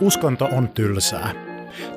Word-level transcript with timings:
Uskonto 0.00 0.48
on 0.52 0.68
tylsää. 0.68 1.30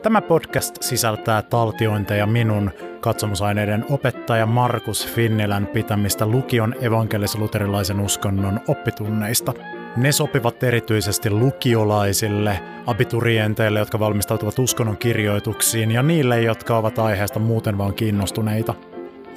Tämä 0.02 0.22
podcast 0.22 0.78
sisältää 0.82 1.42
taltiointeja 1.42 2.26
minun 2.28 2.72
katsomusaineiden 3.02 3.86
opettaja 3.90 4.46
Markus 4.46 5.08
Finnilän 5.08 5.68
pitämistä 5.68 6.26
lukion 6.26 6.76
evankelis-luterilaisen 6.82 8.00
uskonnon 8.00 8.60
oppitunneista. 8.68 9.54
Ne 9.98 10.12
sopivat 10.12 10.64
erityisesti 10.64 11.30
lukiolaisille, 11.30 12.60
abiturienteille, 12.86 13.80
jotka 13.80 14.00
valmistautuvat 14.00 14.60
uskonnon 14.60 14.98
kirjoituksiin 14.98 15.92
ja 15.92 16.04
niille, 16.04 16.42
jotka 16.42 16.78
ovat 16.78 17.00
aiheesta 17.00 17.40
muuten 17.40 17.78
vaan 17.78 17.94
kiinnostuneita. 17.94 18.74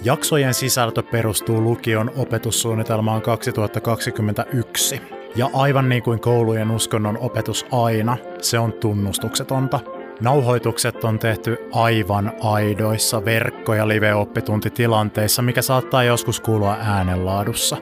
Jaksojen 0.04 0.54
sisältö 0.54 1.02
perustuu 1.02 1.60
lukion 1.60 2.10
opetussuunnitelmaan 2.16 3.22
2021. 3.22 5.13
Ja 5.36 5.50
aivan 5.54 5.88
niin 5.88 6.02
kuin 6.02 6.20
koulujen 6.20 6.70
uskonnon 6.70 7.18
opetus 7.18 7.66
aina, 7.72 8.16
se 8.40 8.58
on 8.58 8.72
tunnustuksetonta. 8.72 9.80
Nauhoitukset 10.20 11.04
on 11.04 11.18
tehty 11.18 11.56
aivan 11.72 12.32
aidoissa 12.40 13.24
verkko- 13.24 13.74
ja 13.74 13.88
live-oppituntitilanteissa, 13.88 15.42
mikä 15.42 15.62
saattaa 15.62 16.04
joskus 16.04 16.40
kuulua 16.40 16.76
äänenlaadussa. 16.80 17.76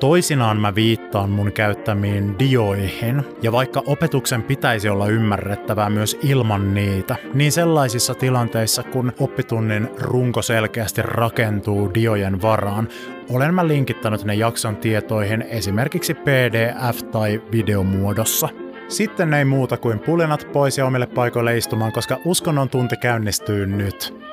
Toisinaan 0.00 0.60
mä 0.60 0.74
viittaan 0.74 1.30
mun 1.30 1.52
käyttämiin 1.52 2.38
dioihin, 2.38 3.22
ja 3.42 3.52
vaikka 3.52 3.82
opetuksen 3.86 4.42
pitäisi 4.42 4.88
olla 4.88 5.06
ymmärrettävää 5.06 5.90
myös 5.90 6.18
ilman 6.22 6.74
niitä, 6.74 7.16
niin 7.34 7.52
sellaisissa 7.52 8.14
tilanteissa, 8.14 8.82
kun 8.82 9.12
oppitunnin 9.18 9.90
runko 9.98 10.42
selkeästi 10.42 11.02
rakentuu 11.02 11.94
diojen 11.94 12.42
varaan, 12.42 12.88
olen 13.30 13.54
mä 13.54 13.68
linkittänyt 13.68 14.24
ne 14.24 14.34
jakson 14.34 14.76
tietoihin 14.76 15.42
esimerkiksi 15.42 16.14
PDF- 16.14 17.10
tai 17.10 17.42
videomuodossa. 17.52 18.48
Sitten 18.88 19.34
ei 19.34 19.44
muuta 19.44 19.76
kuin 19.76 19.98
pulinat 19.98 20.48
pois 20.52 20.78
ja 20.78 20.86
omille 20.86 21.06
paikoille 21.06 21.56
istumaan, 21.56 21.92
koska 21.92 22.18
uskonnon 22.24 22.68
tunti 22.68 22.96
käynnistyy 22.96 23.66
nyt. 23.66 24.29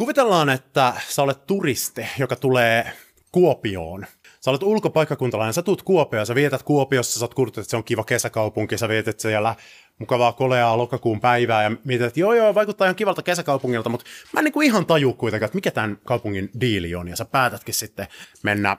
Kuvitellaan, 0.00 0.48
että 0.48 0.92
sä 1.08 1.22
olet 1.22 1.46
turisti, 1.46 2.06
joka 2.18 2.36
tulee 2.36 2.92
Kuopioon. 3.32 4.06
Sä 4.40 4.50
olet 4.50 4.62
ulkopaikkakuntalainen, 4.62 5.54
sä 5.54 5.62
tuut 5.62 5.82
Kuopioon, 5.82 6.26
sä 6.26 6.34
vietät 6.34 6.62
Kuopiossa, 6.62 7.18
sä 7.18 7.24
oot 7.24 7.34
kuullut, 7.34 7.58
että 7.58 7.70
se 7.70 7.76
on 7.76 7.84
kiva 7.84 8.04
kesäkaupunki, 8.04 8.78
sä 8.78 8.88
vietät 8.88 9.20
siellä 9.20 9.54
mukavaa 9.98 10.32
koleaa 10.32 10.78
lokakuun 10.78 11.20
päivää 11.20 11.62
ja 11.62 11.70
mietit, 11.84 12.06
että 12.06 12.20
joo 12.20 12.34
joo, 12.34 12.54
vaikuttaa 12.54 12.86
ihan 12.86 12.96
kivalta 12.96 13.22
kesäkaupungilta, 13.22 13.88
mutta 13.88 14.06
mä 14.32 14.40
en 14.40 14.44
niin 14.44 14.52
kuin 14.52 14.66
ihan 14.66 14.86
taju 14.86 15.12
kuitenkaan, 15.12 15.46
että 15.46 15.56
mikä 15.56 15.70
tämän 15.70 15.98
kaupungin 16.04 16.50
diili 16.60 16.94
on, 16.94 17.08
ja 17.08 17.16
sä 17.16 17.24
päätätkin 17.24 17.74
sitten 17.74 18.06
mennä 18.42 18.76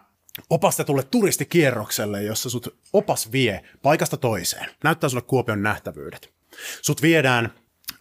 opastetulle 0.50 1.04
turistikierrokselle, 1.04 2.24
jossa 2.24 2.50
sut 2.50 2.80
opas 2.94 3.32
vie 3.32 3.64
paikasta 3.82 4.18
toiseen. 4.18 4.70
Näyttää 4.84 5.10
sulle 5.10 5.24
Kuopion 5.28 5.64
nähtävyydet. 5.64 6.34
Sut 6.82 7.02
viedään 7.02 7.54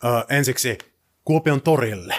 ö, 0.04 0.24
ensiksi 0.28 0.78
Kuopion 1.24 1.62
torille, 1.62 2.14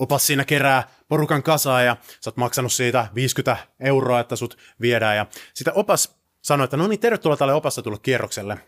opas 0.00 0.26
siinä 0.26 0.44
kerää 0.44 0.88
porukan 1.08 1.42
kasaa, 1.42 1.82
ja 1.82 1.96
sä 2.20 2.30
oot 2.30 2.36
maksanut 2.36 2.72
siitä 2.72 3.06
50 3.14 3.56
euroa, 3.80 4.20
että 4.20 4.36
sut 4.36 4.58
viedään, 4.80 5.16
ja 5.16 5.26
sitten 5.54 5.74
opas 5.76 6.18
sanoi, 6.42 6.64
että 6.64 6.76
no 6.76 6.86
niin, 6.86 7.00
tervetuloa 7.00 7.36
tälle 7.36 7.54
opastetulle 7.54 7.98
kierrokselle. 8.02 8.58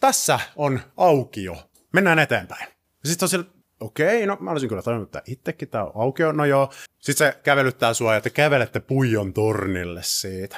Tässä 0.00 0.40
on 0.56 0.80
aukio. 0.96 1.56
Mennään 1.92 2.18
eteenpäin. 2.18 2.68
Sitten 3.04 3.24
on 3.24 3.28
sillä, 3.28 3.44
okei, 3.80 4.26
no 4.26 4.36
mä 4.40 4.50
olisin 4.50 4.68
kyllä 4.68 4.82
tajunnut, 4.82 5.08
että 5.08 5.22
itsekin 5.26 5.68
tämä 5.68 5.84
on 5.84 5.92
aukio, 5.94 6.32
no 6.32 6.44
joo. 6.44 6.72
Sitten 6.98 7.26
se 7.26 7.40
kävelyttää 7.42 7.94
sua 7.94 8.14
ja 8.14 8.20
te 8.20 8.30
kävelette 8.30 8.80
Puijon 8.80 9.32
tornille 9.32 10.00
siitä. 10.02 10.56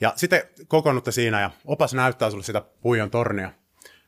Ja 0.00 0.12
sitten 0.16 0.42
kokoonnutte 0.68 1.12
siinä 1.12 1.40
ja 1.40 1.50
opas 1.64 1.94
näyttää 1.94 2.30
sulle 2.30 2.44
sitä 2.44 2.62
Puijon 2.80 3.10
tornia. 3.10 3.50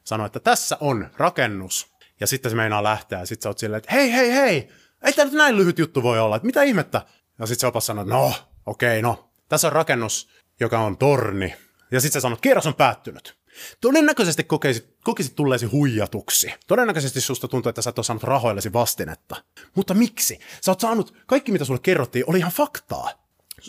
Sanoo, 0.04 0.26
että 0.26 0.40
tässä 0.40 0.76
on 0.80 1.10
rakennus. 1.16 1.96
Ja 2.20 2.26
sitten 2.26 2.50
se 2.50 2.56
meinaa 2.56 2.82
lähteä 2.82 3.18
ja 3.18 3.26
sitten 3.26 3.42
sä 3.42 3.48
oot 3.48 3.58
silleen, 3.58 3.78
että 3.78 3.92
hei, 3.92 4.12
hei, 4.12 4.32
hei, 4.32 4.68
ei 5.02 5.12
tämä 5.12 5.24
nyt 5.24 5.34
näin 5.34 5.56
lyhyt 5.56 5.78
juttu 5.78 6.02
voi 6.02 6.20
olla, 6.20 6.36
että 6.36 6.46
mitä 6.46 6.62
ihmettä? 6.62 7.06
Ja 7.38 7.46
sitten 7.46 7.60
se 7.60 7.66
opas 7.66 7.86
sanoo, 7.86 8.04
no, 8.04 8.34
okei, 8.66 9.02
no, 9.02 9.30
tässä 9.48 9.66
on 9.66 9.72
rakennus, 9.72 10.28
joka 10.60 10.78
on 10.78 10.96
torni. 10.96 11.54
Ja 11.90 12.00
sitten 12.00 12.20
se 12.20 12.22
sanoo, 12.22 12.34
että 12.34 12.42
kierros 12.42 12.66
on 12.66 12.74
päättynyt. 12.74 13.36
Todennäköisesti 13.80 14.44
kokisit, 14.44 14.96
kokisit 15.04 15.36
tulleesi 15.36 15.66
huijatuksi. 15.66 16.54
Todennäköisesti 16.66 17.20
susta 17.20 17.48
tuntuu, 17.48 17.70
että 17.70 17.82
sä 17.82 17.90
et 17.90 17.98
ole 17.98 18.04
saanut 18.04 18.22
rahoillesi 18.22 18.72
vastinetta. 18.72 19.36
Mutta 19.74 19.94
miksi? 19.94 20.40
Sä 20.60 20.70
oot 20.70 20.80
saanut, 20.80 21.14
kaikki 21.26 21.52
mitä 21.52 21.64
sulle 21.64 21.80
kerrottiin 21.82 22.24
oli 22.26 22.38
ihan 22.38 22.52
faktaa. 22.52 23.10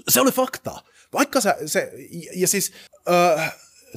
Se 0.09 0.21
oli 0.21 0.31
faktaa. 0.31 0.81
Vaikka 1.13 1.41
sä, 1.41 1.55
se, 1.65 1.91
ja 2.35 2.47
siis, 2.47 2.73
öö, 3.09 3.37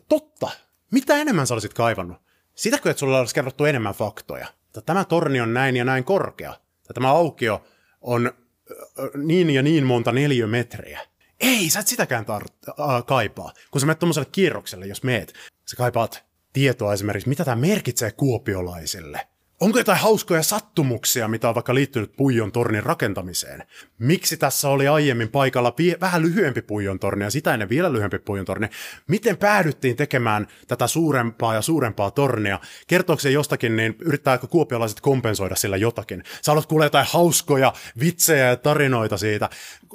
totta. 0.09 0.51
Mitä 0.91 1.17
enemmän 1.17 1.47
sä 1.47 1.55
olisit 1.55 1.75
kaivannut? 1.75 2.19
Sitäkö, 2.55 2.91
että 2.91 3.01
sulle 3.01 3.19
olisi 3.19 3.35
kerrottu 3.35 3.65
enemmän 3.65 3.95
faktoja? 3.95 4.47
Tämä 4.87 5.05
torni 5.05 5.41
on 5.41 5.55
näin 5.55 5.77
ja 5.77 5.85
näin 5.85 6.05
korkea. 6.05 6.55
Tämä 6.95 7.11
aukio 7.11 7.65
on 8.01 8.33
niin 9.17 9.51
ja 9.51 9.63
niin 9.63 9.87
monta 9.87 10.13
neliömetriä. 10.13 11.01
Ei, 11.41 11.71
sä 11.71 11.81
et 11.81 11.87
sitäkään 11.87 12.25
tar- 12.25 12.73
äh, 12.81 13.05
kaipaa. 13.07 13.53
Kun 13.71 13.81
sä 13.81 13.87
menet 13.87 13.99
tuommoiselle 13.99 14.29
kierrokselle, 14.33 14.87
jos 14.87 15.03
meet, 15.03 15.35
sä 15.71 15.77
kaipaat 15.77 16.25
tietoa 16.53 16.93
esimerkiksi, 16.93 17.29
mitä 17.29 17.45
tämä 17.45 17.57
merkitsee 17.57 18.11
kuopiolaisille. 18.11 19.27
Onko 19.61 19.79
jotain 19.79 19.99
hauskoja 19.99 20.43
sattumuksia, 20.43 21.29
mitä 21.29 21.49
on 21.49 21.55
vaikka 21.55 21.75
liittynyt 21.75 22.17
Puijon 22.17 22.53
tornin 22.53 22.83
rakentamiseen? 22.83 23.63
Miksi 23.99 24.37
tässä 24.37 24.69
oli 24.69 24.89
aiemmin 24.89 25.29
paikalla 25.29 25.71
pie- 25.71 26.01
vähän 26.01 26.23
lyhyempi 26.23 26.63
Puijon 26.63 26.99
torni 26.99 27.25
ja 27.25 27.31
sitä 27.31 27.53
ennen 27.55 27.69
vielä 27.69 27.93
lyhyempi 27.93 28.19
Puijon 28.19 28.47
torni? 28.47 28.69
Miten 29.09 29.37
päädyttiin 29.37 29.97
tekemään 29.97 30.47
tätä 30.69 30.87
suurempaa 30.87 31.55
ja 31.55 31.63
suurempaa 31.63 32.11
tornia? 32.11 32.61
Kertooko 32.87 33.21
se 33.21 33.31
jostakin, 33.31 33.77
niin 33.77 33.97
yrittääkö 34.01 34.47
kuopiolaiset 34.47 35.01
kompensoida 35.01 35.57
sillä 35.57 35.77
jotakin? 35.77 36.23
Sä 36.43 36.53
haluat 36.53 36.67
kuulla 36.67 36.87
jotain 36.87 37.07
hauskoja 37.11 37.73
vitsejä 38.01 38.49
ja 38.49 38.57
tarinoita 38.57 39.19
siitä. 39.19 39.51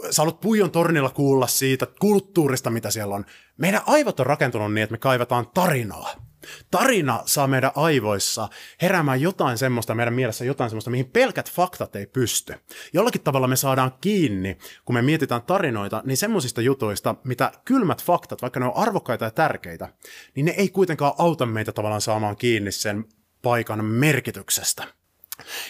Sä 0.10 0.22
haluat 0.22 0.42
Puijon 0.42 0.72
tornilla 0.72 1.10
kuulla 1.10 1.48
siitä 1.48 1.88
kulttuurista, 2.00 2.70
mitä 2.70 2.92
siellä 2.92 3.16
on. 3.16 3.26
Meidän 3.58 3.82
aivot 3.86 4.20
on 4.20 4.26
rakentunut 4.26 4.74
niin, 4.74 4.84
että 4.84 4.94
me 4.94 4.98
kaivataan 4.98 5.48
tarinaa. 5.54 6.35
Tarina 6.72 7.24
saa 7.26 7.48
meidän 7.48 7.72
aivoissa 7.76 8.50
heräämään 8.82 9.22
jotain 9.22 9.58
semmoista, 9.58 9.96
meidän 9.96 10.14
mielessä 10.14 10.46
jotain 10.46 10.70
semmoista, 10.70 10.92
mihin 10.92 11.10
pelkät 11.14 11.52
faktat 11.52 11.96
ei 11.96 12.06
pysty. 12.06 12.54
Jollakin 12.94 13.22
tavalla 13.22 13.48
me 13.48 13.56
saadaan 13.56 13.92
kiinni, 14.02 14.58
kun 14.86 14.96
me 14.96 15.02
mietitään 15.02 15.42
tarinoita, 15.42 16.02
niin 16.06 16.18
semmoisista 16.18 16.62
jutuista, 16.62 17.16
mitä 17.24 17.52
kylmät 17.66 18.04
faktat, 18.04 18.42
vaikka 18.42 18.60
ne 18.60 18.66
on 18.66 18.76
arvokkaita 18.76 19.26
ja 19.26 19.32
tärkeitä, 19.32 19.90
niin 20.36 20.46
ne 20.46 20.52
ei 20.52 20.70
kuitenkaan 20.70 21.14
auta 21.18 21.46
meitä 21.46 21.72
tavallaan 21.72 22.02
saamaan 22.02 22.36
kiinni 22.36 22.72
sen 22.72 23.06
paikan 23.42 23.86
merkityksestä. 23.86 24.84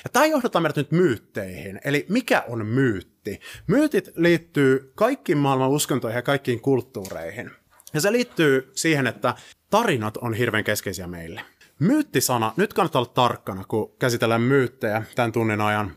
Ja 0.03 0.09
tämä 0.13 0.25
johdattaa 0.25 0.62
meidät 0.62 0.75
nyt 0.75 0.92
myytteihin. 0.92 1.80
Eli 1.86 2.06
mikä 2.09 2.44
on 2.47 2.66
myytti? 2.66 3.40
Myytit 3.68 4.09
liittyy 4.16 4.92
kaikkiin 4.96 5.38
maailman 5.38 5.69
uskontoihin 5.69 6.18
ja 6.18 6.22
kaikkiin 6.22 6.62
kulttuureihin. 6.62 7.52
Ja 7.95 8.01
se 8.01 8.11
liittyy 8.11 8.72
siihen, 8.73 9.07
että 9.07 9.35
tarinat 9.69 10.17
on 10.17 10.33
hirveän 10.33 10.63
keskeisiä 10.63 11.07
meille. 11.07 11.41
Myyttisana, 11.79 12.53
nyt 12.57 12.73
kannattaa 12.73 13.00
olla 13.01 13.11
tarkkana, 13.13 13.63
kun 13.67 13.95
käsitellään 14.00 14.41
myyttejä 14.41 15.03
tämän 15.16 15.31
tunnin 15.31 15.61
ajan. 15.61 15.91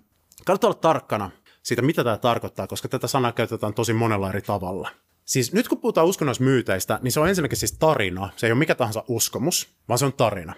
Kannattaa 0.45 0.69
olla 0.69 0.79
tarkkana 0.81 1.31
siitä, 1.63 1.83
mitä 1.83 2.05
tämä 2.05 2.19
tarkoittaa, 2.19 2.67
koska 2.67 2.89
tätä 2.89 3.07
sanaa 3.07 3.33
käytetään 3.33 3.75
tosi 3.75 3.93
monella 3.93 4.29
eri 4.29 4.43
tavalla. 4.43 4.91
Siis 5.25 5.53
nyt 5.53 5.69
kun 5.69 5.81
puhutaan 5.81 6.07
uskonnollismyyteistä, 6.07 6.99
niin 7.03 7.13
se 7.13 7.21
on 7.21 7.29
ensinnäkin 7.29 7.59
siis 7.59 7.73
tarina. 7.73 8.31
Se 8.37 8.47
ei 8.47 8.53
ole 8.53 8.59
mikä 8.59 8.75
tahansa 8.75 9.05
uskomus, 9.09 9.69
vaan 9.89 9.99
se 9.99 10.05
on 10.05 10.13
tarina. 10.13 10.55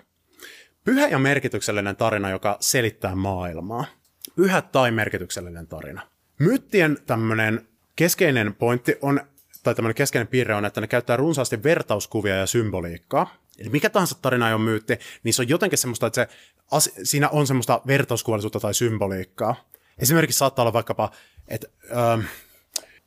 Pyhä 0.84 1.08
ja 1.08 1.18
merkityksellinen 1.18 1.96
tarina, 1.96 2.30
joka 2.30 2.56
selittää 2.60 3.14
maailmaa. 3.14 3.84
Pyhä 4.36 4.62
tai 4.62 4.90
merkityksellinen 4.90 5.66
tarina. 5.66 6.02
Myyttien 6.38 6.98
tämmöinen 7.06 7.68
keskeinen 7.96 8.54
pointti 8.54 8.96
on 9.02 9.20
tai 9.62 9.74
tämmöinen 9.74 9.94
keskeinen 9.94 10.26
piirre 10.26 10.54
on, 10.54 10.64
että 10.64 10.80
ne 10.80 10.86
käyttää 10.86 11.16
runsaasti 11.16 11.62
vertauskuvia 11.62 12.36
ja 12.36 12.46
symboliikkaa. 12.46 13.34
Eli 13.58 13.68
mikä 13.68 13.90
tahansa 13.90 14.16
tarina 14.22 14.48
ei 14.48 14.54
ole 14.54 14.62
myytti, 14.62 14.98
niin 15.22 15.34
se 15.34 15.42
on 15.42 15.48
jotenkin 15.48 15.78
semmoista, 15.78 16.06
että 16.06 16.26
se, 16.78 16.92
siinä 17.02 17.28
on 17.28 17.46
semmoista 17.46 17.80
vertauskuvallisuutta 17.86 18.60
tai 18.60 18.74
symboliikkaa. 18.74 19.70
Esimerkiksi 19.98 20.38
saattaa 20.38 20.62
olla 20.62 20.72
vaikkapa, 20.72 21.10
että 21.48 21.66
ähm, 21.96 22.20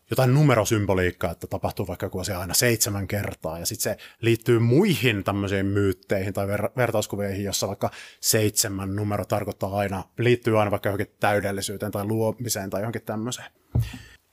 jotain 0.10 0.34
numerosymboliikkaa, 0.34 1.32
että 1.32 1.48
tapahtuu 1.48 1.88
vaikka 1.88 2.06
joku 2.06 2.20
asia 2.20 2.40
aina 2.40 2.54
seitsemän 2.54 3.08
kertaa, 3.08 3.60
ja 3.60 3.66
sitten 3.66 3.84
se 3.84 3.98
liittyy 4.22 4.60
muihin 4.60 5.24
tämmöisiin 5.24 5.66
myytteihin 5.66 6.34
tai 6.34 6.48
ver- 6.48 6.72
vertauskuveihin, 6.78 7.44
jossa 7.44 7.68
vaikka 7.68 7.92
seitsemän 8.20 8.96
numero 8.96 9.26
tarkoittaa 9.26 9.78
aina, 9.78 10.04
liittyy 10.18 10.60
aina 10.60 10.72
vaikka 10.72 10.90
johonkin 10.90 11.16
täydellisyyteen 11.20 11.92
tai 11.92 12.06
luomiseen 12.06 12.70
tai 12.70 12.82
johonkin 12.82 13.02
tämmöiseen. 13.02 13.52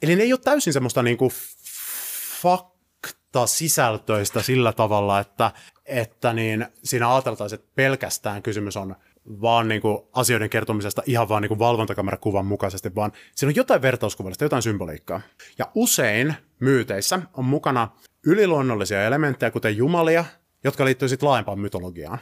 Eli 0.02 0.16
ne 0.16 0.22
ei 0.22 0.32
ole 0.32 0.40
täysin 0.44 0.72
semmoista 0.72 1.02
niinku 1.02 1.32
fakta 2.42 3.46
sisältöistä 3.46 4.42
sillä 4.42 4.72
tavalla, 4.72 5.20
että, 5.20 5.50
että 5.86 6.32
niin 6.32 6.66
siinä 6.82 7.14
ajateltaisiin, 7.14 7.60
että 7.60 7.72
pelkästään 7.74 8.42
kysymys 8.42 8.76
on 8.76 8.96
vaan 9.26 9.68
niin 9.68 9.80
kuin 9.80 9.98
asioiden 10.12 10.50
kertomisesta 10.50 11.02
ihan 11.06 11.28
vaan 11.28 11.42
niin 11.42 11.48
kuin 11.48 11.58
valvontakamerakuvan 11.58 12.46
mukaisesti, 12.46 12.94
vaan 12.94 13.12
siinä 13.34 13.50
on 13.50 13.56
jotain 13.56 13.82
vertauskuvallista, 13.82 14.44
jotain 14.44 14.62
symboliikkaa. 14.62 15.20
Ja 15.58 15.70
usein 15.74 16.34
myyteissä 16.60 17.20
on 17.32 17.44
mukana 17.44 17.88
yliluonnollisia 18.26 19.04
elementtejä, 19.04 19.50
kuten 19.50 19.76
jumalia, 19.76 20.24
jotka 20.64 20.84
liittyy 20.84 21.08
sitten 21.08 21.28
laajempaan 21.28 21.58
mytologiaan. 21.58 22.18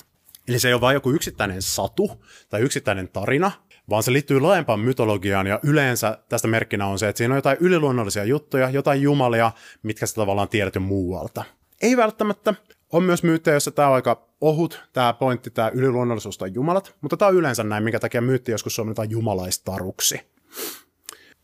Eli 0.49 0.59
se 0.59 0.69
ei 0.69 0.75
ole 0.75 0.81
vain 0.81 0.94
joku 0.94 1.11
yksittäinen 1.11 1.62
satu 1.62 2.25
tai 2.49 2.61
yksittäinen 2.61 3.09
tarina, 3.09 3.50
vaan 3.90 4.02
se 4.02 4.12
liittyy 4.12 4.40
laajempaan 4.40 4.81
mytologiaan 4.81 5.46
ja 5.46 5.61
yleensä 5.62 6.19
tästä 6.29 6.49
merkkinä 6.49 6.87
on 6.87 6.99
se, 6.99 7.08
että 7.08 7.19
siinä 7.19 7.35
on 7.35 7.38
jotain 7.38 7.56
yliluonnollisia 7.61 8.25
juttuja, 8.25 8.70
jotain 8.70 9.02
jumalia, 9.02 9.52
mitkä 9.82 10.06
sä 10.06 10.14
tavallaan 10.14 10.49
tiedät 10.49 10.75
jo 10.75 10.81
muualta. 10.81 11.44
Ei 11.82 11.96
välttämättä. 11.96 12.55
On 12.93 13.02
myös 13.02 13.23
myyttejä, 13.23 13.55
jossa 13.55 13.70
tämä 13.70 13.88
on 13.88 13.94
aika 13.94 14.29
ohut, 14.40 14.82
tämä 14.93 15.12
pointti, 15.12 15.50
tämä 15.50 15.70
yliluonnollisuus 15.75 16.38
tai 16.38 16.50
jumalat, 16.55 16.96
mutta 17.00 17.17
tämä 17.17 17.29
on 17.29 17.35
yleensä 17.35 17.64
näin, 17.64 17.85
minkä 17.85 18.00
takia 18.00 18.20
myytti 18.20 18.52
joskus 18.52 18.75
suomennetaan 18.75 19.11
jumalaistaruksi. 19.11 20.20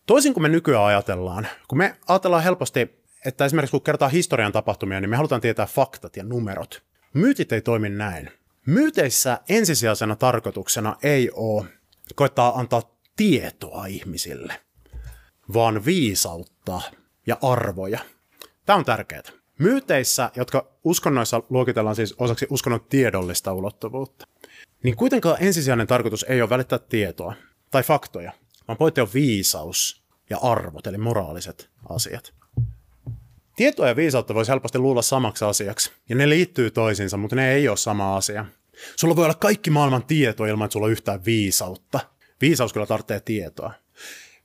Toisin 0.06 0.34
kuin 0.34 0.42
me 0.42 0.48
nykyään 0.48 0.84
ajatellaan, 0.84 1.46
kun 1.68 1.78
me 1.78 1.96
ajatellaan 2.08 2.42
helposti, 2.42 3.04
että 3.24 3.44
esimerkiksi 3.44 3.70
kun 3.70 3.82
kertaa 3.82 4.08
historian 4.08 4.52
tapahtumia, 4.52 5.00
niin 5.00 5.10
me 5.10 5.16
halutaan 5.16 5.40
tietää 5.40 5.66
faktat 5.66 6.16
ja 6.16 6.24
numerot. 6.24 6.82
Myytit 7.14 7.52
ei 7.52 7.60
toimi 7.60 7.88
näin. 7.88 8.30
Myyteissä 8.66 9.40
ensisijaisena 9.48 10.16
tarkoituksena 10.16 10.96
ei 11.02 11.30
ole 11.34 11.64
koittaa 12.14 12.58
antaa 12.58 12.82
tietoa 13.16 13.86
ihmisille, 13.86 14.60
vaan 15.54 15.84
viisautta 15.84 16.80
ja 17.26 17.38
arvoja. 17.42 17.98
Tämä 18.66 18.76
on 18.76 18.84
tärkeää. 18.84 19.22
Myyteissä, 19.58 20.30
jotka 20.36 20.66
uskonnoissa 20.84 21.42
luokitellaan 21.50 21.96
siis 21.96 22.14
osaksi 22.18 22.46
uskonnon 22.50 22.86
tiedollista 22.88 23.52
ulottuvuutta, 23.52 24.26
niin 24.82 24.96
kuitenkaan 24.96 25.36
ensisijainen 25.40 25.86
tarkoitus 25.86 26.22
ei 26.28 26.42
ole 26.42 26.50
välittää 26.50 26.78
tietoa 26.78 27.34
tai 27.70 27.82
faktoja, 27.82 28.32
vaan 28.68 28.76
pointti 28.76 29.00
on 29.00 29.08
viisaus 29.14 30.04
ja 30.30 30.38
arvot, 30.42 30.86
eli 30.86 30.98
moraaliset 30.98 31.70
asiat. 31.88 32.34
Tietoa 33.56 33.88
ja 33.88 33.96
viisautta 33.96 34.34
voisi 34.34 34.50
helposti 34.50 34.78
luulla 34.78 35.02
samaksi 35.02 35.44
asiaksi, 35.44 35.92
ja 36.08 36.16
ne 36.16 36.28
liittyy 36.28 36.70
toisiinsa, 36.70 37.16
mutta 37.16 37.36
ne 37.36 37.52
ei 37.52 37.68
ole 37.68 37.76
sama 37.76 38.16
asia. 38.16 38.46
Sulla 38.96 39.16
voi 39.16 39.24
olla 39.24 39.34
kaikki 39.34 39.70
maailman 39.70 40.04
tieto 40.04 40.44
ilman, 40.44 40.64
että 40.64 40.72
sulla 40.72 40.86
on 40.86 40.92
yhtään 40.92 41.24
viisautta. 41.24 42.00
Viisaus 42.40 42.72
kyllä 42.72 42.86
tarvitsee 42.86 43.20
tietoa. 43.20 43.72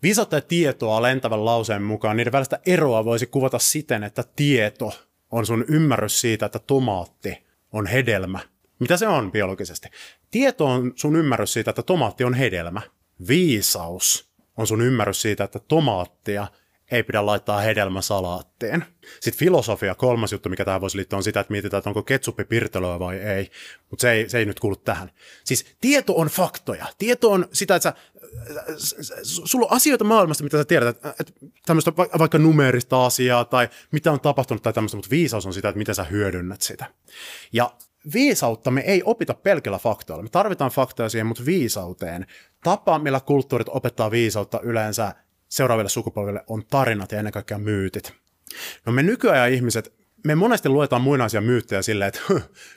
Viisautta 0.04 0.36
ja 0.36 0.42
tietoa 0.42 1.02
lentävän 1.02 1.46
lauseen 1.46 1.84
mukaan 1.84 2.18
niiden 2.18 2.34
välistä 2.34 2.60
eroa 2.66 3.06
voisi 3.06 3.26
kuvata 3.26 3.60
siten, 3.60 4.04
että 4.04 4.24
tieto 4.36 4.92
on 5.31 5.46
sun 5.46 5.66
ymmärrys 5.68 6.22
siitä, 6.22 6.46
että 6.46 6.60
tomaatti 6.60 7.38
on 7.72 7.86
hedelmä. 7.88 8.40
Mitä 8.80 8.98
se 8.98 9.08
on 9.08 9.31
biologisesti? 9.31 9.88
Tieto 10.31 10.66
on 10.66 10.94
sun 10.96 11.16
ymmärrys 11.16 11.54
siitä, 11.54 11.70
että 11.70 11.84
tomaatti 11.84 12.24
on 12.24 12.34
hedelmä. 12.34 12.81
Viisaus 13.28 14.30
on 14.58 14.68
sun 14.68 14.81
ymmärrys 14.81 15.22
siitä, 15.22 15.44
että 15.44 15.60
tomaattia 15.60 16.48
ei 16.91 17.03
pidä 17.03 17.25
laittaa 17.25 17.59
hedelmäsalaatteen. 17.59 18.86
Sitten 19.19 19.39
filosofia, 19.39 19.95
kolmas 19.95 20.31
juttu, 20.31 20.50
mikä 20.50 20.65
tähän 20.65 20.81
voisi 20.81 20.97
liittyä, 20.97 21.18
on 21.18 21.24
sitä, 21.24 21.39
että 21.39 21.51
mietitään, 21.51 21.80
että 21.80 21.89
onko 21.89 22.03
ketsuppi 22.03 22.44
pirtelöä 22.44 23.00
vai 23.00 23.18
ei. 23.18 23.51
Mutta 23.89 24.01
se 24.01 24.12
ei, 24.12 24.30
se 24.30 24.38
ei 24.38 24.45
nyt 24.45 24.59
kuulu 24.59 24.75
tähän. 24.75 25.12
Siis 25.44 25.65
tieto 25.81 26.15
on 26.15 26.27
faktoja. 26.27 26.86
Tieto 26.97 27.31
on 27.31 27.47
sitä, 27.53 27.75
että 27.75 27.94
sä, 28.77 28.94
sulla 29.24 29.65
on 29.65 29.75
asioita 29.75 30.03
maailmasta, 30.03 30.44
mitä 30.44 30.57
sä 30.57 30.65
tiedät, 30.65 30.95
että, 30.95 31.15
että 31.19 31.33
tämmöistä 31.65 31.91
vaikka 31.95 32.38
numerista 32.38 33.06
asiaa 33.06 33.45
tai 33.45 33.69
mitä 33.92 34.12
on 34.12 34.19
tapahtunut 34.19 34.63
tai 34.63 34.74
tämmöistä, 34.74 34.97
mutta 34.97 35.09
viisaus 35.09 35.45
on 35.45 35.53
sitä, 35.53 35.69
että 35.69 35.80
miten 35.80 35.95
sä 35.95 36.03
hyödynnät 36.03 36.62
sitä. 36.62 36.85
Ja 37.53 37.71
viisautta 38.13 38.71
me 38.71 38.81
ei 38.81 39.01
opita 39.06 39.33
pelkillä 39.33 39.77
faktoilla. 39.77 40.24
Me 40.24 40.30
tarvitaan 40.30 40.71
faktoja 40.71 41.09
siihen, 41.09 41.27
mutta 41.27 41.45
viisauteen. 41.45 42.25
Tapa, 42.63 43.00
millä 43.00 43.19
kulttuurit 43.19 43.69
opettaa 43.69 44.12
viisautta 44.12 44.59
yleensä 44.63 45.15
seuraaville 45.50 45.90
sukupolville 45.90 46.44
on 46.48 46.63
tarinat 46.66 47.12
ja 47.12 47.18
ennen 47.18 47.34
kaikkea 47.34 47.57
myytit. 47.57 48.13
No 48.86 48.92
me 48.92 49.04
nykyajan 49.04 49.51
ihmiset, 49.51 49.94
me 50.25 50.36
monesti 50.36 50.69
luetaan 50.69 51.01
muinaisia 51.01 51.42
myyttejä 51.42 51.81
silleen, 51.81 52.07
että 52.07 52.22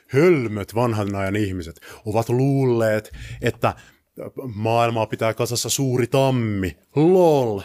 hölmöt 0.07 0.75
vanhan 0.75 1.15
ajan 1.15 1.35
ihmiset 1.35 1.81
ovat 2.05 2.29
luulleet, 2.29 3.11
että 3.41 3.75
maailmaa 4.55 5.05
pitää 5.05 5.33
kasassa 5.33 5.69
suuri 5.69 6.07
tammi. 6.07 6.77
Lol. 6.95 7.61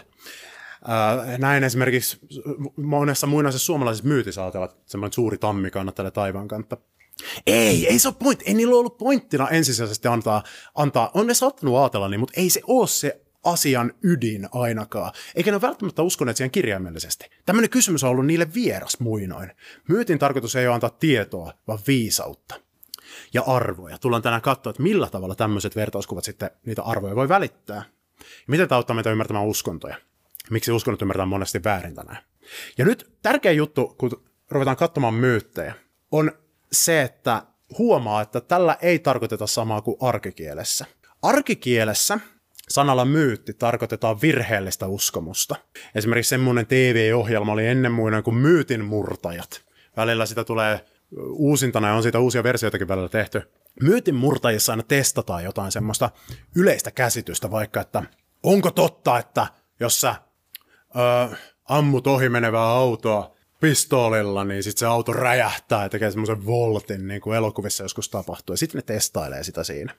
näin 1.38 1.64
esimerkiksi 1.64 2.18
monessa 2.76 3.26
muinaisessa 3.26 3.66
suomalaisessa 3.66 4.08
myytissä 4.08 4.42
ajatellaan, 4.42 4.70
että 4.70 4.82
semmoinen 4.86 5.12
suuri 5.12 5.38
tammi 5.38 5.70
kannattelee 5.70 6.10
taivaan 6.10 6.48
kantta. 6.48 6.76
Ei, 7.46 7.86
ei 7.86 7.98
se 7.98 8.08
ole 8.08 8.16
pointti. 8.18 8.44
Ei 8.48 8.54
niillä 8.54 8.76
ollut 8.76 8.98
pointtina 8.98 9.48
ensisijaisesti 9.48 10.08
antaa, 10.08 10.42
antaa. 10.74 11.10
on 11.14 11.26
ne 11.26 11.34
saattanut 11.34 11.76
ajatella 11.76 12.08
niin, 12.08 12.20
mutta 12.20 12.40
ei 12.40 12.50
se 12.50 12.60
ole 12.66 12.86
se 12.86 13.20
asian 13.44 13.92
ydin 14.02 14.48
ainakaan, 14.52 15.12
eikä 15.34 15.50
ne 15.50 15.54
ole 15.54 15.62
välttämättä 15.62 16.02
uskoneet 16.02 16.36
siihen 16.36 16.50
kirjaimellisesti. 16.50 17.26
Tämmöinen 17.46 17.70
kysymys 17.70 18.04
on 18.04 18.10
ollut 18.10 18.26
niille 18.26 18.54
vieras 18.54 19.00
muinoin. 19.00 19.52
Myytin 19.88 20.18
tarkoitus 20.18 20.56
ei 20.56 20.66
ole 20.66 20.74
antaa 20.74 20.90
tietoa, 20.90 21.52
vaan 21.66 21.78
viisautta 21.86 22.60
ja 23.34 23.42
arvoja. 23.46 23.98
Tullaan 23.98 24.22
tänään 24.22 24.42
katsoa, 24.42 24.70
että 24.70 24.82
millä 24.82 25.08
tavalla 25.10 25.34
tämmöiset 25.34 25.76
vertauskuvat 25.76 26.24
sitten 26.24 26.50
niitä 26.66 26.82
arvoja 26.82 27.16
voi 27.16 27.28
välittää. 27.28 27.82
Ja 28.18 28.24
miten 28.46 28.68
tämä 28.68 28.76
auttaa 28.76 28.94
meitä 28.94 29.10
ymmärtämään 29.10 29.46
uskontoja. 29.46 29.96
Miksi 30.50 30.72
uskonnot 30.72 31.02
ymmärretään 31.02 31.28
monesti 31.28 31.64
väärin 31.64 31.94
tänään. 31.94 32.18
Ja 32.78 32.84
nyt 32.84 33.10
tärkeä 33.22 33.52
juttu, 33.52 33.94
kun 33.98 34.24
ruvetaan 34.50 34.76
katsomaan 34.76 35.14
myyttejä, 35.14 35.74
on 36.12 36.32
se, 36.72 37.02
että 37.02 37.42
huomaa, 37.78 38.22
että 38.22 38.40
tällä 38.40 38.76
ei 38.82 38.98
tarkoiteta 38.98 39.46
samaa 39.46 39.82
kuin 39.82 39.96
arkikielessä. 40.00 40.86
Arkikielessä 41.22 42.20
Sanalla 42.70 43.04
myytti 43.04 43.54
tarkoitetaan 43.54 44.20
virheellistä 44.20 44.86
uskomusta. 44.86 45.56
Esimerkiksi 45.94 46.30
semmoinen 46.30 46.66
TV-ohjelma 46.66 47.52
oli 47.52 47.66
ennen 47.66 47.92
muinoin 47.92 48.24
kuin 48.24 48.36
Myytin 48.36 48.84
murtajat. 48.84 49.62
Välillä 49.96 50.26
sitä 50.26 50.44
tulee 50.44 50.80
uusintana 51.30 51.88
ja 51.88 51.94
on 51.94 52.02
siitä 52.02 52.18
uusia 52.18 52.42
versioitakin 52.42 52.88
välillä 52.88 53.08
tehty. 53.08 53.42
Myytin 53.82 54.14
murtajissa 54.14 54.72
aina 54.72 54.82
testataan 54.82 55.44
jotain 55.44 55.72
semmoista 55.72 56.10
yleistä 56.56 56.90
käsitystä, 56.90 57.50
vaikka 57.50 57.80
että 57.80 58.02
onko 58.42 58.70
totta, 58.70 59.18
että 59.18 59.46
jos 59.80 60.00
sä 60.00 60.14
ö, 61.30 61.36
ammut 61.64 62.06
ohi 62.06 62.28
menevää 62.28 62.66
autoa 62.66 63.34
pistoolilla, 63.60 64.44
niin 64.44 64.62
sitten 64.62 64.78
se 64.80 64.86
auto 64.86 65.12
räjähtää 65.12 65.82
ja 65.82 65.88
tekee 65.88 66.10
semmoisen 66.10 66.46
voltin, 66.46 67.08
niin 67.08 67.20
kuin 67.20 67.36
elokuvissa 67.36 67.82
joskus 67.82 68.08
tapahtuu. 68.08 68.52
Ja 68.52 68.58
sitten 68.58 68.78
ne 68.78 68.82
testailee 68.82 69.44
sitä 69.44 69.64
siinä. 69.64 69.94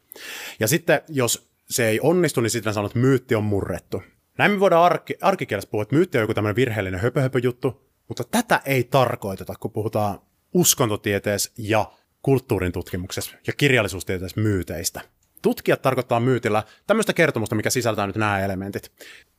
Ja 0.60 0.68
sitten 0.68 1.02
jos 1.08 1.49
se 1.70 1.88
ei 1.88 2.00
onnistu, 2.04 2.42
niin 2.42 2.50
sitten 2.50 2.74
sanoo, 2.74 2.88
että 2.88 3.00
myytti 3.00 3.36
on 3.36 3.44
murrettu. 3.44 4.04
Näin 4.38 4.52
me 4.52 4.60
voidaan 4.60 4.84
arki, 4.84 5.16
arkikielessä 5.22 5.70
puhua, 5.70 5.84
että 5.84 5.96
myytti 5.96 6.18
on 6.18 6.22
joku 6.22 6.34
tämmöinen 6.34 6.56
virheellinen 6.56 7.00
höpö-höpö-juttu, 7.00 7.90
mutta 8.08 8.24
tätä 8.24 8.62
ei 8.66 8.84
tarkoiteta, 8.84 9.54
kun 9.60 9.72
puhutaan 9.72 10.20
uskontotieteessä 10.54 11.52
ja 11.58 11.92
kulttuurin 12.22 12.72
tutkimuksessa 12.72 13.32
ja 13.48 13.54
kirjallisuustieteessä 13.54 14.42
myyteistä. 14.42 15.02
Tutkijat 15.42 15.82
tarkoittaa 15.82 16.20
myytillä 16.20 16.64
tämmöistä 16.88 17.14
kertomusta, 17.14 17.56
mikä 17.56 17.70
sisältää 17.70 18.08
nyt 18.08 18.16
nämä 18.16 18.40
elementit. 18.40 18.92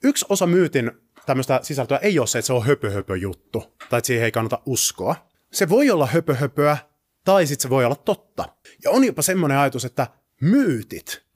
Yksi 0.04 0.26
osa 0.28 0.46
myytin 0.46 0.90
tämmöistä 1.26 1.60
sisältöä 1.62 1.98
ei 1.98 2.18
ole 2.18 2.26
se, 2.26 2.38
että 2.38 2.46
se 2.46 2.52
on 2.52 2.66
höpö 2.66 3.16
juttu 3.20 3.60
tai 3.90 3.98
että 3.98 4.06
siihen 4.06 4.24
ei 4.24 4.32
kannata 4.32 4.62
uskoa. 4.66 5.16
Se 5.52 5.68
voi 5.68 5.90
olla 5.90 6.06
höpö 6.06 6.76
tai 7.24 7.46
sitten 7.46 7.62
se 7.62 7.70
voi 7.70 7.84
olla 7.84 7.96
totta. 7.96 8.48
Ja 8.84 8.90
on 8.90 9.04
jopa 9.04 9.22
semmoinen 9.22 9.58
ajatus, 9.58 9.84
että 9.84 10.06
myytit 10.40 11.29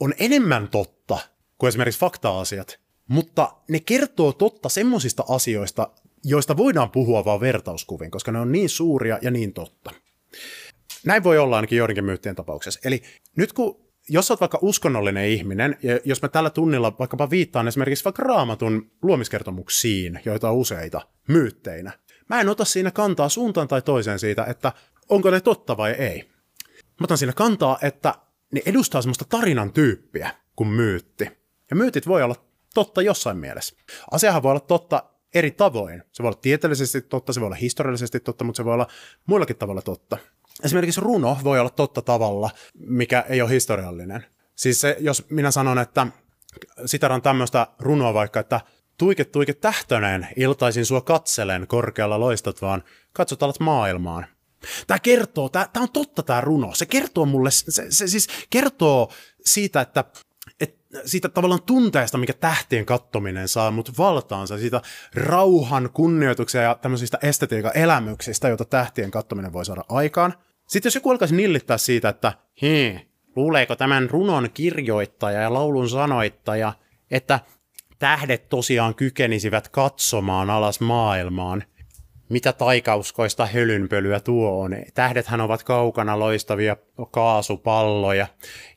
on 0.00 0.14
enemmän 0.18 0.68
totta 0.68 1.18
kuin 1.58 1.68
esimerkiksi 1.68 2.00
fakta-asiat, 2.00 2.80
mutta 3.08 3.52
ne 3.68 3.80
kertoo 3.80 4.32
totta 4.32 4.68
semmoisista 4.68 5.24
asioista, 5.28 5.90
joista 6.24 6.56
voidaan 6.56 6.90
puhua 6.90 7.24
vain 7.24 7.40
vertauskuvin, 7.40 8.10
koska 8.10 8.32
ne 8.32 8.38
on 8.38 8.52
niin 8.52 8.68
suuria 8.68 9.18
ja 9.22 9.30
niin 9.30 9.52
totta. 9.52 9.90
Näin 11.06 11.24
voi 11.24 11.38
olla 11.38 11.56
ainakin 11.56 11.78
joidenkin 11.78 12.04
myyttien 12.04 12.36
tapauksessa. 12.36 12.80
Eli 12.84 13.02
nyt 13.36 13.52
kun 13.52 13.86
jos 14.08 14.30
olet 14.30 14.40
vaikka 14.40 14.58
uskonnollinen 14.62 15.28
ihminen, 15.28 15.76
ja 15.82 16.00
jos 16.04 16.22
mä 16.22 16.28
tällä 16.28 16.50
tunnilla 16.50 16.98
vaikkapa 16.98 17.30
viittaan 17.30 17.68
esimerkiksi 17.68 18.04
vaikka 18.04 18.22
raamatun 18.22 18.90
luomiskertomuksiin, 19.02 20.20
joita 20.24 20.50
on 20.50 20.56
useita, 20.56 21.00
myytteinä, 21.28 21.92
mä 22.28 22.40
en 22.40 22.48
ota 22.48 22.64
siinä 22.64 22.90
kantaa 22.90 23.28
suuntaan 23.28 23.68
tai 23.68 23.82
toiseen 23.82 24.18
siitä, 24.18 24.44
että 24.44 24.72
onko 25.08 25.30
ne 25.30 25.40
totta 25.40 25.76
vai 25.76 25.90
ei. 25.90 26.30
Mä 27.00 27.04
otan 27.04 27.18
siinä 27.18 27.32
kantaa, 27.32 27.78
että 27.82 28.14
ne 28.52 28.62
edustaa 28.66 29.02
semmoista 29.02 29.24
tarinan 29.28 29.72
tyyppiä 29.72 30.30
kuin 30.56 30.68
myytti. 30.68 31.30
Ja 31.70 31.76
myytit 31.76 32.06
voi 32.06 32.22
olla 32.22 32.34
totta 32.74 33.02
jossain 33.02 33.36
mielessä. 33.36 33.76
Asiahan 34.10 34.42
voi 34.42 34.50
olla 34.50 34.60
totta 34.60 35.04
eri 35.34 35.50
tavoin. 35.50 36.02
Se 36.12 36.22
voi 36.22 36.28
olla 36.28 36.38
tieteellisesti 36.42 37.00
totta, 37.00 37.32
se 37.32 37.40
voi 37.40 37.46
olla 37.46 37.56
historiallisesti 37.56 38.20
totta, 38.20 38.44
mutta 38.44 38.56
se 38.56 38.64
voi 38.64 38.74
olla 38.74 38.88
muillakin 39.26 39.56
tavalla 39.56 39.82
totta. 39.82 40.18
Esimerkiksi 40.64 41.00
runo 41.00 41.38
voi 41.44 41.60
olla 41.60 41.70
totta 41.70 42.02
tavalla, 42.02 42.50
mikä 42.74 43.24
ei 43.28 43.42
ole 43.42 43.50
historiallinen. 43.50 44.26
Siis 44.54 44.80
se, 44.80 44.96
jos 45.00 45.26
minä 45.30 45.50
sanon, 45.50 45.78
että 45.78 46.06
sitaran 46.86 47.22
tämmöistä 47.22 47.66
runoa 47.78 48.14
vaikka, 48.14 48.40
että 48.40 48.60
Tuike, 48.98 49.24
tuike 49.24 49.52
tähtöneen, 49.54 50.28
iltaisin 50.36 50.86
sua 50.86 51.00
katselen, 51.00 51.66
korkealla 51.66 52.20
loistat 52.20 52.62
vaan, 52.62 52.84
katsot 53.12 53.42
alat 53.42 53.60
maailmaan. 53.60 54.26
Tämä 54.86 54.98
kertoo, 54.98 55.48
tämä, 55.48 55.68
tämä 55.72 55.82
on 55.82 55.92
totta 55.92 56.22
tämä 56.22 56.40
runo, 56.40 56.74
se 56.74 56.86
kertoo 56.86 57.26
mulle, 57.26 57.50
se, 57.50 57.86
se 57.90 58.08
siis 58.08 58.28
kertoo 58.50 59.12
siitä, 59.44 59.80
että, 59.80 60.04
että 60.60 60.86
siitä 61.04 61.28
tavallaan 61.28 61.62
tunteesta, 61.62 62.18
mikä 62.18 62.32
tähtien 62.32 62.86
kattominen 62.86 63.48
saa 63.48 63.70
mut 63.70 63.98
valtaansa, 63.98 64.58
siitä 64.58 64.82
rauhan, 65.14 65.90
kunnioituksen 65.92 66.62
ja 66.62 66.78
tämmöisistä 66.82 67.18
estetiikan 67.22 67.72
elämyksistä, 67.74 68.48
joita 68.48 68.64
tähtien 68.64 69.10
kattominen 69.10 69.52
voi 69.52 69.64
saada 69.64 69.84
aikaan. 69.88 70.34
Sitten 70.68 70.86
jos 70.86 70.94
joku 70.94 71.10
alkaisi 71.10 71.36
nillittää 71.36 71.78
siitä, 71.78 72.08
että 72.08 72.32
hei, 72.62 73.00
luuleeko 73.36 73.76
tämän 73.76 74.10
runon 74.10 74.50
kirjoittaja 74.54 75.40
ja 75.40 75.52
laulun 75.52 75.88
sanoittaja, 75.88 76.72
että 77.10 77.40
tähdet 77.98 78.48
tosiaan 78.48 78.94
kykenisivät 78.94 79.68
katsomaan 79.68 80.50
alas 80.50 80.80
maailmaan– 80.80 81.64
mitä 82.28 82.52
taikauskoista 82.52 83.46
hölynpölyä 83.46 84.20
tuo 84.20 84.60
on. 84.62 84.76
Tähdethän 84.94 85.40
ovat 85.40 85.62
kaukana 85.62 86.18
loistavia 86.18 86.76
kaasupalloja, 87.10 88.26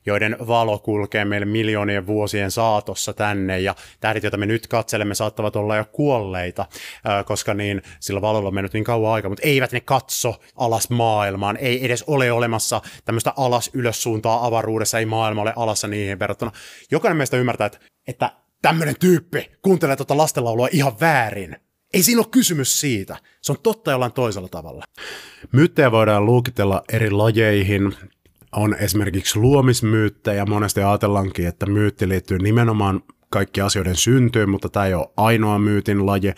joiden 0.06 0.38
valo 0.48 0.80
kulkee 0.80 1.26
meille 1.26 1.46
miljoonien 1.46 2.08
vuosien 2.08 2.52
saatossa 2.52 3.14
tänne, 3.14 3.60
ja 3.60 3.76
tähdet, 4.00 4.24
joita 4.24 4.38
me 4.38 4.46
nyt 4.46 4.68
katselemme, 4.68 5.16
saattavat 5.16 5.56
olla 5.56 5.76
jo 5.76 5.86
kuolleita, 5.92 6.66
koska 7.26 7.54
niin, 7.54 7.82
sillä 8.00 8.22
valolla 8.22 8.48
on 8.48 8.54
mennyt 8.54 8.74
niin 8.74 8.84
kauan 8.84 9.14
aika, 9.14 9.30
mutta 9.30 9.48
eivät 9.48 9.72
ne 9.72 9.80
katso 9.80 10.36
alas 10.56 10.90
maailmaan, 10.90 11.58
ei 11.58 11.86
edes 11.86 12.04
ole 12.08 12.32
olemassa 12.32 12.82
tämmöistä 13.06 13.34
alas-ylös 13.38 14.04
suuntaa 14.04 14.46
avaruudessa, 14.46 15.00
ei 15.00 15.06
maailma 15.06 15.42
ole 15.42 15.54
alassa 15.56 15.88
niihin 15.88 16.20
verrattuna. 16.20 16.52
Jokainen 16.92 17.18
meistä 17.18 17.38
ymmärtää, 17.38 17.68
että, 17.68 17.80
että 18.08 18.32
tämmöinen 18.62 18.96
tyyppi 19.00 19.52
kuuntelee 19.62 19.96
tuota 19.96 20.18
lastenlaulua 20.18 20.68
ihan 20.72 21.00
väärin. 21.00 21.69
Ei 21.94 22.04
siinä 22.04 22.20
ole 22.20 22.28
kysymys 22.32 22.82
siitä. 22.82 23.18
Se 23.42 23.52
on 23.52 23.58
totta 23.64 23.92
jollain 23.92 24.12
toisella 24.12 24.48
tavalla. 24.48 24.86
Myyttejä 25.52 25.92
voidaan 25.92 26.26
luokitella 26.26 26.84
eri 26.94 27.12
lajeihin. 27.12 27.96
On 28.52 28.76
esimerkiksi 28.76 29.40
luomismyyttejä. 29.40 30.46
Monesti 30.46 30.82
ajatellaankin, 30.82 31.48
että 31.48 31.66
myytti 31.66 32.10
liittyy 32.10 32.40
nimenomaan 32.40 33.02
kaikki 33.30 33.62
asioiden 33.62 33.96
syntyyn, 33.96 34.50
mutta 34.50 34.70
tämä 34.70 34.86
ei 34.86 34.94
ole 34.94 35.10
ainoa 35.18 35.60
myytin 35.60 36.06
laji. 36.06 36.34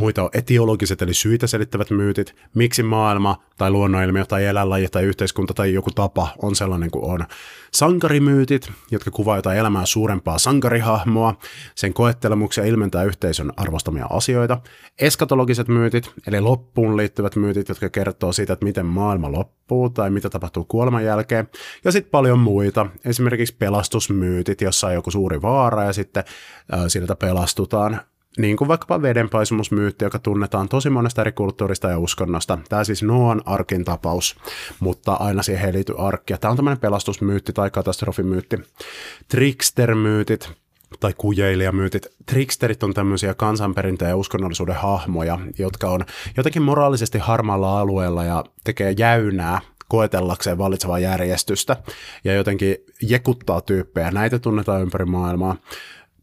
Muita 0.00 0.22
on 0.22 0.30
etiologiset 0.34 1.02
eli 1.02 1.14
syitä 1.14 1.46
selittävät 1.46 1.90
myytit, 1.90 2.34
miksi 2.54 2.82
maailma 2.82 3.42
tai 3.58 3.70
luonnonilmiö 3.70 4.24
tai 4.24 4.44
eläinlaji 4.44 4.88
tai 4.88 5.04
yhteiskunta 5.04 5.54
tai 5.54 5.74
joku 5.74 5.90
tapa 5.90 6.28
on 6.42 6.54
sellainen 6.54 6.90
kuin 6.90 7.04
on. 7.04 7.26
Sankarimyytit, 7.72 8.72
jotka 8.90 9.10
kuvaa 9.10 9.36
jotain 9.36 9.58
elämää 9.58 9.86
suurempaa 9.86 10.38
sankarihahmoa, 10.38 11.34
sen 11.74 11.94
koettelemuksia 11.94 12.64
ilmentää 12.64 13.04
yhteisön 13.04 13.52
arvostamia 13.56 14.06
asioita. 14.10 14.60
Eskatologiset 15.00 15.68
myytit, 15.68 16.10
eli 16.26 16.40
loppuun 16.40 16.96
liittyvät 16.96 17.36
myytit, 17.36 17.68
jotka 17.68 17.88
kertoo 17.88 18.32
siitä, 18.32 18.52
että 18.52 18.64
miten 18.64 18.86
maailma 18.86 19.32
loppuu 19.32 19.90
tai 19.90 20.10
mitä 20.10 20.30
tapahtuu 20.30 20.64
kuoleman 20.64 21.04
jälkeen. 21.04 21.48
Ja 21.84 21.92
sitten 21.92 22.10
paljon 22.10 22.38
muita, 22.38 22.86
esimerkiksi 23.04 23.56
pelastusmyytit, 23.58 24.60
jossa 24.60 24.86
on 24.86 24.94
joku 24.94 25.10
suuri 25.10 25.42
vaara 25.42 25.84
ja 25.84 25.92
sitten 25.92 26.23
siltä 26.88 27.14
pelastutaan 27.16 28.00
niin 28.38 28.56
kuin 28.56 28.68
vaikkapa 28.68 29.02
vedenpaisumusmyytti, 29.02 30.04
joka 30.04 30.18
tunnetaan 30.18 30.68
tosi 30.68 30.90
monesta 30.90 31.20
eri 31.20 31.32
kulttuurista 31.32 31.88
ja 31.88 31.98
uskonnosta. 31.98 32.58
Tämä 32.68 32.84
siis 32.84 33.02
Noan 33.02 33.42
arkin 33.46 33.84
tapaus, 33.84 34.36
mutta 34.80 35.12
aina 35.12 35.42
siihen 35.42 35.66
ei 35.66 35.72
liity 35.72 35.94
arkkia. 35.98 36.38
Tämä 36.38 36.50
on 36.50 36.56
tämmöinen 36.56 36.80
pelastusmyytti 36.80 37.52
tai 37.52 37.70
katastrofimyytti. 37.70 38.58
Trickster-myytit, 39.28 40.50
tai 41.00 41.14
kujeilijamyytit. 41.18 42.06
Tricksterit 42.26 42.82
on 42.82 42.94
tämmöisiä 42.94 43.34
kansanperinteen 43.34 44.08
ja 44.08 44.16
uskonnollisuuden 44.16 44.76
hahmoja, 44.76 45.38
jotka 45.58 45.88
on 45.88 46.04
jotenkin 46.36 46.62
moraalisesti 46.62 47.18
harmaalla 47.18 47.80
alueella 47.80 48.24
ja 48.24 48.44
tekee 48.64 48.94
jäynää 48.98 49.60
koetellakseen 49.88 50.58
vallitsevaa 50.58 50.98
järjestystä 50.98 51.76
ja 52.24 52.34
jotenkin 52.34 52.76
jekuttaa 53.02 53.60
tyyppejä. 53.60 54.10
Näitä 54.10 54.38
tunnetaan 54.38 54.82
ympäri 54.82 55.04
maailmaa 55.04 55.56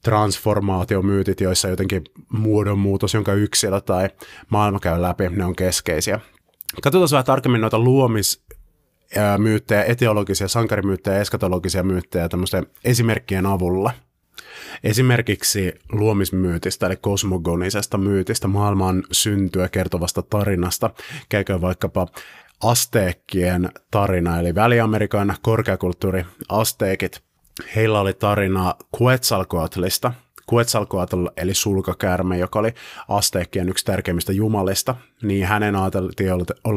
transformaatiomyytit, 0.03 1.41
joissa 1.41 1.67
jotenkin 1.67 2.03
muodonmuutos, 2.29 3.13
jonka 3.13 3.33
yksilö 3.33 3.81
tai 3.81 4.09
maailma 4.49 4.79
käy 4.79 5.01
läpi, 5.01 5.29
ne 5.29 5.45
on 5.45 5.55
keskeisiä. 5.55 6.19
Katsotaan 6.81 7.09
vähän 7.11 7.25
tarkemmin 7.25 7.61
noita 7.61 7.79
luomismyyttejä, 7.79 9.83
etiologisia, 9.83 10.47
sankarimyyttejä, 10.47 11.21
eskatologisia 11.21 11.83
myyttejä 11.83 12.29
tämmöisten 12.29 12.67
esimerkkien 12.83 13.45
avulla. 13.45 13.91
Esimerkiksi 14.83 15.73
luomismyytistä, 15.91 16.85
eli 16.85 16.95
kosmogonisesta 16.95 17.97
myytistä, 17.97 18.47
maailman 18.47 19.03
syntyä 19.11 19.69
kertovasta 19.69 20.21
tarinasta. 20.21 20.89
Käykö 21.29 21.61
vaikkapa 21.61 22.07
asteekkien 22.63 23.69
tarina, 23.91 24.39
eli 24.39 24.55
Väli-Amerikan 24.55 25.35
korkeakulttuuri, 25.41 26.25
asteekit– 26.49 27.21
heillä 27.75 27.99
oli 27.99 28.13
tarina 28.13 28.75
Quetzalcoatlista. 29.01 30.13
Quetzalcoatl 30.53 31.27
eli 31.37 31.53
sulkakäärme, 31.53 32.37
joka 32.37 32.59
oli 32.59 32.73
asteekkien 33.07 33.69
yksi 33.69 33.85
tärkeimmistä 33.85 34.33
jumalista, 34.33 34.95
niin 35.21 35.47
hänen 35.47 35.75
ajateltiin 35.75 36.29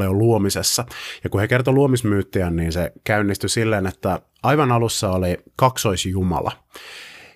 jo 0.05 0.12
luomisessa. 0.12 0.85
Ja 1.25 1.31
kun 1.31 1.41
he 1.41 1.49
kertoi 1.49 1.75
luomismyyttiä, 1.75 2.50
niin 2.50 2.73
se 2.73 2.93
käynnistyi 3.05 3.49
silleen, 3.49 3.87
että 3.87 4.21
aivan 4.43 4.73
alussa 4.73 5.11
oli 5.11 5.38
kaksoisjumala. 5.57 6.53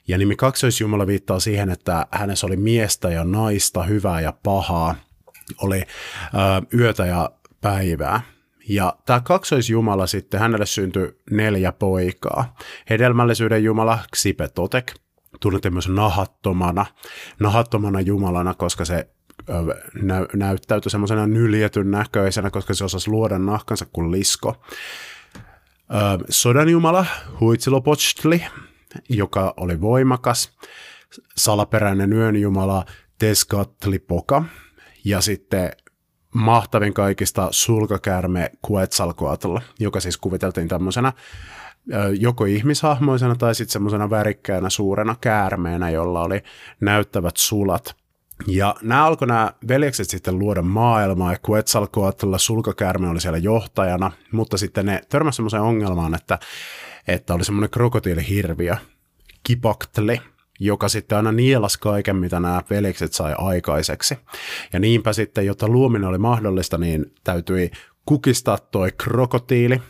Ja 0.08 0.18
nimi 0.18 0.36
kaksoisjumala 0.36 1.06
viittaa 1.06 1.40
siihen, 1.40 1.70
että 1.70 2.06
hänessä 2.10 2.46
oli 2.46 2.56
miestä 2.56 3.10
ja 3.10 3.24
naista, 3.24 3.82
hyvää 3.82 4.20
ja 4.20 4.32
pahaa, 4.42 4.94
oli 5.62 5.78
ö, 5.80 5.86
yötä 6.78 7.06
ja 7.06 7.30
päivää. 7.60 8.20
Ja 8.68 8.96
tämä 9.06 9.20
kaksoisjumala 9.20 10.06
sitten, 10.06 10.40
hänelle 10.40 10.66
syntyi 10.66 11.18
neljä 11.30 11.72
poikaa. 11.72 12.56
Hedelmällisyyden 12.90 13.64
jumala 13.64 13.98
Xipetotek, 14.16 14.94
tunnettiin 15.40 15.72
myös 15.72 15.88
nahattomana, 15.88 16.86
nahattomana 17.40 18.00
jumalana, 18.00 18.54
koska 18.54 18.84
se 18.84 19.08
nä- 20.02 20.26
näyttäytyi 20.34 20.90
semmoisena 20.90 21.26
nyljetyn 21.26 21.90
näköisenä, 21.90 22.50
koska 22.50 22.74
se 22.74 22.84
osasi 22.84 23.10
luoda 23.10 23.38
nahkansa 23.38 23.86
kuin 23.92 24.12
lisko. 24.12 24.62
Sodan 26.28 26.68
jumala 26.68 27.06
Huitzilopochtli, 27.40 28.44
joka 29.08 29.54
oli 29.56 29.80
voimakas. 29.80 30.58
Salaperäinen 31.36 32.12
yön 32.12 32.36
jumala 32.36 32.84
Tezcatlipoca 33.18 34.42
ja 35.04 35.20
sitten 35.20 35.72
mahtavin 36.38 36.94
kaikista 36.94 37.48
sulkakäärme 37.50 38.50
Quetzalcoatl, 38.70 39.56
joka 39.78 40.00
siis 40.00 40.16
kuviteltiin 40.16 40.68
tämmöisenä 40.68 41.12
joko 42.20 42.44
ihmishahmoisena 42.44 43.36
tai 43.36 43.54
sitten 43.54 43.72
semmoisena 43.72 44.10
värikkäänä 44.10 44.70
suurena 44.70 45.16
käärmeenä, 45.20 45.90
jolla 45.90 46.22
oli 46.22 46.42
näyttävät 46.80 47.36
sulat. 47.36 47.96
Ja 48.46 48.74
nämä 48.82 49.04
alkoi 49.04 49.28
nämä 49.28 49.52
veljekset 49.68 50.10
sitten 50.10 50.38
luoda 50.38 50.62
maailmaa, 50.62 51.32
ja 51.32 51.38
Quetzalcoatl 51.50 52.34
sulkakäärme 52.36 53.08
oli 53.08 53.20
siellä 53.20 53.38
johtajana, 53.38 54.10
mutta 54.32 54.58
sitten 54.58 54.86
ne 54.86 55.02
törmäsivät 55.08 55.36
semmoiseen 55.36 55.62
ongelmaan, 55.62 56.14
että, 56.14 56.38
että 57.08 57.34
oli 57.34 57.44
semmoinen 57.44 57.70
krokotiilihirviö, 57.70 58.76
Kipaktli, 59.42 60.20
joka 60.58 60.88
sitten 60.88 61.16
aina 61.16 61.32
nielas 61.32 61.76
kaiken, 61.76 62.16
mitä 62.16 62.40
nämä 62.40 62.62
velikset 62.70 63.12
sai 63.12 63.34
aikaiseksi. 63.38 64.18
Ja 64.72 64.78
niinpä 64.78 65.12
sitten, 65.12 65.46
jotta 65.46 65.68
luominen 65.68 66.08
oli 66.08 66.18
mahdollista, 66.18 66.78
niin 66.78 67.12
täytyi 67.24 67.70
kukistaa 68.06 68.58
toi 68.58 68.92
krokotiili. 68.92 69.82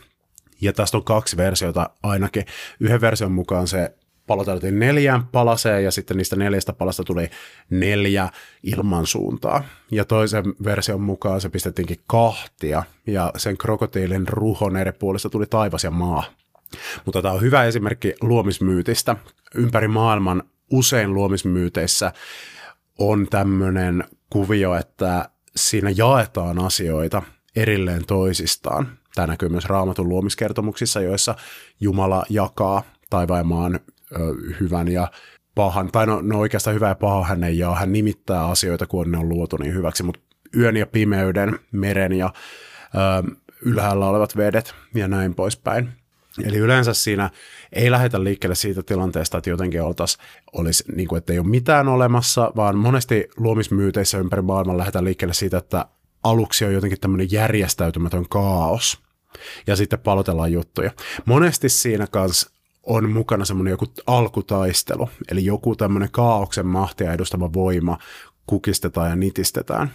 Ja 0.61 0.73
tästä 0.73 0.97
on 0.97 1.03
kaksi 1.03 1.37
versiota 1.37 1.89
ainakin. 2.03 2.45
Yhden 2.79 3.01
version 3.01 3.31
mukaan 3.31 3.67
se 3.67 3.95
paloteltiin 4.27 4.79
neljään 4.79 5.27
palaseen 5.27 5.83
ja 5.83 5.91
sitten 5.91 6.17
niistä 6.17 6.35
neljästä 6.35 6.73
palasta 6.73 7.03
tuli 7.03 7.29
neljä 7.69 8.29
ilmansuuntaa. 8.63 9.63
Ja 9.91 10.05
toisen 10.05 10.43
version 10.63 11.01
mukaan 11.01 11.41
se 11.41 11.49
pistettiinkin 11.49 11.99
kahtia 12.07 12.83
ja 13.07 13.31
sen 13.37 13.57
krokotiilin 13.57 14.27
ruhon 14.27 14.77
eri 14.77 14.91
puolista 14.91 15.29
tuli 15.29 15.45
taivas 15.45 15.83
ja 15.83 15.91
maa. 15.91 16.23
Mutta 17.05 17.21
tämä 17.21 17.33
on 17.33 17.41
hyvä 17.41 17.63
esimerkki 17.63 18.13
luomismyytistä. 18.21 19.15
Ympäri 19.55 19.87
maailman 19.87 20.43
usein 20.71 21.13
luomismyyteissä 21.13 22.11
on 22.99 23.27
tämmöinen 23.29 24.03
kuvio, 24.29 24.75
että 24.75 25.29
siinä 25.55 25.89
jaetaan 25.95 26.59
asioita 26.59 27.21
erilleen 27.55 28.05
toisistaan. 28.05 28.87
Tämä 29.15 29.27
näkyy 29.27 29.49
myös 29.49 29.65
raamatun 29.65 30.09
luomiskertomuksissa, 30.09 31.01
joissa 31.01 31.35
Jumala 31.79 32.23
jakaa 32.29 32.83
taivaan 33.09 33.47
maan 33.47 33.75
ö, 33.75 34.17
hyvän 34.59 34.87
ja 34.87 35.11
pahan, 35.55 35.91
tai 35.91 36.07
no, 36.07 36.21
no 36.21 36.39
oikeastaan 36.39 36.75
hyvä 36.75 36.87
ja 36.87 36.95
paha 36.95 37.23
hän 37.23 37.43
ei 37.43 37.57
jaa, 37.57 37.75
hän 37.75 37.93
nimittää 37.93 38.45
asioita, 38.45 38.87
kun 38.87 39.11
ne 39.11 39.17
on 39.17 39.29
luotu 39.29 39.57
niin 39.57 39.73
hyväksi, 39.73 40.03
mutta 40.03 40.21
yön 40.57 40.77
ja 40.77 40.87
pimeyden, 40.87 41.59
meren 41.71 42.13
ja 42.13 42.33
ö, 42.95 43.31
ylhäällä 43.61 44.07
olevat 44.07 44.37
vedet 44.37 44.75
ja 44.95 45.07
näin 45.07 45.35
poispäin. 45.35 45.98
Eli 46.45 46.57
yleensä 46.57 46.93
siinä 46.93 47.29
ei 47.73 47.91
lähdetä 47.91 48.23
liikkeelle 48.23 48.55
siitä 48.55 48.83
tilanteesta, 48.83 49.37
että 49.37 49.49
jotenkin 49.49 49.81
oltaisiin, 49.81 50.25
olisi, 50.53 50.83
niin 50.95 51.07
kuin, 51.07 51.17
että 51.17 51.33
ei 51.33 51.39
ole 51.39 51.47
mitään 51.47 51.87
olemassa, 51.87 52.51
vaan 52.55 52.77
monesti 52.77 53.29
luomismyyteissä 53.37 54.17
ympäri 54.17 54.41
maailman 54.41 54.77
lähdetään 54.77 55.05
liikkeelle 55.05 55.33
siitä, 55.33 55.57
että 55.57 55.85
aluksi 56.23 56.65
on 56.65 56.73
jotenkin 56.73 56.99
tämmöinen 56.99 57.31
järjestäytymätön 57.31 58.29
kaos, 58.29 59.01
ja 59.67 59.75
sitten 59.75 59.99
palotellaan 59.99 60.51
juttuja. 60.51 60.91
Monesti 61.25 61.69
siinä 61.69 62.07
kanssa 62.07 62.49
on 62.83 63.09
mukana 63.09 63.45
semmoinen 63.45 63.71
joku 63.71 63.85
alkutaistelu, 64.07 65.09
eli 65.31 65.45
joku 65.45 65.75
tämmöinen 65.75 66.11
kaauksen 66.11 66.67
mahtia 66.67 67.13
edustava 67.13 67.53
voima 67.53 67.97
kukistetaan 68.47 69.09
ja 69.09 69.15
nitistetään. 69.15 69.91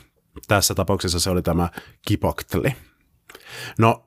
Tässä 0.48 0.74
tapauksessa 0.74 1.20
se 1.20 1.30
oli 1.30 1.42
tämä 1.42 1.68
kipokteli. 2.06 2.72
No, 3.78 4.06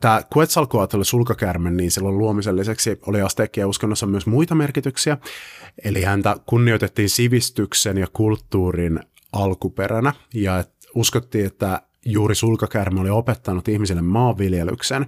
tämä 0.00 0.22
Quetzalcoatl 0.36 1.02
sulkakärmen, 1.02 1.76
niin 1.76 1.90
silloin 1.90 2.18
luomisen 2.18 2.56
lisäksi 2.56 3.00
oli 3.06 3.20
asteekkien 3.20 3.66
uskonnossa 3.66 4.06
myös 4.06 4.26
muita 4.26 4.54
merkityksiä. 4.54 5.18
Eli 5.84 6.02
häntä 6.02 6.36
kunnioitettiin 6.46 7.10
sivistyksen 7.10 7.98
ja 7.98 8.06
kulttuurin 8.12 9.00
alkuperänä 9.32 10.12
ja 10.34 10.64
uskottiin, 10.94 11.46
että 11.46 11.82
juuri 12.04 12.34
sulkakärme 12.34 13.00
oli 13.00 13.10
opettanut 13.10 13.68
ihmisille 13.68 14.02
maanviljelyksen 14.02 15.06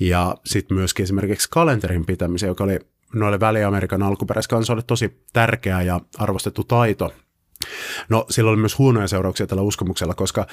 ja 0.00 0.36
sitten 0.44 0.76
myöskin 0.76 1.02
esimerkiksi 1.02 1.48
kalenterin 1.50 2.06
pitämisen, 2.06 2.46
joka 2.46 2.64
oli 2.64 2.78
noille 3.14 3.40
Väli-Amerikan 3.40 4.02
alkuperäiskansoille 4.02 4.82
tosi 4.86 5.20
tärkeä 5.32 5.82
ja 5.82 6.00
arvostettu 6.18 6.64
taito. 6.64 7.12
No, 8.08 8.26
sillä 8.30 8.50
oli 8.50 8.56
myös 8.56 8.78
huonoja 8.78 9.08
seurauksia 9.08 9.46
tällä 9.46 9.62
uskomuksella, 9.62 10.14
koska 10.14 10.46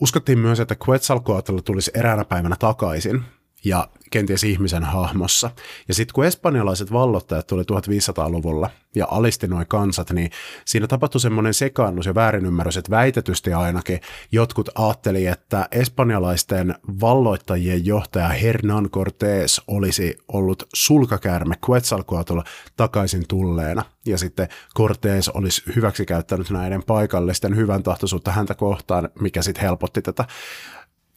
uskottiin 0.00 0.38
myös, 0.38 0.60
että 0.60 0.76
Quetzalcoatl 0.88 1.58
tulisi 1.58 1.90
eräänä 1.94 2.24
päivänä 2.24 2.56
takaisin 2.58 3.24
ja 3.64 3.88
kenties 4.10 4.44
ihmisen 4.44 4.84
hahmossa. 4.84 5.50
Ja 5.88 5.94
sitten 5.94 6.14
kun 6.14 6.24
espanjalaiset 6.24 6.92
vallottajat 6.92 7.46
tuli 7.46 7.62
1500-luvulla 7.62 8.70
ja 8.94 9.06
alisti 9.10 9.48
noin 9.48 9.66
kansat, 9.66 10.10
niin 10.10 10.30
siinä 10.64 10.86
tapahtui 10.86 11.20
semmoinen 11.20 11.54
sekaannus 11.54 12.06
ja 12.06 12.14
väärinymmärrys, 12.14 12.76
että 12.76 12.90
väitetysti 12.90 13.52
ainakin 13.52 14.00
jotkut 14.32 14.68
ajatteli, 14.74 15.26
että 15.26 15.68
espanjalaisten 15.70 16.74
valloittajien 17.00 17.86
johtaja 17.86 18.28
Hernán 18.28 18.90
Cortés 18.90 19.62
olisi 19.66 20.18
ollut 20.28 20.68
sulkakäärme 20.74 21.54
Quetzalcoatl 21.70 22.38
takaisin 22.76 23.24
tulleena. 23.28 23.82
Ja 24.06 24.18
sitten 24.18 24.48
Cortés 24.78 25.28
olisi 25.28 25.62
hyväksikäyttänyt 25.76 26.50
näiden 26.50 26.82
paikallisten 26.82 27.56
hyvän 27.56 27.82
tahtoisuutta 27.82 28.32
häntä 28.32 28.54
kohtaan, 28.54 29.08
mikä 29.20 29.42
sitten 29.42 29.62
helpotti 29.64 30.02
tätä 30.02 30.24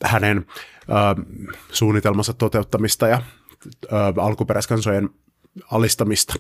hänen 0.04 0.38
äh, 0.38 1.26
suunnitelmansa 1.72 2.34
toteuttamista 2.34 3.08
ja 3.08 3.16
äh, 3.94 4.26
alkuperäiskansojen 4.26 5.10
alistamista. 5.72 6.34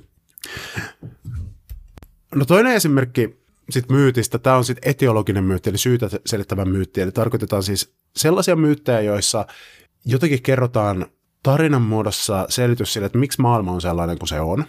No 2.35 2.45
toinen 2.45 2.73
esimerkki 2.73 3.45
sit 3.69 3.89
myytistä, 3.89 4.39
tämä 4.39 4.55
on 4.55 4.65
sitten 4.65 4.89
etiologinen 4.89 5.43
myytti, 5.43 5.69
eli 5.69 5.77
syytä 5.77 6.09
selittävä 6.25 6.65
myytti, 6.65 7.01
eli 7.01 7.11
tarkoitetaan 7.11 7.63
siis 7.63 7.93
sellaisia 8.15 8.55
myyttejä, 8.55 9.01
joissa 9.01 9.45
jotenkin 10.05 10.41
kerrotaan 10.41 11.05
tarinan 11.43 11.81
muodossa 11.81 12.45
selitys 12.49 12.93
sille, 12.93 13.05
että 13.05 13.17
miksi 13.17 13.41
maailma 13.41 13.71
on 13.71 13.81
sellainen 13.81 14.17
kuin 14.19 14.29
se 14.29 14.39
on, 14.39 14.65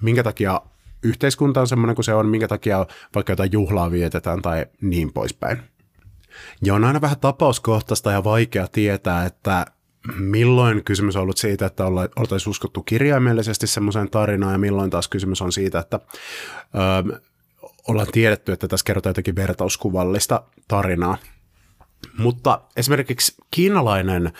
minkä 0.00 0.22
takia 0.22 0.60
yhteiskunta 1.02 1.60
on 1.60 1.66
sellainen 1.66 1.94
kuin 1.94 2.04
se 2.04 2.14
on, 2.14 2.26
minkä 2.26 2.48
takia 2.48 2.86
vaikka 3.14 3.32
jotain 3.32 3.52
juhlaa 3.52 3.90
vietetään 3.90 4.42
tai 4.42 4.66
niin 4.80 5.12
poispäin. 5.12 5.58
Ja 6.64 6.74
on 6.74 6.84
aina 6.84 7.00
vähän 7.00 7.20
tapauskohtaista 7.20 8.12
ja 8.12 8.24
vaikea 8.24 8.68
tietää, 8.68 9.24
että 9.24 9.66
milloin 10.16 10.84
kysymys 10.84 11.16
on 11.16 11.22
ollut 11.22 11.36
siitä, 11.36 11.66
että 11.66 11.84
oltaisiin 12.16 12.50
uskottu 12.50 12.82
kirjaimellisesti 12.82 13.66
semmoiseen 13.66 14.10
tarinaan 14.10 14.52
ja 14.52 14.58
milloin 14.58 14.90
taas 14.90 15.08
kysymys 15.08 15.42
on 15.42 15.52
siitä, 15.52 15.78
että 15.78 16.00
ö, 17.12 17.20
ollaan 17.88 18.06
tiedetty, 18.12 18.52
että 18.52 18.68
tässä 18.68 18.84
kerrotaan 18.84 19.10
jotenkin 19.10 19.36
vertauskuvallista 19.36 20.42
tarinaa. 20.68 21.18
Mutta 22.18 22.60
esimerkiksi 22.76 23.34
kiinalainen 23.50 24.32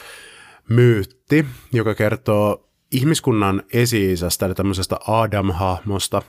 myytti, 0.69 1.47
joka 1.73 1.95
kertoo 1.95 2.69
ihmiskunnan 2.93 3.63
esi-isästä, 3.73 4.47
eli 4.47 4.55
tämmöisestä 4.55 4.97
Adam-hahmosta, 5.09 6.23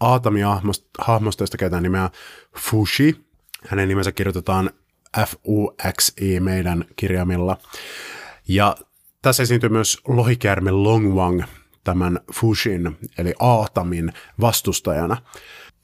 Aatami-hahmosta, 0.00 1.42
josta 1.42 1.56
käytetään 1.56 1.82
nimeä 1.82 2.10
Fushi, 2.56 3.27
hänen 3.66 3.88
nimensä 3.88 4.12
kirjoitetaan 4.12 4.70
F-U-X-I 5.26 6.40
meidän 6.40 6.84
kirjaimilla. 6.96 7.56
Ja 8.48 8.76
tässä 9.22 9.42
esiintyy 9.42 9.70
myös 9.70 9.98
lohikäärme 10.08 10.70
Longwang, 10.70 11.42
tämän 11.84 12.20
Fushin, 12.34 12.96
eli 13.18 13.34
Aatamin 13.38 14.12
vastustajana. 14.40 15.16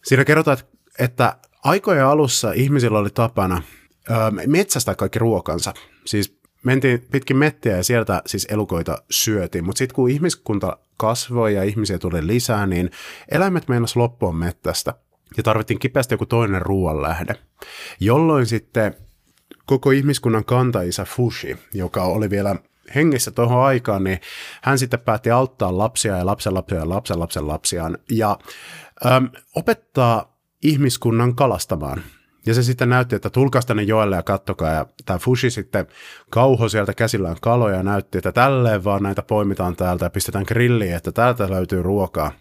Siinä 0.05 0.25
kerrotaan, 0.25 0.59
että 0.99 1.37
aikojen 1.65 2.07
alussa 2.07 2.53
ihmisillä 2.53 2.99
oli 2.99 3.11
tapana 3.11 3.63
ö, 4.11 4.15
metsästää 4.47 4.95
kaikki 4.95 5.19
ruokansa. 5.19 5.75
Siis 6.05 6.39
mentiin 6.65 7.07
pitkin 7.13 7.37
mettiä 7.37 7.77
ja 7.77 7.85
sieltä 7.85 8.23
siis 8.27 8.47
elukoita 8.51 8.99
syötiin, 9.11 9.65
mutta 9.65 9.79
sitten 9.79 9.95
kun 9.95 10.11
ihmiskunta 10.11 10.79
kasvoi 10.97 11.55
ja 11.55 11.63
ihmisiä 11.63 11.99
tuli 11.99 12.27
lisää, 12.27 12.67
niin 12.67 12.91
eläimet 13.31 13.69
meinas 13.69 13.97
loppua 13.97 14.33
mettästä 14.33 14.95
ja 15.37 15.43
tarvittiin 15.43 15.79
kipeästi 15.79 16.15
joku 16.15 16.27
toinen 16.27 16.63
ruoanlähde, 16.63 17.35
jolloin 18.01 18.47
sitten 18.47 18.95
koko 19.67 19.91
ihmiskunnan 19.91 20.45
kantaisa 20.45 21.05
Fushi, 21.05 21.57
joka 21.75 22.03
oli 22.03 22.31
vielä 22.31 22.57
hengissä 22.95 23.31
tuohon 23.31 23.65
aikaan, 23.65 24.05
niin 24.05 24.21
hän 24.63 24.79
sitten 24.79 25.01
päätti 25.01 25.31
auttaa 25.31 25.79
lapsia 25.79 26.17
ja 26.17 26.27
lapsenlapsia 26.27 26.79
ja 26.79 26.89
lapsen 26.89 27.49
lapsiaan 27.49 27.99
ja 28.11 28.39
äm, 29.07 29.29
opettaa 29.57 30.39
ihmiskunnan 30.63 31.35
kalastamaan. 31.35 32.03
Ja 32.47 32.55
se 32.55 32.63
sitten 32.63 32.89
näytti, 32.89 33.17
että 33.17 33.31
tulkaa 33.31 33.63
tänne 33.63 33.83
joelle 33.83 34.17
ja 34.17 34.23
kattokaa. 34.23 34.71
Ja 34.71 34.87
tämä 35.05 35.19
Fushi 35.19 35.51
sitten 35.51 35.87
kauho 36.31 36.69
sieltä 36.69 36.95
käsillään 36.95 37.37
kaloja 37.41 37.77
ja 37.77 37.83
näytti, 37.83 38.19
että 38.19 38.33
tälleen 38.33 38.85
vaan 38.85 39.03
näitä 39.03 39.23
poimitaan 39.23 39.77
täältä 39.77 40.05
ja 40.05 40.11
pistetään 40.11 40.45
grilliin, 40.49 40.95
että 40.95 41.13
täältä 41.13 41.51
löytyy 41.51 41.83
ruokaa. 41.83 42.33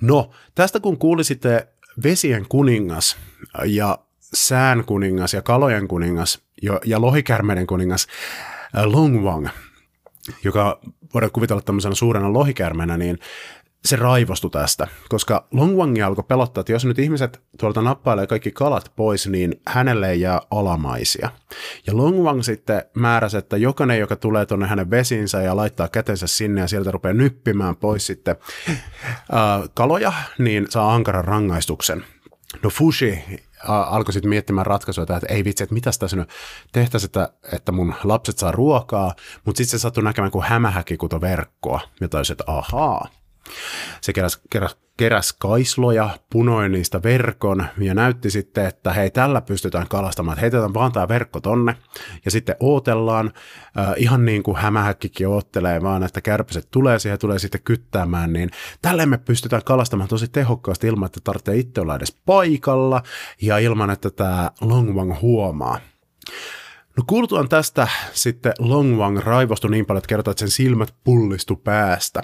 No, 0.00 0.30
tästä 0.54 0.80
kun 0.80 0.98
kuuli 0.98 1.24
sitten 1.24 1.62
vesien 2.02 2.46
kuningas 2.48 3.16
ja 3.64 3.98
sään 4.34 4.84
kuningas 4.84 5.34
ja 5.34 5.42
kalojen 5.42 5.88
kuningas 5.88 6.42
ja 6.84 7.00
lohikärmeiden 7.00 7.66
kuningas 7.66 8.06
äh, 8.76 8.84
Longwang, 8.84 9.48
joka 10.44 10.80
voidaan 11.14 11.32
kuvitella 11.32 11.62
tämmöisenä 11.62 11.94
suurena 11.94 12.32
lohikärmenä, 12.32 12.96
niin 12.96 13.18
se 13.84 13.96
raivostui 13.96 14.50
tästä, 14.50 14.88
koska 15.08 15.48
Longwangi 15.52 16.02
alkoi 16.02 16.24
pelottaa, 16.28 16.60
että 16.60 16.72
jos 16.72 16.84
nyt 16.84 16.98
ihmiset 16.98 17.40
tuolta 17.58 17.82
nappailee 17.82 18.26
kaikki 18.26 18.50
kalat 18.50 18.92
pois, 18.96 19.26
niin 19.26 19.60
hänelle 19.66 20.10
ei 20.10 20.20
jää 20.20 20.40
alamaisia. 20.50 21.30
Ja 21.86 21.96
Longwang 21.96 22.42
sitten 22.42 22.82
määräsi, 22.94 23.36
että 23.36 23.56
jokainen, 23.56 23.98
joka 23.98 24.16
tulee 24.16 24.46
tuonne 24.46 24.66
hänen 24.66 24.90
vesinsä 24.90 25.42
ja 25.42 25.56
laittaa 25.56 25.88
kätensä 25.88 26.26
sinne 26.26 26.60
ja 26.60 26.68
sieltä 26.68 26.90
rupeaa 26.90 27.14
nyppimään 27.14 27.76
pois 27.76 28.06
sitten 28.06 28.36
ää, 29.32 29.60
kaloja, 29.74 30.12
niin 30.38 30.66
saa 30.70 30.94
ankaran 30.94 31.24
rangaistuksen. 31.24 32.04
No 32.62 32.70
Fushi 32.70 33.24
alkoi 33.66 34.12
sitten 34.12 34.28
miettimään 34.28 34.66
ratkaisua, 34.66 35.02
että 35.02 35.20
ei 35.28 35.44
vitsi, 35.44 35.64
että 35.64 35.74
mitä 35.74 35.90
tässä 35.98 36.16
nyt 36.16 36.28
tehtäisiin, 36.72 37.08
että, 37.08 37.32
että 37.52 37.72
mun 37.72 37.94
lapset 38.04 38.38
saa 38.38 38.52
ruokaa, 38.52 39.14
mutta 39.44 39.56
sitten 39.56 39.78
se 39.78 39.82
sattui 39.82 40.04
näkemään 40.04 40.30
kuin 40.30 40.44
hämähäki 40.44 40.96
kuto 40.96 41.20
verkkoa, 41.20 41.80
ja 42.00 42.08
taisi, 42.08 42.32
että 42.32 42.44
ahaa, 42.46 43.08
se 44.00 44.12
keräs, 44.12 44.40
keräs, 44.50 44.76
keräs 44.96 45.32
kaisloja, 45.32 46.10
punoi 46.32 46.68
niistä 46.68 47.02
verkon 47.02 47.66
ja 47.78 47.94
näytti 47.94 48.30
sitten, 48.30 48.66
että 48.66 48.92
hei, 48.92 49.10
tällä 49.10 49.40
pystytään 49.40 49.88
kalastamaan, 49.88 50.34
että 50.34 50.40
heitetään 50.40 50.74
vaan 50.74 50.92
tämä 50.92 51.08
verkko 51.08 51.40
tonne 51.40 51.76
ja 52.24 52.30
sitten 52.30 52.56
ootellaan, 52.60 53.32
äh, 53.78 53.92
ihan 53.96 54.24
niin 54.24 54.42
kuin 54.42 54.56
hämähäkkikin 54.56 55.28
oottelee 55.28 55.82
vaan, 55.82 56.02
että 56.02 56.20
kärpäset 56.20 56.68
tulee 56.70 56.98
siihen, 56.98 57.18
tulee 57.18 57.38
sitten 57.38 57.62
kyttäämään, 57.64 58.32
niin 58.32 58.50
tällä 58.82 59.06
me 59.06 59.18
pystytään 59.18 59.64
kalastamaan 59.64 60.08
tosi 60.08 60.28
tehokkaasti 60.28 60.86
ilman, 60.86 61.06
että 61.06 61.20
tarvitsee 61.24 61.56
itse 61.56 61.80
olla 61.80 61.96
edes 61.96 62.16
paikalla 62.26 63.02
ja 63.42 63.58
ilman, 63.58 63.90
että 63.90 64.10
tämä 64.10 64.50
Longwang 64.60 65.20
huomaa. 65.20 65.80
No 66.98 67.04
kuultuaan 67.06 67.48
tästä 67.48 67.88
sitten 68.12 68.52
Long 68.58 68.98
Wang 68.98 69.18
raivostui 69.18 69.70
niin 69.70 69.86
paljon, 69.86 69.98
että 69.98 70.08
kertoi, 70.08 70.32
että 70.32 70.38
sen 70.38 70.50
silmät 70.50 70.94
pullistu 71.04 71.56
päästä. 71.56 72.22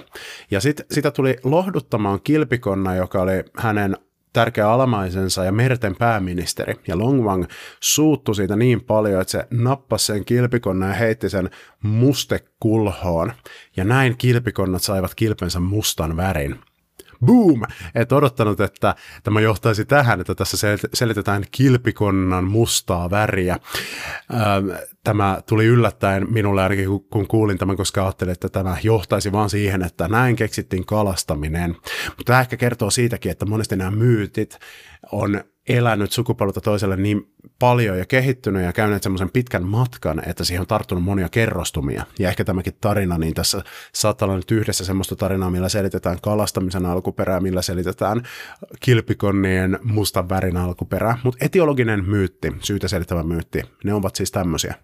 Ja 0.51 0.61
sitten 0.61 0.87
sitä 0.91 1.11
tuli 1.11 1.37
lohduttamaan 1.45 2.21
kilpikonna, 2.25 2.95
joka 2.95 3.23
oli 3.23 3.45
hänen 3.57 3.97
tärkeä 4.33 4.71
alamaisensa 4.71 5.45
ja 5.45 5.53
merten 5.53 5.97
pääministeri. 5.97 6.75
Ja 6.89 6.99
Long 6.99 7.25
Wang 7.25 7.45
suuttui 7.81 8.35
siitä 8.35 8.57
niin 8.57 8.85
paljon, 8.85 9.21
että 9.21 9.31
se 9.31 9.47
nappasi 9.51 10.07
sen 10.07 10.25
kilpikonna 10.25 10.87
ja 10.87 10.95
heitti 10.95 11.31
sen 11.31 11.51
mustekulhoon. 11.83 13.33
Ja 13.77 13.85
näin 13.85 14.17
kilpikonnat 14.17 14.83
saivat 14.83 15.15
kilpensä 15.15 15.61
mustan 15.61 16.17
värin 16.17 16.61
boom, 17.25 17.63
et 17.95 18.13
odottanut, 18.13 18.61
että 18.61 18.95
tämä 19.23 19.41
johtaisi 19.41 19.85
tähän, 19.85 20.21
että 20.21 20.35
tässä 20.35 20.69
selitetään 20.95 21.45
kilpikonnan 21.51 22.45
mustaa 22.45 23.11
väriä. 23.11 23.59
Tämä 25.05 25.39
tuli 25.49 25.65
yllättäen 25.67 26.33
minulle 26.33 26.63
ainakin, 26.63 26.89
kun 27.11 27.27
kuulin 27.27 27.59
tämän, 27.59 27.77
koska 27.77 28.03
ajattelin, 28.05 28.33
että 28.33 28.49
tämä 28.49 28.77
johtaisi 28.83 29.33
vaan 29.33 29.51
siihen, 29.51 29.83
että 29.83 30.09
näin 30.09 30.37
keksittiin 30.37 30.87
kalastaminen. 30.87 31.71
Mutta 32.07 32.25
tämä 32.25 32.41
ehkä 32.41 32.57
kertoo 32.57 32.91
siitäkin, 32.91 33.33
että 33.33 33.47
monesti 33.47 33.77
nämä 33.77 33.91
myytit 33.91 34.59
on 35.13 35.45
elänyt 35.69 36.13
sukupolvelta 36.13 36.61
toiselle 36.61 36.97
niin 36.97 37.35
paljon 37.59 37.99
ja 37.99 38.07
kehittynyt 38.07 38.63
ja 38.63 38.73
käynyt 38.73 39.03
semmoisen 39.03 39.31
pitkän 39.31 39.65
matkan, 39.65 40.23
että 40.29 40.45
siihen 40.45 40.61
on 40.61 40.67
tarttunut 40.67 41.05
monia 41.05 41.29
kerrostumia. 41.29 42.07
Ja 42.19 42.29
ehkä 42.29 42.45
tämäkin 42.45 42.77
tarina, 42.81 43.19
niin 43.19 43.35
tässä 43.35 43.65
saattaa 43.93 44.27
olla 44.27 44.37
nyt 44.37 44.51
yhdessä 44.51 44.85
semmoista 44.85 45.17
tarinaa, 45.17 45.51
millä 45.51 45.69
selitetään 45.69 46.21
kalastamisen 46.21 46.87
alkuperää, 46.87 47.41
millä 47.41 47.63
selitetään 47.63 48.23
kilpikonnien 48.81 49.79
mustan 49.83 50.29
värin 50.29 50.57
alkuperää. 50.57 51.19
Mutta 51.23 51.45
etiologinen 51.45 52.05
myytti, 52.05 52.53
syytä 52.61 52.89
selittävä 52.89 53.23
myytti, 53.23 53.63
ne 53.85 53.95
ovat 53.95 54.17
siis 54.17 54.31
tämmöisiä. 54.31 54.75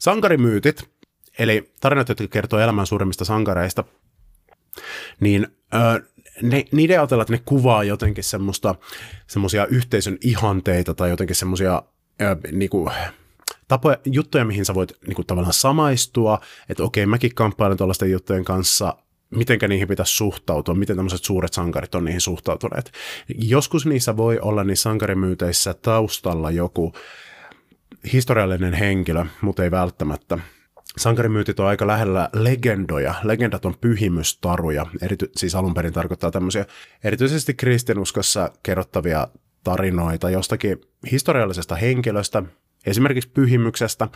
Sankarimyytit, 0.00 0.90
eli 1.38 1.72
tarinat, 1.80 2.08
jotka 2.08 2.28
kertoo 2.28 2.58
elämän 2.58 2.86
suurimmista 2.86 3.24
sankareista, 3.24 3.84
niin 5.20 5.46
ö, 5.74 6.02
ne, 6.42 6.64
niiden 6.72 6.98
ajatella, 6.98 7.22
että 7.22 7.32
ne 7.32 7.42
kuvaa 7.44 7.84
jotenkin 7.84 8.24
semmoista, 8.24 8.74
semmoisia 9.26 9.66
yhteisön 9.66 10.18
ihanteita 10.20 10.94
tai 10.94 11.10
jotenkin 11.10 11.36
semmoisia 11.36 11.82
niinku, 12.52 12.90
tapoja, 13.68 13.98
juttuja, 14.04 14.44
mihin 14.44 14.64
sä 14.64 14.74
voit 14.74 14.92
niinku, 15.06 15.24
tavallaan 15.24 15.52
samaistua, 15.52 16.40
että 16.68 16.82
okei, 16.82 17.06
mäkin 17.06 17.34
kamppailen 17.34 17.76
tuollaisten 17.76 18.10
juttujen 18.10 18.44
kanssa, 18.44 18.96
mitenkä 19.30 19.68
niihin 19.68 19.88
pitäisi 19.88 20.16
suhtautua, 20.16 20.74
miten 20.74 20.96
tämmöiset 20.96 21.24
suuret 21.24 21.52
sankarit 21.52 21.94
on 21.94 22.04
niihin 22.04 22.20
suhtautuneet. 22.20 22.92
Joskus 23.38 23.86
niissä 23.86 24.16
voi 24.16 24.38
olla 24.38 24.64
niissä 24.64 24.82
sankarimyyteissä 24.82 25.74
taustalla 25.74 26.50
joku 26.50 26.92
historiallinen 28.12 28.74
henkilö, 28.74 29.26
mutta 29.40 29.64
ei 29.64 29.70
välttämättä. 29.70 30.38
Sankarimyytit 30.98 31.60
on 31.60 31.66
aika 31.66 31.86
lähellä 31.86 32.28
legendoja. 32.32 33.14
Legendat 33.22 33.64
on 33.64 33.74
pyhimystaruja. 33.80 34.86
Erity- 35.02 35.30
siis 35.36 35.54
alun 35.54 35.74
perin 35.74 35.92
tarkoittaa 35.92 36.30
tämmöisiä 36.30 36.66
erityisesti 37.04 37.54
kristinuskossa 37.54 38.50
kerrottavia 38.62 39.28
tarinoita 39.64 40.30
jostakin 40.30 40.80
historiallisesta 41.10 41.74
henkilöstä, 41.74 42.42
esimerkiksi 42.86 43.30
pyhimyksestä, 43.30 44.08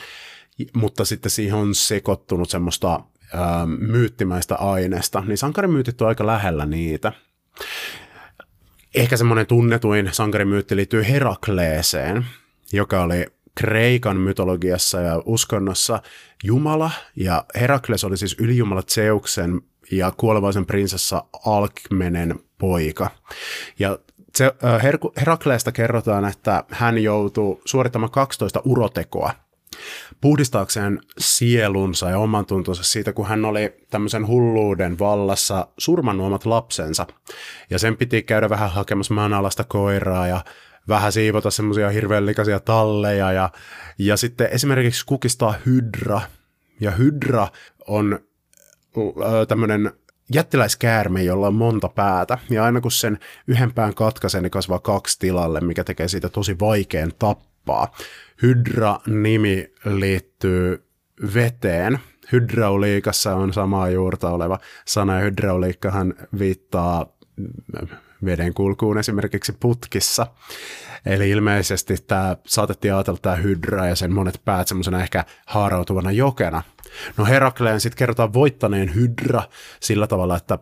mutta 0.73 1.05
sitten 1.05 1.31
siihen 1.31 1.55
on 1.55 1.75
sekoittunut 1.75 2.51
semmoista 2.51 3.01
ää, 3.35 3.67
myyttimäistä 3.67 4.55
aineesta, 4.55 5.23
niin 5.27 5.39
sankarimyytit 5.39 6.01
on 6.01 6.09
aika 6.09 6.27
lähellä 6.27 6.67
niitä. 6.67 7.13
Ehkä 8.95 9.17
semmoinen 9.17 9.47
tunnetuin 9.47 10.09
sankarimyytti 10.13 10.77
liittyy 10.77 11.09
Herakleeseen, 11.09 12.27
joka 12.73 13.03
oli 13.03 13.27
Kreikan 13.59 14.17
mytologiassa 14.17 15.01
ja 15.01 15.23
uskonnossa 15.25 16.03
Jumala, 16.45 16.91
ja 17.17 17.45
Herakles 17.61 18.05
oli 18.05 18.17
siis 18.17 18.37
ylijumala 18.39 18.83
Zeuksen 18.83 19.61
ja 19.91 20.13
kuolevaisen 20.17 20.67
prinsessa 20.67 21.25
Alkmenen 21.47 22.41
poika. 22.59 23.11
Ja 23.79 23.99
äh, 24.41 24.83
Herakleesta 25.21 25.73
kerrotaan, 25.73 26.25
että 26.25 26.65
hän 26.71 27.03
joutuu 27.03 27.63
suorittamaan 27.65 28.11
12 28.11 28.63
urotekoa 28.65 29.33
puhdistaakseen 30.21 31.01
sielunsa 31.19 32.11
ja 32.11 32.19
oman 32.19 32.47
tuntonsa 32.47 32.83
siitä, 32.83 33.13
kun 33.13 33.27
hän 33.27 33.45
oli 33.45 33.77
tämmöisen 33.91 34.27
hulluuden 34.27 34.99
vallassa 34.99 35.67
surmannut 35.79 36.27
omat 36.27 36.47
lapsensa. 36.47 37.07
Ja 37.71 37.79
sen 37.79 37.97
piti 37.97 38.23
käydä 38.23 38.49
vähän 38.49 38.71
hakemassa 38.71 39.15
maanalasta 39.15 39.65
koiraa 39.65 40.27
ja 40.27 40.45
vähän 40.89 41.13
siivota 41.13 41.51
semmoisia 41.51 41.91
hirveän 41.91 42.27
likaisia 42.27 42.61
talleja 42.61 43.33
ja, 43.33 43.51
ja 43.99 44.17
sitten 44.17 44.49
esimerkiksi 44.51 45.07
kukistaa 45.07 45.55
hydra. 45.67 46.21
Ja 46.81 46.91
hydra 46.91 47.49
on 47.87 48.19
tämmöinen 49.49 49.93
jättiläiskäärme, 50.35 51.23
jolla 51.23 51.47
on 51.47 51.55
monta 51.55 51.89
päätä, 51.89 52.39
ja 52.51 52.65
aina 52.65 52.81
kun 52.81 52.91
sen 52.91 53.19
yhden 53.47 53.73
pään 53.73 53.95
katkaisee, 53.95 54.41
niin 54.41 54.51
kasvaa 54.51 54.79
kaksi 54.79 55.19
tilalle, 55.19 55.61
mikä 55.61 55.85
tekee 55.85 56.09
siitä 56.09 56.29
tosi 56.29 56.57
vaikean 56.61 57.13
tappaa. 57.19 57.93
Hydra-nimi 58.43 59.73
liittyy 59.85 60.85
veteen. 61.35 61.99
Hydrauliikassa 62.33 63.37
on 63.37 63.53
samaa 63.53 63.91
juurta 63.91 64.31
oleva 64.31 64.59
sana, 64.87 65.15
ja 65.15 65.21
hydrauliikkahan 65.21 66.15
viittaa 66.39 67.07
veden 68.25 68.55
kulkuun 68.55 68.99
esimerkiksi 68.99 69.57
putkissa. 69.61 70.27
Eli 71.07 71.31
ilmeisesti 71.31 71.97
tämä 72.07 72.37
saatettiin 72.47 72.95
ajatella 72.95 73.19
tämä 73.23 73.37
hydra 73.37 73.87
ja 73.87 73.97
sen 73.97 74.13
monet 74.13 74.41
päät 74.45 74.69
semmoisena 74.69 75.03
ehkä 75.03 75.25
haarautuvana 75.47 76.13
jokena. 76.13 76.63
No 77.17 77.25
Herakleen 77.25 77.81
sitten 77.81 77.99
kerrotaan 77.99 78.33
voittaneen 78.33 78.95
hydra 78.95 79.43
sillä 79.81 80.07
tavalla, 80.07 80.37
että 80.37 80.59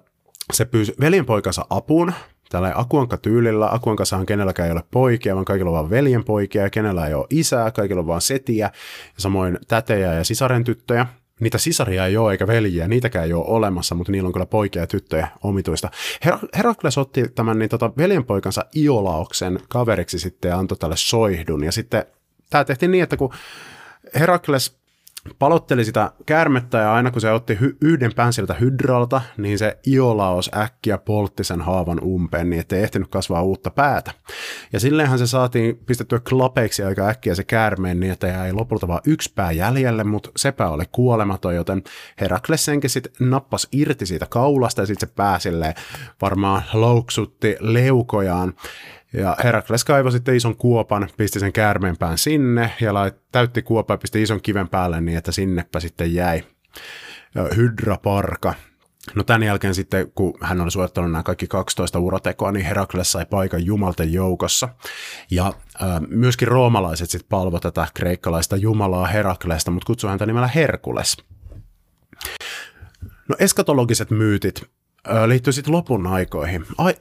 se 0.52 0.64
pyysi 0.64 0.94
veljenpoikansa 1.00 1.66
apuun, 1.70 2.12
tällä 2.48 2.72
Akuanka 2.74 3.16
tyylillä. 3.16 3.68
Akuanka 3.72 4.04
on 4.12 4.26
kenelläkään 4.26 4.66
ei 4.66 4.72
ole 4.72 4.82
poikia, 4.90 5.34
vaan 5.34 5.44
kaikilla 5.44 5.70
on 5.70 5.74
vaan 5.74 5.90
veljenpoikia, 5.90 6.70
kenellä 6.70 7.06
ei 7.06 7.14
ole 7.14 7.26
isää, 7.30 7.70
kaikilla 7.70 8.00
on 8.00 8.06
vaan 8.06 8.20
setiä, 8.20 8.66
ja 8.66 8.70
samoin 9.18 9.58
tätejä 9.68 10.14
ja 10.14 10.24
sisaren 10.24 10.64
tyttöjä 10.64 11.06
niitä 11.40 11.58
sisaria 11.58 12.06
ei 12.06 12.16
ole 12.16 12.32
eikä 12.32 12.46
veljiä, 12.46 12.88
niitäkään 12.88 13.24
ei 13.24 13.32
ole 13.32 13.44
olemassa, 13.46 13.94
mutta 13.94 14.12
niillä 14.12 14.26
on 14.26 14.32
kyllä 14.32 14.46
poikia 14.46 14.82
ja 14.82 14.86
tyttöjä 14.86 15.28
omituista. 15.42 15.90
Her- 16.26 16.48
Herakles 16.56 16.98
otti 16.98 17.28
tämän 17.28 17.58
niin, 17.58 17.68
tota, 17.68 17.92
veljenpoikansa 17.96 18.64
Iolauksen 18.76 19.60
kaveriksi 19.68 20.18
sitten 20.18 20.48
ja 20.48 20.58
antoi 20.58 20.78
tälle 20.78 20.96
soihdun. 20.96 21.64
Ja 21.64 21.72
sitten 21.72 22.04
tämä 22.50 22.64
tehtiin 22.64 22.90
niin, 22.90 23.02
että 23.02 23.16
kun 23.16 23.32
Herakles 24.14 24.78
palotteli 25.38 25.84
sitä 25.84 26.12
käärmettä 26.26 26.78
ja 26.78 26.94
aina 26.94 27.10
kun 27.10 27.20
se 27.20 27.32
otti 27.32 27.54
hy- 27.54 27.76
yhden 27.80 28.12
pään 28.16 28.32
siltä 28.32 28.54
hydralta, 28.54 29.20
niin 29.36 29.58
se 29.58 29.78
Iolaos 29.86 30.50
äkkiä 30.56 30.98
poltti 30.98 31.44
sen 31.44 31.60
haavan 31.60 32.00
umpeen 32.02 32.50
niin, 32.50 32.60
ettei 32.60 32.82
ehtinyt 32.82 33.08
kasvaa 33.08 33.42
uutta 33.42 33.70
päätä. 33.70 34.10
Ja 34.72 34.80
silleenhän 34.80 35.18
se 35.18 35.26
saatiin 35.26 35.76
pistettyä 35.86 36.20
klapeiksi 36.28 36.82
aika 36.82 37.08
äkkiä 37.08 37.34
se 37.34 37.44
käärmeen 37.44 38.00
niin, 38.00 38.12
että 38.12 38.26
jäi 38.26 38.52
lopulta 38.52 38.88
vain 38.88 39.00
yksi 39.06 39.32
pää 39.34 39.52
jäljelle, 39.52 40.04
mutta 40.04 40.30
se 40.36 40.52
pää 40.52 40.70
oli 40.70 40.84
kuolematon, 40.92 41.54
joten 41.54 41.82
Herakles 42.20 42.64
senkin 42.64 42.90
sitten 42.90 43.12
nappas 43.20 43.68
irti 43.72 44.06
siitä 44.06 44.26
kaulasta 44.26 44.82
ja 44.82 44.86
sitten 44.86 45.08
se 45.08 45.14
pää 45.14 45.38
varmaan 46.22 46.62
louksutti 46.72 47.56
leukojaan. 47.60 48.54
Ja 49.16 49.36
Herakles 49.44 49.84
kaivoi 49.84 50.12
sitten 50.12 50.36
ison 50.36 50.56
kuopan, 50.56 51.08
pisti 51.16 51.40
sen 51.40 51.52
käärmeenpään 51.52 52.18
sinne 52.18 52.72
ja 52.80 52.94
lait, 52.94 53.14
täytti 53.32 53.62
kuopan 53.62 53.94
ja 53.94 53.98
pisti 53.98 54.22
ison 54.22 54.42
kiven 54.42 54.68
päälle 54.68 55.00
niin, 55.00 55.18
että 55.18 55.32
sinnepä 55.32 55.80
sitten 55.80 56.14
jäi 56.14 56.44
Hydraparka. 57.56 58.54
No 59.14 59.24
tämän 59.24 59.42
jälkeen 59.42 59.74
sitten, 59.74 60.12
kun 60.14 60.34
hän 60.40 60.60
oli 60.60 60.70
suorittanut 60.70 61.10
nämä 61.10 61.22
kaikki 61.22 61.46
12 61.46 61.98
urotekoa, 61.98 62.52
niin 62.52 62.66
Herakles 62.66 63.12
sai 63.12 63.26
paikan 63.26 63.64
jumalten 63.64 64.12
joukossa. 64.12 64.68
Ja 65.30 65.46
äh, 65.46 66.00
myöskin 66.08 66.48
roomalaiset 66.48 67.10
sitten 67.10 67.28
palvo 67.28 67.60
tätä 67.60 67.86
kreikkalaista 67.94 68.56
jumalaa 68.56 69.06
Heraklesta, 69.06 69.70
mutta 69.70 69.86
kutsui 69.86 70.10
häntä 70.10 70.26
nimellä 70.26 70.48
Herkules. 70.48 71.16
No 73.28 73.36
eskatologiset 73.38 74.10
myytit 74.10 74.62
liittyy 75.26 75.52
sitten 75.52 75.74
lopun 75.74 76.06
aikoihin, 76.06 76.66
Ai, 76.78 76.94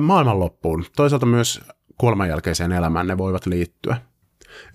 maailmanloppuun. 0.00 0.84
Toisaalta 0.96 1.26
myös 1.26 1.60
kuoleman 1.98 2.28
jälkeiseen 2.28 2.72
elämään 2.72 3.06
ne 3.06 3.18
voivat 3.18 3.46
liittyä. 3.46 3.96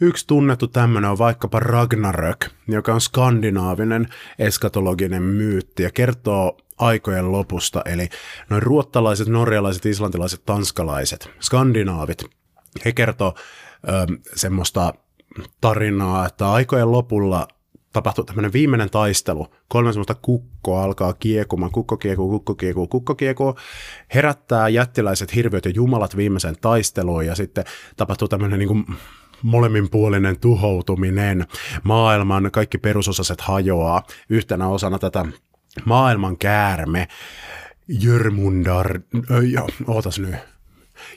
Yksi 0.02 0.28
tunnettu 0.28 0.67
tämmöinen 0.67 1.12
on 1.12 1.17
vaikkapa 1.17 1.60
Ragnarök, 1.60 2.45
joka 2.67 2.93
on 2.93 3.02
skandinaavinen 3.02 4.08
eskatologinen 4.39 5.23
myytti 5.23 5.84
ja 5.84 5.91
kertoo 5.91 6.58
aikojen 6.78 7.32
lopusta, 7.32 7.82
eli 7.86 8.10
noin 8.50 8.63
ruottalaiset, 8.63 9.28
norjalaiset, 9.28 9.86
islantilaiset, 9.86 10.45
tanskalaiset, 10.45 11.30
skandinaavit, 11.39 12.23
he 12.86 12.91
kertoo 12.91 13.34
ö, 13.89 14.17
semmoista 14.36 14.93
tarinaa, 15.62 16.26
että 16.26 16.52
aikojen 16.52 16.91
lopulla 16.91 17.47
tapahtuu 17.97 18.23
tämmöinen 18.23 18.53
viimeinen 18.53 18.89
taistelu. 18.89 19.47
Kolme 19.67 19.93
semmoista 19.93 20.15
kukkoa 20.15 20.83
alkaa 20.83 21.13
kiekumaan, 21.13 21.71
kukko 21.71 21.97
kiekuu, 21.97 22.29
kukko 22.29 22.55
kiekuu, 22.55 22.88
kukko 22.88 23.15
kiekuu, 23.15 23.55
herättää 24.13 24.69
jättiläiset 24.69 25.36
hirviöt 25.36 25.65
ja 25.65 25.71
jumalat 25.75 26.17
viimeiseen 26.17 26.55
taisteluun 26.62 27.25
ja 27.25 27.36
sitten 27.36 27.63
tapahtuu 27.95 28.27
tämmöinen 28.27 28.60
niin 28.60 28.67
kuin 28.67 28.86
molemminpuolinen 29.41 30.39
tuhoutuminen. 30.39 31.45
Maailman 31.83 32.49
kaikki 32.51 32.77
perusosaset 32.77 33.41
hajoaa 33.41 34.03
yhtenä 34.29 34.67
osana 34.67 34.99
tätä 34.99 35.25
maailman 35.86 36.38
käärme. 36.38 37.07
Jörmundar, 37.88 38.99
äh, 39.31 39.63
ootas 39.88 40.19
nyt, 40.19 40.36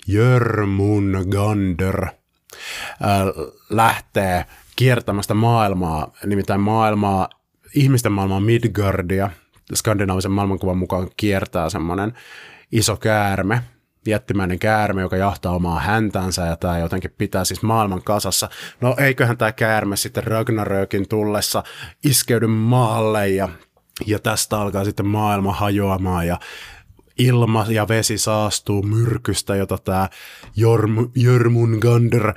Jörmungander 0.06 2.04
äh, 2.04 2.12
lähtee 3.70 4.44
kiertämästä 4.80 5.34
maailmaa, 5.34 6.12
nimittäin 6.26 6.60
maailmaa, 6.60 7.28
ihmisten 7.74 8.12
maailmaa 8.12 8.40
Midgardia, 8.40 9.30
skandinaavisen 9.74 10.30
maailmankuvan 10.30 10.78
mukaan 10.78 11.08
kiertää 11.16 11.70
semmoinen 11.70 12.12
iso 12.72 12.96
käärme, 12.96 13.62
jättimäinen 14.06 14.58
käärme, 14.58 15.00
joka 15.00 15.16
jahtaa 15.16 15.54
omaa 15.54 15.80
häntänsä 15.80 16.46
ja 16.46 16.56
tämä 16.56 16.78
jotenkin 16.78 17.14
pitää 17.18 17.44
siis 17.44 17.62
maailman 17.62 18.02
kasassa. 18.02 18.48
No 18.80 18.94
eiköhän 18.98 19.38
tämä 19.38 19.52
käärme 19.52 19.96
sitten 19.96 20.24
Ragnarökin 20.24 21.08
tullessa 21.08 21.62
iskeydy 22.04 22.46
maalle 22.46 23.28
ja, 23.28 23.48
ja 24.06 24.18
tästä 24.18 24.60
alkaa 24.60 24.84
sitten 24.84 25.06
maailma 25.06 25.52
hajoamaan 25.52 26.26
ja 26.26 26.38
ilma 27.20 27.66
ja 27.68 27.88
vesi 27.88 28.18
saastuu 28.18 28.83
myrkystä, 28.83 29.56
jota 29.56 29.78
tämä 29.78 30.09
Jorm, 30.56 31.11
Jörmungander 31.16 32.28
äh, 32.28 32.35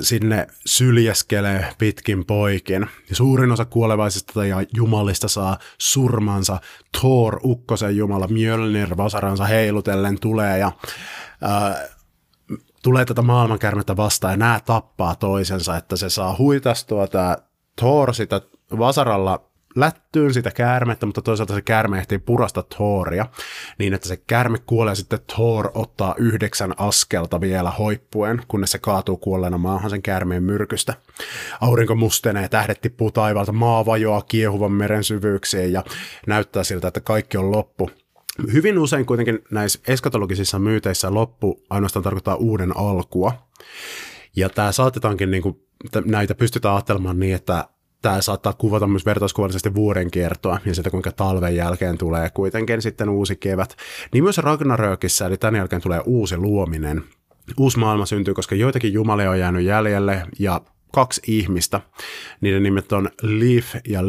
sinne 0.00 0.46
syljeskelee 0.66 1.74
pitkin 1.78 2.24
poikin. 2.24 2.86
Ja 3.10 3.16
suurin 3.16 3.52
osa 3.52 3.64
kuolevaisista 3.64 4.46
ja 4.46 4.56
jumalista 4.74 5.28
saa 5.28 5.58
surmansa. 5.78 6.60
Thor, 7.00 7.40
ukkosen 7.44 7.96
jumala, 7.96 8.28
Mjölnir 8.28 8.96
vasaransa 8.96 9.44
heilutellen 9.44 10.20
tulee 10.20 10.58
ja 10.58 10.72
äh, 11.44 11.90
tulee 12.82 13.04
tätä 13.04 13.22
maailmankärmettä 13.22 13.96
vastaan 13.96 14.32
ja 14.32 14.36
nämä 14.36 14.60
tappaa 14.64 15.14
toisensa, 15.14 15.76
että 15.76 15.96
se 15.96 16.10
saa 16.10 16.36
huitastua 16.38 17.06
tämä 17.06 17.36
Thor 17.76 18.14
sitä 18.14 18.40
vasaralla 18.78 19.49
lättyyn 19.76 20.34
sitä 20.34 20.50
käärmettä, 20.50 21.06
mutta 21.06 21.22
toisaalta 21.22 21.54
se 21.54 21.62
käärme 21.62 21.98
ehtii 21.98 22.18
purasta 22.18 22.62
Thoria, 22.62 23.26
niin 23.78 23.94
että 23.94 24.08
se 24.08 24.16
käärme 24.16 24.58
kuolee 24.66 24.94
sitten 24.94 25.18
Thor 25.34 25.70
ottaa 25.74 26.14
yhdeksän 26.18 26.74
askelta 26.76 27.40
vielä 27.40 27.70
hoippuen, 27.70 28.42
kunnes 28.48 28.72
se 28.72 28.78
kaatuu 28.78 29.16
kuolleena 29.16 29.58
maahan 29.58 29.90
sen 29.90 30.02
käärmeen 30.02 30.42
myrkystä. 30.42 30.94
Aurinko 31.60 31.94
mustenee, 31.94 32.48
tähdet 32.48 32.80
tippuu 32.80 33.10
taivaalta, 33.10 33.52
maa 33.52 33.86
vajoaa 33.86 34.22
kiehuvan 34.22 34.72
meren 34.72 35.04
syvyyksiin 35.04 35.72
ja 35.72 35.84
näyttää 36.26 36.64
siltä, 36.64 36.88
että 36.88 37.00
kaikki 37.00 37.36
on 37.36 37.52
loppu. 37.52 37.90
Hyvin 38.52 38.78
usein 38.78 39.06
kuitenkin 39.06 39.38
näissä 39.50 39.80
eskatologisissa 39.88 40.58
myyteissä 40.58 41.14
loppu 41.14 41.62
ainoastaan 41.70 42.02
tarkoittaa 42.02 42.34
uuden 42.34 42.76
alkua. 42.76 43.32
Ja 44.36 44.48
tämä 44.48 44.72
saatetaankin, 44.72 45.30
niin 45.30 45.42
kuin, 45.42 45.66
näitä 46.04 46.34
pystytään 46.34 46.74
ajattelemaan 46.74 47.18
niin, 47.20 47.34
että 47.34 47.68
tämä 48.02 48.22
saattaa 48.22 48.52
kuvata 48.52 48.86
myös 48.86 49.06
vertauskuvallisesti 49.06 49.74
vuodenkiertoa 49.74 50.58
ja 50.66 50.74
sitä, 50.74 50.90
kuinka 50.90 51.12
talven 51.12 51.56
jälkeen 51.56 51.98
tulee 51.98 52.30
kuitenkin 52.30 52.82
sitten 52.82 53.08
uusi 53.08 53.36
kevät. 53.36 53.76
Niin 54.12 54.24
myös 54.24 54.38
Ragnarökissä, 54.38 55.26
eli 55.26 55.36
tämän 55.36 55.58
jälkeen 55.58 55.82
tulee 55.82 56.00
uusi 56.06 56.36
luominen. 56.36 57.04
Uusi 57.58 57.78
maailma 57.78 58.06
syntyy, 58.06 58.34
koska 58.34 58.54
joitakin 58.54 58.92
jumalia 58.92 59.30
on 59.30 59.38
jäänyt 59.38 59.64
jäljelle 59.64 60.22
ja 60.38 60.60
kaksi 60.92 61.20
ihmistä. 61.26 61.80
Niiden 62.40 62.62
nimet 62.62 62.92
on 62.92 63.10
Liv 63.22 63.64
ja 63.88 64.00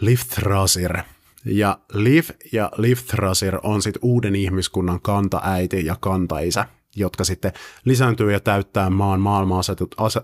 Lifthrasir. 0.00 0.98
Ja 1.44 1.78
Liv 1.92 2.24
ja 2.52 2.70
Lifthrasir 2.76 3.58
on 3.62 3.82
sitten 3.82 4.00
uuden 4.02 4.36
ihmiskunnan 4.36 5.00
kantaäiti 5.00 5.86
ja 5.86 5.96
kantaisä 6.00 6.66
jotka 6.96 7.24
sitten 7.24 7.52
lisääntyy 7.84 8.32
ja 8.32 8.40
täyttää 8.40 8.90
maan 8.90 9.20
maailma 9.20 9.60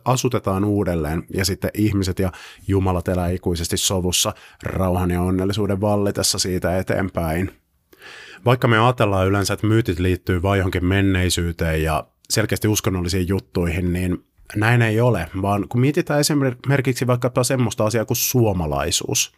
asutetaan 0.05 0.65
uudelleen 0.65 1.23
ja 1.35 1.45
sitten 1.45 1.71
ihmiset 1.75 2.19
ja 2.19 2.33
jumalat 2.69 3.09
elää 3.09 3.29
ikuisesti 3.29 3.77
sovussa 3.77 4.35
rauhan 4.63 5.11
ja 5.11 5.23
onnellisuuden 5.23 5.81
vallitessa 5.81 6.39
siitä 6.39 6.79
eteenpäin. 6.79 7.51
Vaikka 8.45 8.69
me 8.69 8.79
ajatellaan 8.79 9.27
yleensä, 9.27 9.55
että 9.55 9.67
myytit 9.67 9.99
liittyy 9.99 10.43
vain 10.43 10.59
johonkin 10.59 10.85
menneisyyteen 10.85 11.83
ja 11.83 12.07
selkeästi 12.31 12.69
uskonnollisiin 12.69 13.29
juttuihin, 13.29 13.93
niin 13.93 14.25
näin 14.57 14.83
ei 14.83 15.01
ole, 15.01 15.31
vaan 15.43 15.69
kun 15.69 15.81
mietitään 15.81 16.21
esimerkiksi 16.21 17.07
vaikka 17.07 17.45
semmoista 17.45 17.85
asiaa 17.85 18.05
kuin 18.05 18.17
suomalaisuus, 18.17 19.33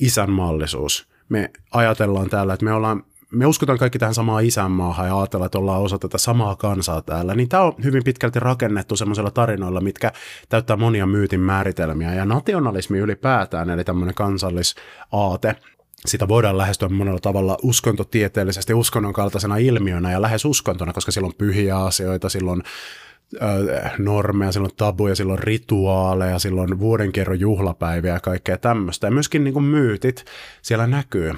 isänmaallisuus, 0.00 1.08
me 1.28 1.50
ajatellaan 1.70 2.30
täällä, 2.30 2.54
että 2.54 2.64
me 2.64 2.72
ollaan 2.72 3.04
me 3.34 3.46
uskotaan 3.46 3.78
kaikki 3.78 3.98
tähän 3.98 4.14
samaan 4.14 4.44
isänmaahan 4.44 5.06
ja 5.06 5.18
ajatellaan, 5.18 5.46
että 5.46 5.58
ollaan 5.58 5.82
osa 5.82 5.98
tätä 5.98 6.18
samaa 6.18 6.56
kansaa 6.56 7.02
täällä, 7.02 7.34
niin 7.34 7.48
tämä 7.48 7.62
on 7.62 7.72
hyvin 7.84 8.04
pitkälti 8.04 8.40
rakennettu 8.40 8.96
semmoisella 8.96 9.30
tarinoilla, 9.30 9.80
mitkä 9.80 10.12
täyttää 10.48 10.76
monia 10.76 11.06
myytin 11.06 11.40
määritelmiä. 11.40 12.14
Ja 12.14 12.24
nationalismi 12.24 12.98
ylipäätään, 12.98 13.70
eli 13.70 13.84
tämmöinen 13.84 14.14
kansallisaate, 14.14 15.56
sitä 16.06 16.28
voidaan 16.28 16.58
lähestyä 16.58 16.88
monella 16.88 17.20
tavalla 17.20 17.58
uskontotieteellisesti 17.62 18.74
uskonnon 18.74 19.12
kaltaisena 19.12 19.56
ilmiönä 19.56 20.12
ja 20.12 20.22
lähes 20.22 20.44
uskontona, 20.44 20.92
koska 20.92 21.12
silloin 21.12 21.32
on 21.32 21.38
pyhiä 21.38 21.78
asioita, 21.78 22.28
silloin 22.28 22.62
normeja, 23.98 24.52
silloin 24.52 24.76
tabuja, 24.76 25.14
silloin 25.14 25.38
rituaaleja, 25.38 26.38
silloin 26.38 26.78
vuodenkerron 26.78 27.40
juhlapäiviä 27.40 28.12
ja 28.12 28.20
kaikkea 28.20 28.58
tämmöistä. 28.58 29.06
Ja 29.06 29.10
myöskin 29.10 29.44
niin 29.44 29.54
kuin 29.54 29.64
myytit 29.64 30.24
siellä 30.62 30.86
näkyy 30.86 31.32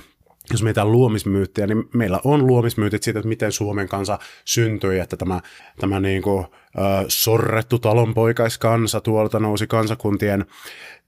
jos 0.51 0.63
mietitään 0.63 0.93
luomismyyttiä, 0.93 1.67
niin 1.67 1.85
meillä 1.95 2.21
on 2.25 2.47
luomismyytit 2.47 3.03
siitä, 3.03 3.19
että 3.19 3.29
miten 3.29 3.53
Suomen 3.53 3.89
kansa 3.89 4.19
syntyi, 4.45 4.99
että 4.99 5.17
tämä, 5.17 5.41
tämä 5.81 6.01
niin 6.01 6.23
kuin, 6.23 6.45
äh, 6.45 7.05
sorrettu 7.09 7.79
talonpoikaiskansa 7.79 9.01
tuolta 9.01 9.41
nousi 9.41 9.67
kansakuntien 9.67 10.47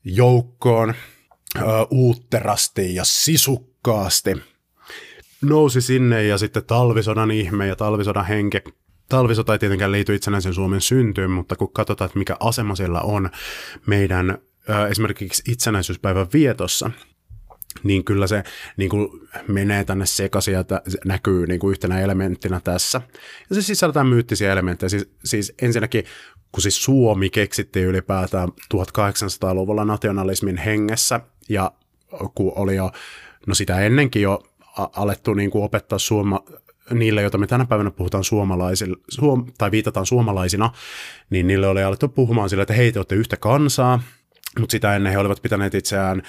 joukkoon 0.05 0.91
äh, 0.91 1.65
uutterasti 1.91 2.95
ja 2.95 3.05
sisukkaasti. 3.05 4.37
Nousi 5.43 5.81
sinne 5.81 6.25
ja 6.25 6.39
sitten 6.39 6.65
talvisodan 6.65 7.31
ihme 7.31 7.67
ja 7.67 7.77
talvisodan 7.77 8.27
henke 8.27 8.63
Talvisota 9.09 9.53
ei 9.53 9.59
tietenkään 9.59 9.93
liity 9.93 10.15
itsenäisen 10.15 10.55
Suomen 10.55 10.81
syntyyn, 10.81 11.31
mutta 11.31 11.57
kun 11.57 11.73
katsotaan, 11.73 12.07
että 12.07 12.19
mikä 12.19 12.37
asema 12.41 12.77
siellä 12.77 13.01
on 13.01 13.31
meidän 13.87 14.39
esimerkiksi 14.91 15.43
itsenäisyyspäivän 15.53 16.27
vietossa, 16.33 16.91
niin 17.83 18.05
kyllä 18.05 18.27
se 18.27 18.43
niin 18.77 18.91
kuin 18.91 19.09
menee 19.49 19.85
tänne 19.85 20.07
sekaisin 20.07 20.55
ja 20.55 20.65
näkyy 21.05 21.47
niin 21.47 21.61
kuin 21.61 21.71
yhtenä 21.71 22.01
elementtinä 22.01 22.61
tässä. 22.65 23.01
Ja 23.51 23.55
se 23.55 23.63
sisältää 23.63 24.05
myyttisiä 24.05 24.53
elementtejä. 24.53 24.89
Siis, 24.89 25.11
siis 25.25 25.55
ensinnäkin, 25.63 26.05
kun 26.53 26.63
siis 26.63 26.85
Suomi 26.85 27.31
keksittiin 27.31 27.87
ylipäätään 27.87 28.49
1800-luvulla 28.49 29.85
nationalismin 29.85 30.57
hengessä, 30.57 31.21
ja 31.49 31.73
kun 32.35 32.53
oli 32.57 32.77
jo, 32.77 32.91
no 33.47 33.55
sitä 33.55 33.81
ennenkin 33.81 34.23
jo 34.23 34.43
alettu 34.77 35.35
niin 35.35 35.51
kuin 35.51 35.65
opettaa 35.65 35.99
suoma, 35.99 36.45
niille, 36.91 37.23
joita 37.23 37.39
me 37.39 37.47
tänä 37.47 37.67
päivänä 37.67 37.91
puhutaan 37.91 38.25
suomalaisilla, 38.25 38.97
suom, 39.09 39.47
tai 39.59 39.71
viitataan 39.71 40.07
suomalaisina, 40.07 40.71
niin 41.31 41.47
niille 41.47 41.67
oli 41.67 41.83
alettu 41.83 42.09
puhumaan 42.09 42.49
sillä, 42.51 42.63
että 42.63 42.75
hei, 42.75 42.93
te 42.93 42.99
olette 42.99 43.15
yhtä 43.15 43.37
kansaa, 43.37 44.03
mutta 44.59 44.73
sitä 44.73 44.97
ennen 44.97 45.13
he 45.13 45.19
olivat 45.19 45.43
pitäneet 45.43 45.75
itseään 45.75 46.23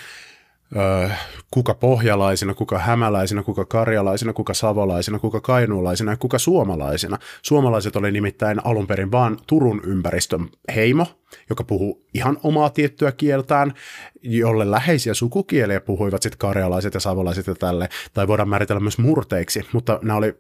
kuka 1.51 1.73
pohjalaisina, 1.73 2.53
kuka 2.53 2.79
hämäläisina, 2.79 3.43
kuka 3.43 3.65
karjalaisina, 3.65 4.33
kuka 4.33 4.53
savolaisina, 4.53 5.19
kuka 5.19 5.41
kainuulaisina 5.41 6.11
ja 6.11 6.17
kuka 6.17 6.39
suomalaisina. 6.39 7.17
Suomalaiset 7.41 7.95
oli 7.95 8.11
nimittäin 8.11 8.65
alun 8.65 8.87
perin 8.87 9.11
vaan 9.11 9.37
Turun 9.47 9.81
ympäristön 9.83 10.49
heimo, 10.75 11.05
joka 11.49 11.63
puhuu 11.63 12.05
ihan 12.13 12.37
omaa 12.43 12.69
tiettyä 12.69 13.11
kieltään, 13.11 13.73
jolle 14.21 14.71
läheisiä 14.71 15.13
sukukieliä 15.13 15.81
puhuivat 15.81 16.21
sitten 16.21 16.39
karjalaiset 16.39 16.93
ja 16.93 16.99
savolaiset 16.99 17.47
ja 17.47 17.55
tälle, 17.55 17.89
tai 18.13 18.27
voidaan 18.27 18.49
määritellä 18.49 18.79
myös 18.79 18.97
murteiksi, 18.97 19.65
mutta 19.73 19.99
nämä 20.01 20.17
oli 20.17 20.33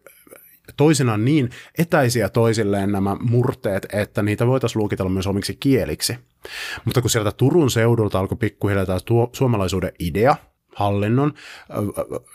toisinaan 0.77 1.25
niin 1.25 1.49
etäisiä 1.77 2.29
toisilleen 2.29 2.91
nämä 2.91 3.17
murteet, 3.21 3.85
että 3.93 4.23
niitä 4.23 4.47
voitaisiin 4.47 4.79
luokitella 4.79 5.11
myös 5.11 5.27
omiksi 5.27 5.57
kieliksi. 5.59 6.17
Mutta 6.85 7.01
kun 7.01 7.09
sieltä 7.09 7.31
Turun 7.31 7.71
seudulta 7.71 8.19
alkoi 8.19 8.37
pikkuhiljaa 8.37 8.85
tämä 8.85 8.99
tuo, 9.05 9.29
suomalaisuuden 9.33 9.91
idea, 9.99 10.35
hallinnon 10.75 11.33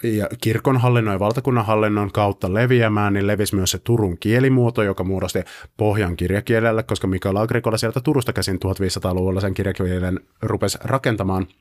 ja 0.03 0.29
kirkon 0.41 0.81
hallinnon 0.81 1.15
ja 1.15 1.21
valtakunnan 1.21 1.67
hallinnon 1.67 2.13
kautta 2.13 2.55
leviämään, 2.55 3.13
niin 3.13 3.27
levisi 3.27 3.55
myös 3.55 3.71
se 3.71 3.79
Turun 3.79 4.19
kielimuoto, 4.19 4.83
joka 4.83 5.05
muodosti 5.05 5.39
pohjan 5.77 6.17
kirjakielelle, 6.17 6.83
koska 6.83 7.07
Mikael 7.07 7.37
Agricola 7.37 7.77
sieltä 7.77 8.01
Turusta 8.01 8.33
käsin 8.33 8.57
1500-luvulla 8.57 9.41
sen 9.41 9.55
kirjakielen 9.55 10.21
rupesi 10.43 10.79
rakentamaan– 10.83 11.47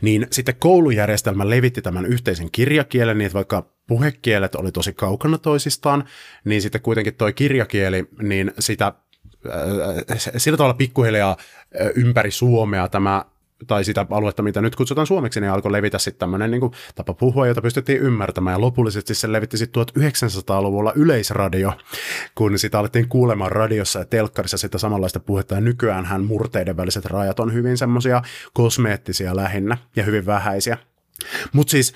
niin 0.00 0.26
sitten 0.30 0.54
koulujärjestelmä 0.58 1.50
levitti 1.50 1.82
tämän 1.82 2.06
yhteisen 2.06 2.48
kirjakielen, 2.52 3.18
niin 3.18 3.26
että 3.26 3.34
vaikka 3.34 3.70
puhekielet 3.86 4.54
oli 4.54 4.72
tosi 4.72 4.92
kaukana 4.92 5.38
toisistaan, 5.38 6.04
niin 6.44 6.62
sitten 6.62 6.80
kuitenkin 6.80 7.14
toi 7.14 7.32
kirjakieli, 7.32 8.08
niin 8.22 8.52
sitä 8.58 8.92
sillä 10.36 10.56
tavalla 10.56 10.74
pikkuhiljaa 10.74 11.36
ympäri 11.94 12.30
Suomea 12.30 12.88
tämä 12.88 13.24
tai 13.66 13.84
sitä 13.84 14.06
aluetta, 14.10 14.42
mitä 14.42 14.60
nyt 14.60 14.76
kutsutaan 14.76 15.06
suomeksi, 15.06 15.40
niin 15.40 15.50
alkoi 15.50 15.72
levitä 15.72 15.98
sitten 15.98 16.18
tämmöinen 16.18 16.50
niin 16.50 16.70
tapa 16.94 17.14
puhua, 17.14 17.46
jota 17.46 17.62
pystyttiin 17.62 18.00
ymmärtämään. 18.00 18.54
Ja 18.54 18.60
lopullisesti 18.60 19.14
se 19.14 19.32
levitti 19.32 19.58
sitten 19.58 19.82
1900-luvulla 19.82 20.92
yleisradio, 20.96 21.72
kun 22.34 22.58
sitä 22.58 22.78
alettiin 22.78 23.08
kuulemaan 23.08 23.52
radiossa 23.52 23.98
ja 23.98 24.04
telkkarissa 24.04 24.58
sitä 24.58 24.78
samanlaista 24.78 25.20
puhetta. 25.20 25.54
Ja 25.54 25.60
nykyäänhän 25.60 26.24
murteiden 26.24 26.76
väliset 26.76 27.04
rajat 27.04 27.40
on 27.40 27.52
hyvin 27.52 27.78
semmoisia 27.78 28.22
kosmeettisia 28.52 29.36
lähinnä 29.36 29.78
ja 29.96 30.02
hyvin 30.02 30.26
vähäisiä. 30.26 30.78
Mutta 31.52 31.70
siis 31.70 31.94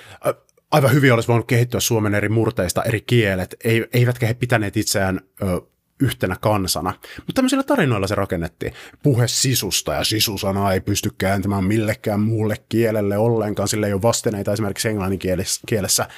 aivan 0.70 0.92
hyvin 0.92 1.12
olisi 1.12 1.28
voinut 1.28 1.46
kehittyä 1.46 1.80
Suomen 1.80 2.14
eri 2.14 2.28
murteista 2.28 2.82
eri 2.82 3.00
kielet, 3.00 3.56
eivätkä 3.92 4.26
he 4.26 4.34
pitäneet 4.34 4.76
itseään 4.76 5.20
yhtenä 6.02 6.36
kansana. 6.40 6.94
Mutta 7.16 7.32
tämmöisillä 7.34 7.62
tarinoilla 7.62 8.06
se 8.06 8.14
rakennettiin. 8.14 8.72
Puhe 9.02 9.28
sisusta 9.28 9.92
ja 9.92 10.04
sisusana 10.04 10.72
ei 10.72 10.80
pysty 10.80 11.10
kääntämään 11.18 11.64
millekään 11.64 12.20
muulle 12.20 12.56
kielelle 12.68 13.18
ollenkaan, 13.18 13.68
sillä 13.68 13.86
ei 13.86 13.92
ole 13.92 14.02
vasteneita 14.02 14.52
esimerkiksi 14.52 14.88
englannin 14.88 15.18
kielessä. 15.66 16.08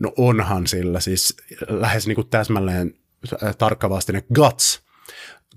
No 0.00 0.12
onhan 0.16 0.66
sillä 0.66 1.00
siis 1.00 1.36
lähes 1.68 2.06
niin 2.06 2.14
kuin 2.14 2.28
täsmälleen 2.28 2.94
äh, 3.44 3.56
tarkkavasti 3.56 4.12
ne 4.12 4.22
guts 4.34 4.88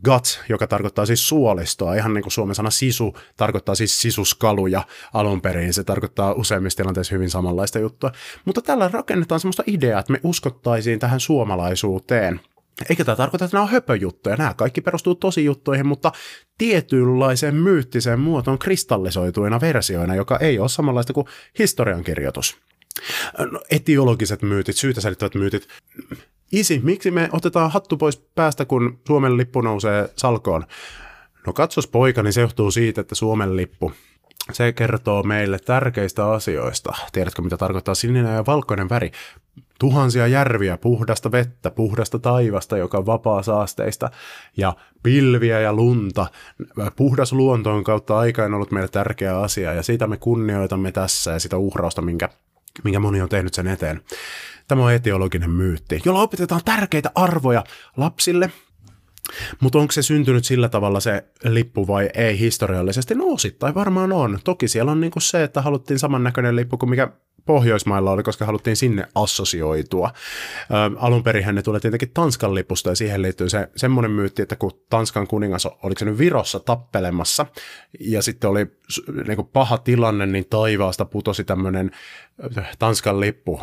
guts, 0.05 0.39
joka 0.49 0.67
tarkoittaa 0.67 1.05
siis 1.05 1.27
suolistoa, 1.27 1.95
ihan 1.95 2.13
niin 2.13 2.21
kuin 2.21 2.31
suomen 2.31 2.55
sana 2.55 2.69
sisu 2.69 3.17
tarkoittaa 3.37 3.75
siis 3.75 4.01
sisuskaluja 4.01 4.83
alun 5.13 5.41
perin, 5.41 5.73
se 5.73 5.83
tarkoittaa 5.83 6.33
useimmissa 6.33 6.77
tilanteissa 6.77 7.15
hyvin 7.15 7.29
samanlaista 7.29 7.79
juttua, 7.79 8.11
mutta 8.45 8.61
tällä 8.61 8.89
rakennetaan 8.93 9.39
semmoista 9.39 9.63
ideaa, 9.67 9.99
että 9.99 10.11
me 10.11 10.19
uskottaisiin 10.23 10.99
tähän 10.99 11.19
suomalaisuuteen. 11.19 12.41
Eikä 12.89 13.05
tämä 13.05 13.15
tarkoita, 13.15 13.45
että 13.45 13.57
nämä 13.57 13.63
on 13.63 13.71
höpöjuttuja, 13.71 14.35
nämä 14.35 14.53
kaikki 14.53 14.81
perustuu 14.81 15.15
tosi 15.15 15.45
juttuihin, 15.45 15.85
mutta 15.87 16.11
tietynlaiseen 16.57 17.55
myyttiseen 17.55 18.19
muotoon 18.19 18.59
kristallisoituina 18.59 19.61
versioina, 19.61 20.15
joka 20.15 20.37
ei 20.37 20.59
ole 20.59 20.69
samanlaista 20.69 21.13
kuin 21.13 21.27
historiankirjoitus. 21.59 22.57
No, 23.51 23.61
etiologiset 23.71 24.41
myytit, 24.41 24.75
syytä 24.75 25.01
selittävät 25.01 25.35
myytit. 25.35 25.67
Isi, 26.51 26.79
miksi 26.83 27.11
me 27.11 27.29
otetaan 27.31 27.71
hattu 27.71 27.97
pois 27.97 28.17
päästä, 28.17 28.65
kun 28.65 28.99
Suomen 29.07 29.37
lippu 29.37 29.61
nousee 29.61 30.09
salkoon? 30.15 30.65
No 31.47 31.53
katsos 31.53 31.87
poika, 31.87 32.23
niin 32.23 32.33
se 32.33 32.41
johtuu 32.41 32.71
siitä, 32.71 33.01
että 33.01 33.15
Suomen 33.15 33.55
lippu, 33.55 33.91
se 34.51 34.73
kertoo 34.73 35.23
meille 35.23 35.59
tärkeistä 35.59 36.31
asioista. 36.31 36.93
Tiedätkö, 37.11 37.41
mitä 37.41 37.57
tarkoittaa 37.57 37.95
sininen 37.95 38.35
ja 38.35 38.45
valkoinen 38.45 38.89
väri? 38.89 39.11
Tuhansia 39.79 40.27
järviä, 40.27 40.77
puhdasta 40.77 41.31
vettä, 41.31 41.71
puhdasta 41.71 42.19
taivasta, 42.19 42.77
joka 42.77 42.97
on 42.97 43.05
vapaa 43.05 43.43
saasteista, 43.43 44.11
ja 44.57 44.75
pilviä 45.03 45.59
ja 45.59 45.73
lunta. 45.73 46.27
Puhdas 46.95 47.33
luonto 47.33 47.73
on 47.73 47.83
kautta 47.83 48.17
aikaan 48.17 48.53
ollut 48.53 48.71
meille 48.71 48.89
tärkeä 48.89 49.39
asia, 49.39 49.73
ja 49.73 49.83
sitä 49.83 50.07
me 50.07 50.17
kunnioitamme 50.17 50.91
tässä, 50.91 51.31
ja 51.31 51.39
sitä 51.39 51.57
uhrausta, 51.57 52.01
minkä, 52.01 52.29
minkä 52.83 52.99
moni 52.99 53.21
on 53.21 53.29
tehnyt 53.29 53.53
sen 53.53 53.67
eteen. 53.67 54.01
Tämä 54.67 54.83
on 54.83 54.93
etiologinen 54.93 55.49
myytti, 55.49 56.01
jolla 56.05 56.21
opetetaan 56.21 56.61
tärkeitä 56.65 57.11
arvoja 57.15 57.63
lapsille, 57.97 58.51
mutta 59.59 59.79
onko 59.79 59.91
se 59.91 60.01
syntynyt 60.01 60.45
sillä 60.45 60.69
tavalla 60.69 60.99
se 60.99 61.23
lippu 61.43 61.87
vai 61.87 62.09
ei 62.13 62.39
historiallisesti? 62.39 63.15
No 63.15 63.25
osittain 63.25 63.75
varmaan 63.75 64.11
on. 64.11 64.39
Toki 64.43 64.67
siellä 64.67 64.91
on 64.91 65.01
niinku 65.01 65.19
se, 65.19 65.43
että 65.43 65.61
haluttiin 65.61 65.99
samannäköinen 65.99 66.55
lippu 66.55 66.77
kuin 66.77 66.89
mikä 66.89 67.11
Pohjoismailla 67.45 68.11
oli, 68.11 68.23
koska 68.23 68.45
haluttiin 68.45 68.75
sinne 68.75 69.07
assosioitua. 69.15 70.11
Alun 70.97 71.23
perin 71.23 71.55
ne 71.55 71.61
tulee 71.61 71.79
tietenkin 71.79 72.11
Tanskan 72.13 72.55
lipusta 72.55 72.89
ja 72.89 72.95
siihen 72.95 73.21
liittyy 73.21 73.49
se 73.49 73.69
semmoinen 73.75 74.11
myytti, 74.11 74.41
että 74.41 74.55
kun 74.55 74.71
Tanskan 74.89 75.27
kuningas, 75.27 75.65
oliko 75.65 75.99
se 75.99 76.05
nyt 76.05 76.17
Virossa 76.17 76.59
tappelemassa 76.59 77.45
ja 77.99 78.21
sitten 78.21 78.49
oli 78.49 78.65
niin 79.27 79.35
kuin 79.35 79.47
paha 79.53 79.77
tilanne, 79.77 80.25
niin 80.25 80.45
taivaasta 80.49 81.05
putosi 81.05 81.43
tämmöinen 81.43 81.91
Tanskan 82.79 83.19
lippu 83.19 83.61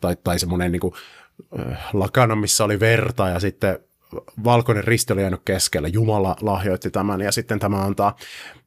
tai, 0.00 0.16
tai 0.24 0.38
semmoinen 0.38 0.72
niin 0.72 0.80
kuin, 0.80 0.94
lakana, 1.92 2.36
missä 2.36 2.64
oli 2.64 2.80
verta 2.80 3.28
ja 3.28 3.40
sitten 3.40 3.78
valkoinen 4.44 4.84
risti 4.84 5.12
oli 5.12 5.20
jäänyt 5.20 5.40
keskelle, 5.44 5.88
Jumala 5.88 6.36
lahjoitti 6.40 6.90
tämän 6.90 7.20
ja 7.20 7.32
sitten 7.32 7.58
tämä 7.58 7.82
antaa 7.82 8.16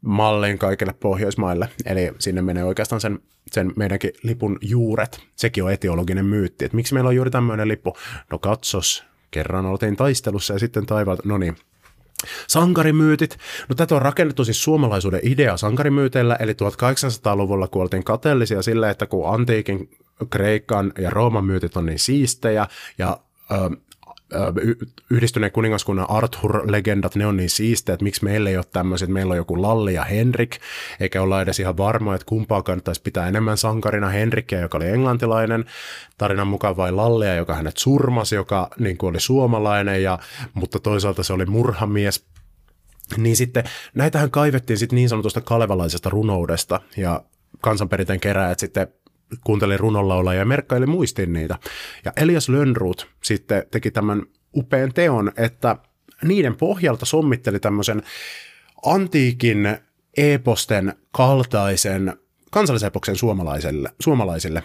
mallin 0.02 0.58
kaikille 0.58 0.94
Pohjoismaille, 0.94 1.70
eli 1.86 2.12
sinne 2.20 2.42
menee 2.42 2.64
oikeastaan 2.64 3.02
sen, 3.02 3.20
sen 3.52 3.74
meidänkin 3.76 4.12
lipun 4.24 4.58
juuret. 4.62 5.20
Sekin 5.36 5.64
on 5.64 5.72
etiologinen 5.72 6.26
myytti, 6.26 6.66
että 6.66 6.76
miksi 6.76 6.94
meillä 6.94 7.08
on 7.08 7.16
juuri 7.16 7.32
tämmöinen 7.32 7.68
lippu. 7.68 7.98
No 8.32 8.40
katsos, 8.40 9.06
kerran 9.32 9.66
oltiin 9.66 9.96
taistelussa 9.96 10.54
ja 10.54 10.60
sitten 10.60 10.86
taivaalta, 10.86 11.24
no 11.26 11.38
niin, 11.38 11.56
Sankarimyytit. 12.48 13.38
No 13.70 13.76
tätä 13.76 13.96
on 13.96 14.02
rakennettu 14.02 14.46
siis 14.46 14.64
suomalaisuuden 14.64 15.20
idea 15.24 15.58
sankarimyyteillä, 15.58 16.36
eli 16.36 16.54
1800-luvulla 16.54 17.68
kuoltiin 17.68 18.04
kateellisia 18.04 18.62
sille, 18.62 18.90
että 18.90 19.06
kun 19.06 19.34
antiikin 19.34 19.90
Kreikan 20.30 20.94
ja 20.98 21.10
Rooman 21.10 21.46
myytit 21.46 21.78
on 21.78 21.86
niin 21.86 22.00
siistejä 22.00 22.68
ja 22.98 23.20
ö, 23.52 23.56
yhdistyneen 25.10 25.52
kuningaskunnan 25.52 26.10
Arthur-legendat, 26.10 27.16
ne 27.16 27.26
on 27.26 27.38
niin 27.38 27.50
siistejä, 27.50 27.94
että 27.94 28.04
miksi 28.04 28.24
meillä 28.24 28.50
ei 28.50 28.58
ole 28.58 28.66
tämmöiset, 28.74 29.10
meillä 29.10 29.32
on 29.32 29.38
joku 29.38 29.62
Lalli 29.62 29.94
ja 29.94 30.04
Henrik, 30.04 30.56
eikä 31.00 31.22
olla 31.22 31.42
edes 31.42 31.60
ihan 31.60 31.78
varmoja, 31.78 32.16
että 32.16 32.26
kumpaa 32.26 32.64
kannattaisi 32.64 33.02
pitää 33.02 33.28
enemmän 33.28 33.58
sankarina 33.58 34.10
Henrikkiä, 34.10 34.60
joka 34.60 34.78
oli 34.78 34.88
englantilainen, 34.88 35.66
tarinan 36.18 36.48
mukaan 36.48 36.78
vai 36.78 36.92
Lallia, 36.92 37.36
joka 37.36 37.56
hänet 37.56 37.78
surmasi, 37.78 38.36
joka 38.36 38.70
niin 38.80 38.98
kuin 38.98 39.10
oli 39.10 39.20
suomalainen, 39.20 40.04
ja, 40.04 40.20
mutta 40.54 40.80
toisaalta 40.80 41.24
se 41.24 41.34
oli 41.34 41.46
murhamies, 41.46 42.26
niin 43.18 43.36
sitten 43.36 43.64
näitähän 43.96 44.32
kaivettiin 44.32 44.78
sitten 44.78 44.96
niin 44.96 45.10
sanotusta 45.10 45.42
kalevalaisesta 45.42 46.10
runoudesta, 46.10 46.82
ja 46.98 47.24
kansanperinteen 47.62 48.20
keräjät 48.20 48.60
sitten 48.60 48.88
kuuntelin 49.44 49.80
runonlaulaa 49.80 50.34
ja 50.34 50.46
merkkaili 50.46 50.86
muistin 50.86 51.34
niitä. 51.34 51.58
Ja 52.06 52.14
Elias 52.18 52.50
Lönnruut 52.50 53.08
sitten 53.24 53.64
teki 53.72 53.92
tämän 53.92 54.24
upean 54.56 54.94
teon, 54.94 55.32
että 55.38 55.76
niiden 56.24 56.56
pohjalta 56.56 57.06
sommitteli 57.06 57.60
tämmöisen 57.60 58.04
antiikin 58.86 59.78
eposten 60.18 60.94
kaltaisen 61.12 62.14
kansallisepoksen 62.52 63.16
suomalaisille, 63.16 63.90
suomalaisille 64.00 64.64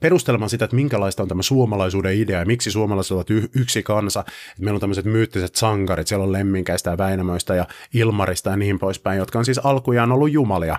perustelemaan 0.00 0.50
sitä, 0.50 0.64
että 0.64 0.76
minkälaista 0.76 1.22
on 1.22 1.28
tämä 1.28 1.42
suomalaisuuden 1.42 2.16
idea 2.16 2.38
ja 2.38 2.44
miksi 2.44 2.70
suomalaiset 2.70 3.12
ovat 3.12 3.30
y- 3.30 3.48
yksi 3.54 3.82
kansa. 3.82 4.20
Että 4.20 4.32
meillä 4.60 4.76
on 4.76 4.80
tämmöiset 4.80 5.04
myyttiset 5.04 5.54
sankarit, 5.54 6.06
siellä 6.06 6.22
on 6.22 6.32
Lemminkäistä 6.32 6.90
ja 6.90 6.98
Väinämöistä 6.98 7.54
ja 7.54 7.66
Ilmarista 7.94 8.50
ja 8.50 8.56
niin 8.56 8.78
poispäin, 8.78 9.18
jotka 9.18 9.38
on 9.38 9.44
siis 9.44 9.58
alkujaan 9.58 10.12
ollut 10.12 10.32
jumalia. 10.32 10.78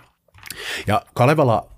Ja 0.87 1.01
Kalevala 1.13 1.76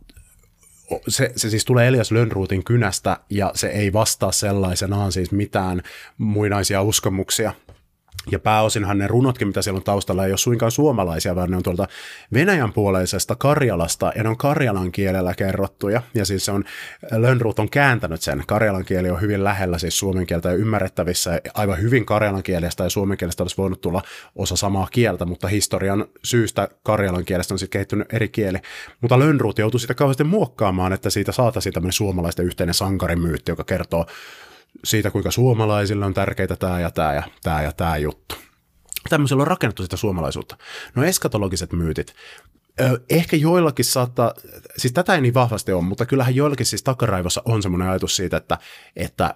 se, 1.07 1.31
se 1.35 1.49
siis 1.49 1.65
tulee 1.65 1.87
Elias 1.87 2.11
Lönnruutin 2.11 2.63
kynästä 2.63 3.17
ja 3.29 3.51
se 3.55 3.67
ei 3.67 3.93
vastaa 3.93 4.31
sellaisenaan 4.31 5.11
siis 5.11 5.31
mitään 5.31 5.81
muinaisia 6.17 6.81
uskomuksia 6.81 7.53
ja 8.31 8.39
pääosinhan 8.39 8.97
ne 8.97 9.07
runotkin, 9.07 9.47
mitä 9.47 9.61
siellä 9.61 9.77
on 9.77 9.83
taustalla, 9.83 10.25
ei 10.25 10.31
ole 10.31 10.37
suinkaan 10.37 10.71
suomalaisia, 10.71 11.35
vaan 11.35 11.51
ne 11.51 11.57
on 11.57 11.63
tuolta 11.63 11.87
Venäjän 12.33 12.73
puoleisesta 12.73 13.35
Karjalasta, 13.35 14.11
ja 14.15 14.23
ne 14.23 14.29
on 14.29 14.37
karjalan 14.37 14.91
kielellä 14.91 15.33
kerrottuja. 15.33 16.01
Ja 16.13 16.25
siis 16.25 16.45
se 16.45 16.51
on, 16.51 16.63
Lönnruut 17.11 17.59
on 17.59 17.69
kääntänyt 17.69 18.21
sen. 18.21 18.43
Karjalan 18.47 18.85
kieli 18.85 19.09
on 19.09 19.21
hyvin 19.21 19.43
lähellä 19.43 19.77
siis 19.77 19.99
suomen 19.99 20.27
kieltä 20.27 20.49
ja 20.49 20.55
ymmärrettävissä. 20.55 21.41
Aivan 21.53 21.81
hyvin 21.81 22.05
karjalan 22.05 22.43
kielestä 22.43 22.83
ja 22.83 22.89
suomen 22.89 23.17
kielestä 23.17 23.43
olisi 23.43 23.57
voinut 23.57 23.81
tulla 23.81 24.01
osa 24.35 24.55
samaa 24.55 24.87
kieltä, 24.91 25.25
mutta 25.25 25.47
historian 25.47 26.05
syystä 26.23 26.67
karjalan 26.83 27.25
kielestä 27.25 27.53
on 27.53 27.59
sitten 27.59 27.79
kehittynyt 27.79 28.13
eri 28.13 28.29
kieli. 28.29 28.57
Mutta 29.01 29.19
Lönnruut 29.19 29.59
joutui 29.59 29.79
sitä 29.79 29.93
kauheasti 29.93 30.23
muokkaamaan, 30.23 30.93
että 30.93 31.09
siitä 31.09 31.31
saataisiin 31.31 31.73
tämmöinen 31.73 31.93
suomalaisten 31.93 32.45
yhteinen 32.45 32.73
sankarimyytti, 32.73 33.51
joka 33.51 33.63
kertoo 33.63 34.05
siitä, 34.83 35.11
kuinka 35.11 35.31
suomalaisille 35.31 36.05
on 36.05 36.13
tärkeitä 36.13 36.55
tämä 36.55 36.79
ja 36.79 36.91
tämä 36.91 37.13
ja 37.13 37.23
tämä 37.43 37.61
ja 37.61 37.71
tämä 37.71 37.97
juttu. 37.97 38.35
Tämmöisellä 39.09 39.41
on 39.41 39.47
rakennettu 39.47 39.83
sitä 39.83 39.97
suomalaisuutta. 39.97 40.57
No 40.95 41.03
eskatologiset 41.03 41.73
myytit. 41.73 42.13
Ehkä 43.09 43.37
joillakin 43.37 43.85
saattaa, 43.85 44.33
siis 44.77 44.93
tätä 44.93 45.15
ei 45.15 45.21
niin 45.21 45.33
vahvasti 45.33 45.71
ole, 45.71 45.81
mutta 45.83 46.05
kyllähän 46.05 46.35
joillakin 46.35 46.65
siis 46.65 46.83
takaraivossa 46.83 47.41
on 47.45 47.63
semmoinen 47.63 47.89
ajatus 47.89 48.15
siitä, 48.15 48.37
että, 48.37 48.57
että 48.95 49.35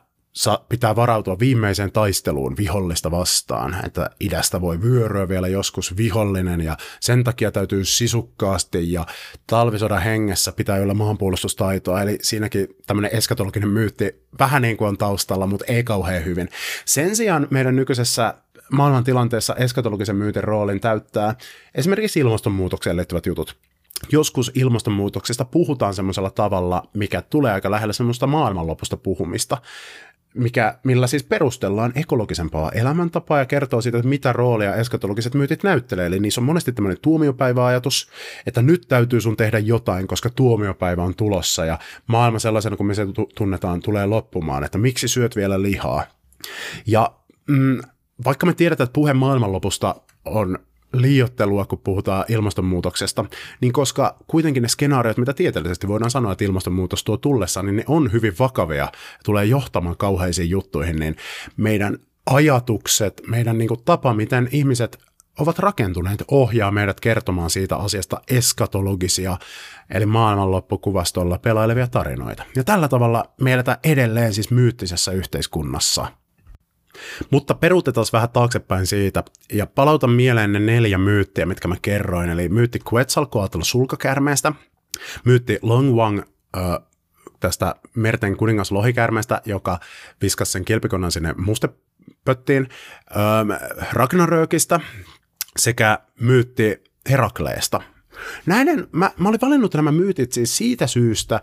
pitää 0.70 0.96
varautua 0.96 1.40
viimeiseen 1.40 1.92
taisteluun 1.92 2.58
vihollista 2.58 3.12
vastaan, 3.12 3.76
että 3.86 4.10
idästä 4.20 4.62
voi 4.62 4.82
vyöryä 4.82 5.30
vielä 5.30 5.48
joskus 5.48 5.98
vihollinen 5.98 6.62
ja 6.62 6.78
sen 7.00 7.24
takia 7.24 7.52
täytyy 7.52 7.86
sisukkaasti 7.86 8.92
ja 8.92 9.06
talvisodan 9.48 10.02
hengessä 10.02 10.52
pitää 10.52 10.82
olla 10.82 10.94
maanpuolustustaitoa, 10.94 12.02
eli 12.02 12.18
siinäkin 12.22 12.68
tämmöinen 12.88 13.16
eskatologinen 13.16 13.70
myytti 13.70 14.26
vähän 14.40 14.62
niin 14.62 14.78
kuin 14.78 14.88
on 14.88 14.98
taustalla, 14.98 15.48
mutta 15.48 15.66
ei 15.68 15.84
kauhean 15.84 16.26
hyvin. 16.26 16.50
Sen 16.86 17.16
sijaan 17.16 17.48
meidän 17.50 17.76
nykyisessä 17.76 18.34
maailman 18.72 19.04
tilanteessa 19.04 19.56
eskatologisen 19.56 20.16
myytin 20.16 20.44
roolin 20.44 20.80
täyttää 20.80 21.36
esimerkiksi 21.76 22.20
ilmastonmuutokseen 22.20 22.98
liittyvät 22.98 23.26
jutut. 23.26 23.58
Joskus 24.12 24.52
ilmastonmuutoksesta 24.56 25.46
puhutaan 25.46 25.94
semmoisella 25.94 26.32
tavalla, 26.32 26.84
mikä 26.94 27.22
tulee 27.22 27.54
aika 27.54 27.72
lähellä 27.72 27.94
semmoista 27.94 28.28
maailmanlopusta 28.28 28.98
puhumista 28.98 29.58
mikä, 30.34 30.78
millä 30.84 31.08
siis 31.08 31.24
perustellaan 31.24 31.92
ekologisempaa 31.96 32.72
elämäntapaa 32.72 33.40
ja 33.40 33.46
kertoo 33.46 33.82
siitä, 33.82 33.98
että 33.98 34.10
mitä 34.10 34.34
roolia 34.34 34.76
eskatologiset 34.76 35.34
myytit 35.34 35.64
näyttelee. 35.64 36.06
Eli 36.06 36.20
niissä 36.20 36.42
on 36.42 36.46
monesti 36.46 36.72
tämmöinen 36.72 36.98
tuomiopäiväajatus, 37.02 38.10
että 38.48 38.62
nyt 38.62 38.86
täytyy 38.88 39.22
sun 39.22 39.38
tehdä 39.38 39.60
jotain, 39.60 40.08
koska 40.08 40.30
tuomiopäivä 40.30 41.04
on 41.04 41.16
tulossa 41.16 41.66
ja 41.66 41.80
maailma 42.08 42.40
sellaisena 42.40 42.78
kuin 42.78 42.88
me 42.88 42.94
se 42.94 43.06
tunnetaan 43.36 43.80
tulee 43.80 44.06
loppumaan, 44.06 44.64
että 44.64 44.78
miksi 44.78 45.08
syöt 45.08 45.36
vielä 45.36 45.62
lihaa. 45.62 46.04
Ja 46.88 47.12
mm, 47.50 47.82
vaikka 48.26 48.46
me 48.46 48.54
tiedetään, 48.54 48.86
että 48.86 48.94
puhe 48.94 49.14
maailmanlopusta 49.14 49.96
on 50.26 50.60
liiottelua, 50.94 51.66
kun 51.66 51.80
puhutaan 51.84 52.26
ilmastonmuutoksesta, 52.30 53.26
niin 53.62 53.74
koska 53.74 54.18
kuitenkin 54.28 54.64
ne 54.64 54.70
skenaariot, 54.70 55.18
mitä 55.18 55.34
tieteellisesti 55.34 55.88
voidaan 55.88 56.12
sanoa, 56.12 56.32
että 56.32 56.44
ilmastonmuutos 56.44 57.04
tuo 57.04 57.18
tullessa, 57.18 57.64
niin 57.64 57.76
ne 57.76 57.84
on 57.88 58.12
hyvin 58.12 58.34
vakavia 58.40 58.92
tulee 59.26 59.46
johtamaan 59.46 59.98
kauheisiin 59.98 60.50
juttuihin, 60.50 60.96
niin 60.96 61.16
meidän 61.58 61.98
ajatukset, 62.26 63.22
meidän 63.28 63.58
niin 63.58 63.68
kuin 63.68 63.84
tapa, 63.86 64.14
miten 64.14 64.50
ihmiset 64.52 64.98
ovat 65.40 65.60
rakentuneet, 65.60 66.24
ohjaa 66.28 66.72
meidät 66.72 67.00
kertomaan 67.00 67.50
siitä 67.50 67.76
asiasta 67.76 68.22
eskatologisia, 68.28 69.38
eli 69.90 70.06
maailmanloppukuvastolla 70.06 71.38
pelailevia 71.38 71.88
tarinoita. 71.88 72.44
Ja 72.56 72.64
tällä 72.64 72.88
tavalla 72.88 73.26
me 73.42 73.54
eletään 73.54 73.78
edelleen 73.84 74.34
siis 74.34 74.52
myyttisessä 74.52 75.12
yhteiskunnassa– 75.12 76.08
Mutta 77.30 77.54
peruutetaan 77.54 78.06
vähän 78.14 78.30
taaksepäin 78.30 78.88
siitä 78.88 79.24
ja 79.54 79.68
palautan 79.68 80.10
mieleen 80.10 80.52
ne 80.52 80.60
neljä 80.60 80.98
myyttiä, 80.98 81.46
mitkä 81.46 81.68
mä 81.68 81.76
kerroin. 81.82 82.30
Eli 82.30 82.50
myytti 82.50 82.80
Quetzalcoatl 82.94 83.62
sulkakärmeestä, 83.62 84.54
myytti 85.26 85.60
Long 85.62 85.96
Wang 85.96 86.20
äh, 86.58 86.64
tästä 87.40 87.76
merten 87.96 88.38
kuningas 88.38 88.72
lohikärmeestä, 88.72 89.42
joka 89.46 89.80
viskasi 90.22 90.52
sen 90.52 90.66
kilpikonnan 90.66 91.12
sinne 91.12 91.34
mustepöttiin, 91.38 92.70
ähm, 93.18 93.52
Ragnarökistä 93.92 94.80
sekä 95.58 96.00
myytti 96.20 96.84
Herakleesta. 97.10 97.82
Näiden, 98.46 98.88
mä, 98.92 99.12
mä 99.18 99.30
olin 99.30 99.42
valinnut 99.42 99.74
nämä 99.74 99.92
myytit 99.92 100.32
siis 100.32 100.58
siitä 100.58 100.88
syystä, 100.88 101.42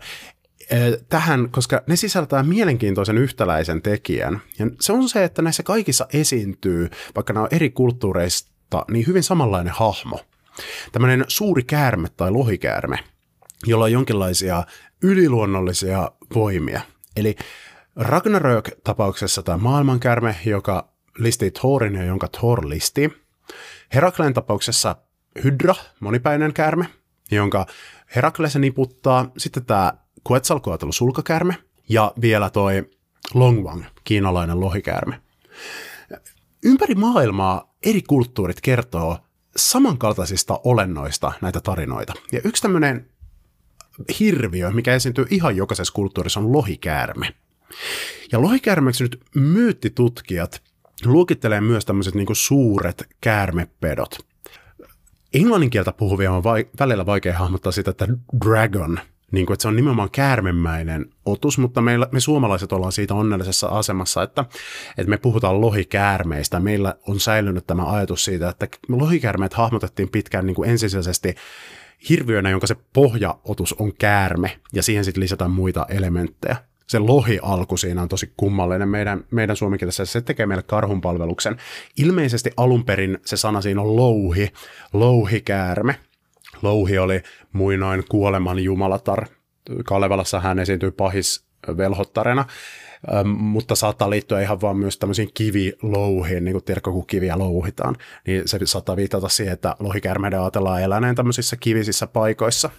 tähän, 1.09 1.49
koska 1.49 1.81
ne 1.87 1.95
sisältää 1.95 2.43
mielenkiintoisen 2.43 3.17
yhtäläisen 3.17 3.81
tekijän. 3.81 4.41
Ja 4.59 4.67
se 4.79 4.93
on 4.93 5.09
se, 5.09 5.23
että 5.23 5.41
näissä 5.41 5.63
kaikissa 5.63 6.07
esiintyy, 6.13 6.89
vaikka 7.15 7.33
nämä 7.33 7.43
on 7.43 7.49
eri 7.51 7.69
kulttuureista, 7.69 8.85
niin 8.91 9.07
hyvin 9.07 9.23
samanlainen 9.23 9.73
hahmo. 9.73 10.19
Tämmöinen 10.91 11.25
suuri 11.27 11.63
käärme 11.63 12.07
tai 12.17 12.31
lohikäärme, 12.31 12.99
jolla 13.65 13.85
on 13.85 13.91
jonkinlaisia 13.91 14.63
yliluonnollisia 15.03 16.11
voimia. 16.35 16.81
Eli 17.15 17.35
Ragnarök-tapauksessa 17.95 19.43
tämä 19.43 19.57
maailmankärme, 19.57 20.35
joka 20.45 20.91
listii 21.17 21.51
Thorin 21.51 21.95
ja 21.95 22.03
jonka 22.03 22.27
Thor 22.27 22.69
listi. 22.69 23.13
Herakleen 23.93 24.33
tapauksessa 24.33 24.95
Hydra, 25.43 25.75
monipäinen 25.99 26.53
käärme, 26.53 26.85
jonka 27.31 27.65
Herakles 28.15 28.55
niputtaa. 28.55 29.31
Sitten 29.37 29.65
tämä 29.65 29.93
Quetzalcoatl 30.31 30.91
sulkakärme 30.91 31.55
ja 31.89 32.13
vielä 32.21 32.49
toi 32.49 32.89
Longwang, 33.33 33.83
kiinalainen 34.03 34.59
lohikäärme. 34.59 35.21
Ympäri 36.63 36.95
maailmaa 36.95 37.75
eri 37.83 38.01
kulttuurit 38.01 38.61
kertoo 38.61 39.17
samankaltaisista 39.55 40.59
olennoista 40.63 41.31
näitä 41.41 41.61
tarinoita. 41.61 42.13
Ja 42.31 42.41
yksi 42.43 42.61
tämmöinen 42.61 43.09
hirviö, 44.19 44.71
mikä 44.71 44.93
esiintyy 44.93 45.25
ihan 45.29 45.55
jokaisessa 45.55 45.93
kulttuurissa, 45.93 46.39
on 46.39 46.53
lohikäärme. 46.53 47.33
Ja 48.31 48.41
lohikäärmeksi 48.41 49.03
nyt 49.03 49.21
myyttitutkijat 49.35 50.61
luokittelee 51.05 51.61
myös 51.61 51.85
tämmöiset 51.85 52.15
niin 52.15 52.27
suuret 52.31 53.07
käärmepedot. 53.21 54.17
Englannin 55.33 55.69
kieltä 55.69 55.91
puhuvia 55.91 56.31
on 56.31 56.43
vai, 56.43 56.67
välillä 56.79 57.05
vaikea 57.05 57.37
hahmottaa 57.37 57.71
sitä, 57.71 57.91
että 57.91 58.07
dragon– 58.45 58.99
niin 59.31 59.45
kuin, 59.45 59.55
että 59.55 59.61
se 59.61 59.67
on 59.67 59.75
nimenomaan 59.75 60.11
käärmemäinen 60.11 61.05
otus, 61.25 61.57
mutta 61.57 61.81
meillä, 61.81 62.07
me 62.11 62.19
suomalaiset 62.19 62.71
ollaan 62.71 62.91
siitä 62.91 63.13
onnellisessa 63.13 63.67
asemassa, 63.67 64.23
että, 64.23 64.45
että 64.97 65.09
me 65.09 65.17
puhutaan 65.17 65.61
lohikäärmeistä. 65.61 66.59
Meillä 66.59 66.95
on 67.07 67.19
säilynyt 67.19 67.67
tämä 67.67 67.91
ajatus 67.91 68.25
siitä, 68.25 68.49
että 68.49 68.67
lohikäärmeet 68.89 69.53
hahmotettiin 69.53 70.09
pitkään 70.09 70.45
niin 70.45 70.55
kuin 70.55 70.69
ensisijaisesti 70.69 71.35
hirviönä, 72.09 72.49
jonka 72.49 72.67
se 72.67 72.75
pohjaotus 72.93 73.73
on 73.73 73.93
käärme, 73.93 74.59
ja 74.73 74.83
siihen 74.83 75.05
sitten 75.05 75.23
lisätään 75.23 75.51
muita 75.51 75.85
elementtejä. 75.89 76.55
Se 76.87 76.99
lohi-alku 76.99 77.77
siinä 77.77 78.01
on 78.01 78.09
tosi 78.09 78.33
kummallinen 78.37 78.89
meidän, 78.89 79.23
meidän 79.31 79.55
suomenkielessä, 79.55 80.05
se 80.05 80.21
tekee 80.21 80.45
meille 80.45 80.63
karhunpalveluksen. 80.63 81.57
Ilmeisesti 81.97 82.51
alun 82.57 82.85
perin 82.85 83.17
se 83.25 83.37
sana 83.37 83.61
siinä 83.61 83.81
on 83.81 83.95
louhi, 83.95 84.51
louhikäärme, 84.93 85.95
Louhi 86.61 86.97
oli 86.97 87.21
muinoin 87.53 88.03
kuoleman 88.09 88.59
jumalatar. 88.59 89.25
Kalevalassa 89.85 90.39
hän 90.39 90.59
esiintyi 90.59 90.91
pahis 90.91 91.45
velhottarena, 91.77 92.45
mutta 93.25 93.75
saattaa 93.75 94.09
liittyä 94.09 94.41
ihan 94.41 94.61
vaan 94.61 94.77
myös 94.77 94.97
tämmöisiin 94.97 95.29
kivilouhiin, 95.33 96.45
niin 96.45 96.53
kuin 96.53 96.63
tiedätkö, 96.63 96.91
kun 96.91 97.07
kiviä 97.07 97.39
louhitaan, 97.39 97.95
niin 98.27 98.47
se 98.47 98.59
saattaa 98.63 98.95
viitata 98.95 99.29
siihen, 99.29 99.53
että 99.53 99.75
lohikärmeiden 99.79 100.41
ajatellaan 100.41 100.81
eläneen 100.81 101.15
tämmöisissä 101.15 101.55
kivisissä 101.55 102.07
paikoissa. 102.07 102.69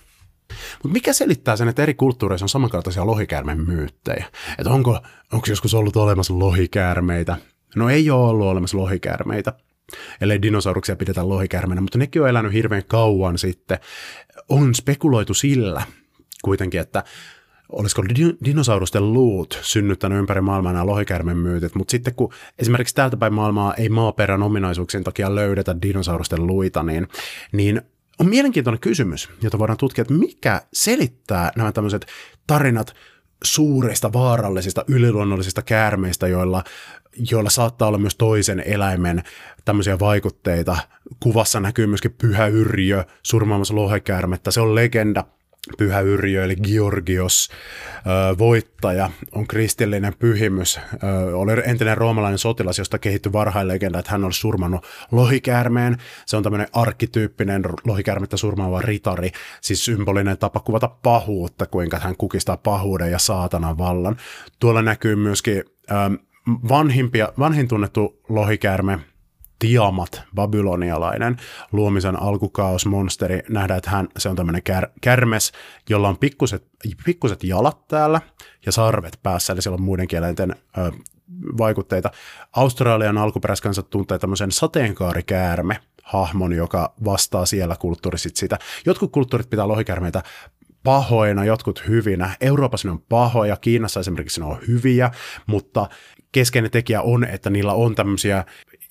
Mutta 0.82 0.92
mikä 0.92 1.12
selittää 1.12 1.56
sen, 1.56 1.68
että 1.68 1.82
eri 1.82 1.94
kulttuureissa 1.94 2.44
on 2.44 2.48
samankaltaisia 2.48 3.06
lohikäärmen 3.06 3.60
myyttejä? 3.60 4.24
Että 4.58 4.70
onko, 4.70 5.00
onko 5.32 5.46
joskus 5.48 5.74
ollut 5.74 5.96
olemassa 5.96 6.38
lohikäärmeitä? 6.38 7.36
No 7.76 7.88
ei 7.88 8.10
ole 8.10 8.30
ollut 8.30 8.46
olemassa 8.46 8.76
lohikäärmeitä 8.76 9.52
ellei 10.20 10.42
dinosauruksia 10.42 10.96
pidetä 10.96 11.28
lohikärmenä, 11.28 11.80
mutta 11.80 11.98
nekin 11.98 12.22
on 12.22 12.28
elänyt 12.28 12.52
hirveän 12.52 12.82
kauan 12.86 13.38
sitten. 13.38 13.78
On 14.48 14.74
spekuloitu 14.74 15.34
sillä 15.34 15.82
kuitenkin, 16.42 16.80
että 16.80 17.04
olisiko 17.72 18.02
dinosaurusten 18.44 19.12
luut 19.12 19.58
synnyttänyt 19.62 20.18
ympäri 20.18 20.40
maailmaa 20.40 20.72
nämä 20.72 20.86
lohikärmen 20.86 21.36
myytit, 21.36 21.74
mutta 21.74 21.90
sitten 21.90 22.14
kun 22.14 22.32
esimerkiksi 22.58 22.94
täältä 22.94 23.16
päin 23.16 23.34
maailmaa 23.34 23.74
ei 23.74 23.88
maaperän 23.88 24.42
ominaisuuksien 24.42 25.04
takia 25.04 25.34
löydetä 25.34 25.76
dinosaurusten 25.82 26.46
luita, 26.46 26.82
niin, 26.82 27.08
niin 27.52 27.82
on 28.18 28.28
mielenkiintoinen 28.28 28.80
kysymys, 28.80 29.30
jota 29.42 29.58
voidaan 29.58 29.76
tutkia, 29.76 30.02
että 30.02 30.14
mikä 30.14 30.62
selittää 30.72 31.52
nämä 31.56 31.72
tämmöiset 31.72 32.06
tarinat 32.46 32.94
suurista, 33.44 34.12
vaarallisista, 34.12 34.84
yliluonnollisista 34.88 35.62
käärmeistä, 35.62 36.28
joilla, 36.28 36.64
joilla 37.30 37.50
saattaa 37.50 37.88
olla 37.88 37.98
myös 37.98 38.16
toisen 38.16 38.62
eläimen 38.66 39.22
tämmöisiä 39.64 39.98
vaikutteita. 39.98 40.76
Kuvassa 41.20 41.60
näkyy 41.60 41.86
myöskin 41.86 42.14
Pyhä 42.20 42.46
Yrjö 42.46 43.04
surmaamassa 43.22 43.74
lohekäärmettä. 43.74 44.50
Se 44.50 44.60
on 44.60 44.74
legenda. 44.74 45.24
Pyhä 45.78 46.00
Yrjö, 46.00 46.44
eli 46.44 46.56
Georgios, 46.56 47.50
voittaja, 48.38 49.10
on 49.32 49.46
kristillinen 49.46 50.12
pyhimys. 50.18 50.80
Oli 51.34 51.52
entinen 51.64 51.96
roomalainen 51.96 52.38
sotilas, 52.38 52.78
josta 52.78 52.98
kehittyi 52.98 53.32
varhain 53.32 53.68
legenda, 53.68 53.98
että 53.98 54.10
hän 54.10 54.24
olisi 54.24 54.40
surmannut 54.40 54.86
lohikäärmeen. 55.12 55.96
Se 56.26 56.36
on 56.36 56.42
tämmöinen 56.42 56.68
arkkityyppinen 56.72 57.62
lohikäärmettä 57.84 58.36
surmaava 58.36 58.80
ritari, 58.80 59.30
siis 59.60 59.84
symbolinen 59.84 60.38
tapa 60.38 60.60
kuvata 60.60 60.88
pahuutta, 60.88 61.66
kuinka 61.66 61.98
hän 61.98 62.16
kukistaa 62.16 62.56
pahuuden 62.56 63.10
ja 63.10 63.18
saatanan 63.18 63.78
vallan. 63.78 64.16
Tuolla 64.60 64.82
näkyy 64.82 65.16
myöskin 65.16 65.64
vanhimpia, 66.46 67.32
vanhin 67.38 67.68
tunnettu 67.68 68.20
lohikäärme, 68.28 68.98
Tiamat, 69.58 70.22
babylonialainen 70.34 71.36
luomisen 71.72 72.22
alkukaosmonsteri. 72.22 73.42
Nähdään, 73.48 73.78
että 73.78 73.90
hän, 73.90 74.08
se 74.18 74.28
on 74.28 74.36
tämmöinen 74.36 74.62
kär, 74.62 74.88
kärmes, 75.00 75.52
jolla 75.90 76.08
on 76.08 76.18
pikkuset, 76.18 76.66
pikkuset 77.04 77.44
jalat 77.44 77.88
täällä 77.88 78.20
ja 78.66 78.72
sarvet 78.72 79.18
päässä, 79.22 79.52
eli 79.52 79.62
siellä 79.62 79.74
on 79.74 79.82
muiden 79.82 80.08
kielenten 80.08 80.56
ö, 80.78 80.92
vaikutteita. 81.58 82.10
Australian 82.56 83.18
alkuperäiskansa 83.18 83.82
tuntee 83.82 84.18
tämmöisen 84.18 84.52
sateenkaarikäärme, 84.52 85.76
hahmon, 86.02 86.52
joka 86.52 86.94
vastaa 87.04 87.46
siellä 87.46 87.76
kulttuurissa 87.76 88.28
sitä. 88.34 88.58
Jotkut 88.86 89.12
kulttuurit 89.12 89.50
pitää 89.50 89.68
lohikärmeitä 89.68 90.22
pahoina, 90.82 91.44
jotkut 91.44 91.82
hyvinä. 91.88 92.30
Euroopassa 92.40 92.88
ne 92.88 92.92
on 92.92 93.02
pahoja, 93.08 93.56
Kiinassa 93.56 94.00
esimerkiksi 94.00 94.40
ne 94.40 94.46
on 94.46 94.58
hyviä, 94.68 95.10
mutta 95.46 95.88
keskeinen 96.32 96.70
tekijä 96.70 97.02
on, 97.02 97.24
että 97.24 97.50
niillä 97.50 97.72
on 97.72 97.94
tämmöisiä 97.94 98.44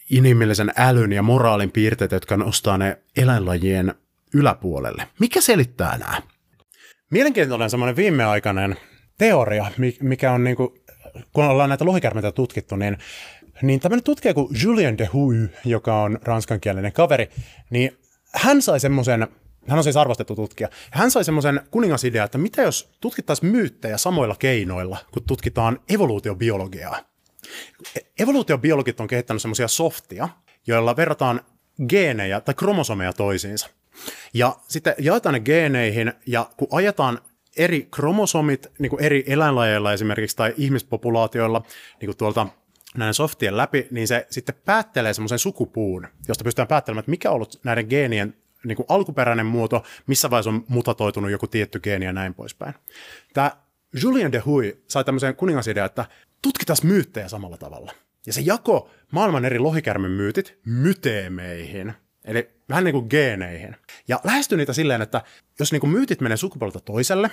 inhimillisen 0.10 0.72
älyn 0.78 1.12
ja 1.12 1.24
moraalin 1.24 1.72
piirteitä, 1.72 2.16
jotka 2.16 2.38
nostaa 2.38 2.78
ne 2.78 2.98
eläinlajien 3.18 3.94
yläpuolelle. 4.34 5.08
Mikä 5.20 5.42
selittää 5.42 5.98
nämä? 5.98 6.22
Mielenkiintoinen 7.12 7.70
semmoinen 7.70 7.96
viimeaikainen 7.96 8.76
teoria, 9.18 9.66
mikä 10.02 10.32
on 10.32 10.44
niin 10.44 10.56
kuin, 10.56 10.70
kun 11.34 11.46
ollaan 11.46 11.70
näitä 11.70 11.86
lohikärmeitä 11.86 12.32
tutkittu, 12.32 12.76
niin, 12.76 12.98
niin 13.62 13.80
tämmöinen 13.80 14.04
tutkija 14.04 14.34
kuin 14.34 14.48
Julien 14.64 14.98
de 14.98 15.06
Huy, 15.06 15.50
joka 15.66 16.02
on 16.02 16.20
ranskankielinen 16.22 16.94
kaveri, 16.94 17.30
niin 17.70 17.98
hän 18.36 18.62
sai 18.62 18.80
semmoisen 18.80 19.28
hän 19.68 19.78
on 19.78 19.84
siis 19.84 19.98
arvostettu 19.98 20.36
tutkija. 20.36 20.70
Hän 20.92 21.12
sai 21.12 21.24
semmoisen 21.24 21.62
kuningasidea, 21.72 22.24
että 22.24 22.38
mitä 22.38 22.62
jos 22.62 22.92
tutkittaisiin 23.02 23.52
myyttejä 23.52 23.98
samoilla 23.98 24.36
keinoilla, 24.40 24.98
kun 25.14 25.24
tutkitaan 25.28 25.80
evoluutiobiologiaa. 25.90 27.00
Evoluutiobiologit 28.20 29.00
on 29.00 29.08
kehittänyt 29.08 29.42
semmoisia 29.42 29.68
softia, 29.68 30.30
joilla 30.68 30.96
verrataan 30.96 31.42
geenejä 31.90 32.42
tai 32.42 32.54
kromosomeja 32.54 33.14
toisiinsa. 33.14 33.70
Ja 34.34 34.56
sitten 34.68 34.96
jaetaan 35.00 35.34
ne 35.34 35.40
geeneihin, 35.40 36.14
ja 36.28 36.50
kun 36.58 36.68
ajetaan 36.72 37.20
eri 37.58 37.88
kromosomit 37.92 38.72
niin 38.80 38.90
kuin 38.90 39.04
eri 39.04 39.24
eläinlajeilla 39.28 39.94
esimerkiksi 39.94 40.38
tai 40.38 40.54
ihmispopulaatioilla 40.58 41.64
niin 42.02 42.08
kuin 42.08 42.18
tuolta 42.18 42.48
näiden 42.98 43.14
softien 43.14 43.58
läpi, 43.58 43.88
niin 43.92 44.08
se 44.08 44.28
sitten 44.30 44.56
päättelee 44.66 45.14
semmoisen 45.14 45.40
sukupuun, 45.40 46.08
josta 46.28 46.44
pystytään 46.44 46.68
päättelemään, 46.68 47.00
että 47.00 47.12
mikä 47.12 47.30
on 47.30 47.36
ollut 47.36 47.60
näiden 47.64 47.86
geenien 47.90 48.36
niin 48.66 48.76
kuin 48.76 48.86
alkuperäinen 48.90 49.46
muoto, 49.46 49.84
missä 50.08 50.30
vaiheessa 50.30 50.50
on 50.50 50.66
mutatoitunut 50.68 51.32
joku 51.32 51.48
tietty 51.48 51.80
geeni 51.80 52.06
ja 52.06 52.14
näin 52.14 52.34
poispäin. 52.34 52.74
Tämä 53.34 53.52
Julien 54.02 54.32
de 54.32 54.40
Huy 54.40 54.84
sai 54.88 55.04
tämmöisen 55.04 55.36
kuningasidean, 55.36 55.86
että 55.86 56.06
tutkitaan 56.42 56.78
myyttejä 56.84 57.28
samalla 57.28 57.58
tavalla. 57.58 57.92
Ja 58.26 58.34
se 58.34 58.42
jako 58.42 58.90
maailman 59.12 59.46
eri 59.46 59.60
lohikärmen 59.60 60.12
myytit 60.12 60.60
myteemeihin, 60.66 61.94
eli 62.26 62.50
vähän 62.70 62.84
niin 62.84 62.94
kuin 62.94 63.08
geeneihin. 63.10 63.76
Ja 64.08 64.20
lähestyy 64.24 64.58
niitä 64.58 64.74
silleen, 64.74 65.02
että 65.02 65.22
jos 65.60 65.72
niin 65.72 65.80
kuin 65.80 65.92
myytit 65.92 66.22
menee 66.22 66.38
sukupuolelta 66.38 66.80
toiselle, 66.80 67.32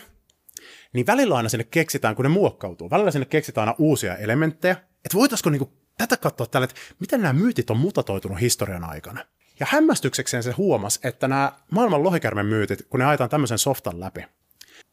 niin 0.93 1.07
välillä 1.07 1.37
aina 1.37 1.49
sinne 1.49 1.65
keksitään, 1.65 2.15
kun 2.15 2.25
ne 2.25 2.29
muokkautuu, 2.29 2.91
välillä 2.91 3.11
sinne 3.11 3.27
keksitään 3.27 3.69
aina 3.69 3.77
uusia 3.79 4.17
elementtejä, 4.17 4.77
että 5.05 5.19
voitaisiko 5.19 5.51
niin 5.51 5.59
kuin 5.59 5.71
tätä 5.99 6.17
katsoa 6.17 6.47
tälle, 6.47 6.65
että 6.65 6.81
miten 7.01 7.23
nämä 7.23 7.33
myytit 7.33 7.71
on 7.71 7.77
mutatoitunut 7.77 8.41
historian 8.41 8.85
aikana. 8.85 9.25
Ja 9.61 9.67
hämmästyksekseen 9.71 10.43
se 10.43 10.53
huomas, 10.53 11.01
että 11.05 11.29
nämä 11.29 11.53
maailman 11.71 12.03
lohikärmen 12.03 12.47
myytit, 12.47 12.87
kun 12.89 13.01
ne 13.01 13.07
ajetaan 13.07 13.31
tämmöisen 13.31 13.59
softan 13.59 14.01
läpi, 14.01 14.25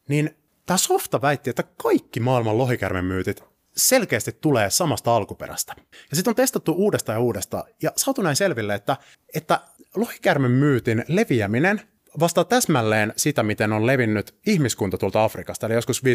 niin 0.08 0.36
tämä 0.66 0.78
softa 0.78 1.22
väitti, 1.22 1.50
että 1.50 1.64
kaikki 1.82 2.20
maailman 2.20 2.58
lohikärmen 2.58 3.04
myytit 3.04 3.44
selkeästi 3.76 4.32
tulee 4.40 4.70
samasta 4.70 5.16
alkuperästä. 5.16 5.74
Ja 6.10 6.16
sitten 6.16 6.30
on 6.30 6.36
testattu 6.36 6.72
uudestaan 6.72 7.16
ja 7.16 7.20
uudestaan, 7.20 7.64
ja 7.82 7.92
saatu 7.96 8.22
näin 8.22 8.36
selville, 8.36 8.74
että, 8.74 8.96
että 9.34 9.60
lohikärmen 9.94 10.50
myytin 10.50 11.04
leviäminen 11.08 11.80
vastaa 12.20 12.44
täsmälleen 12.44 13.12
sitä, 13.16 13.42
miten 13.42 13.72
on 13.72 13.86
levinnyt 13.86 14.34
ihmiskunta 14.46 14.98
tuolta 14.98 15.24
Afrikasta. 15.24 15.66
Eli 15.66 15.74
joskus 15.74 16.02
50-60 16.02 16.06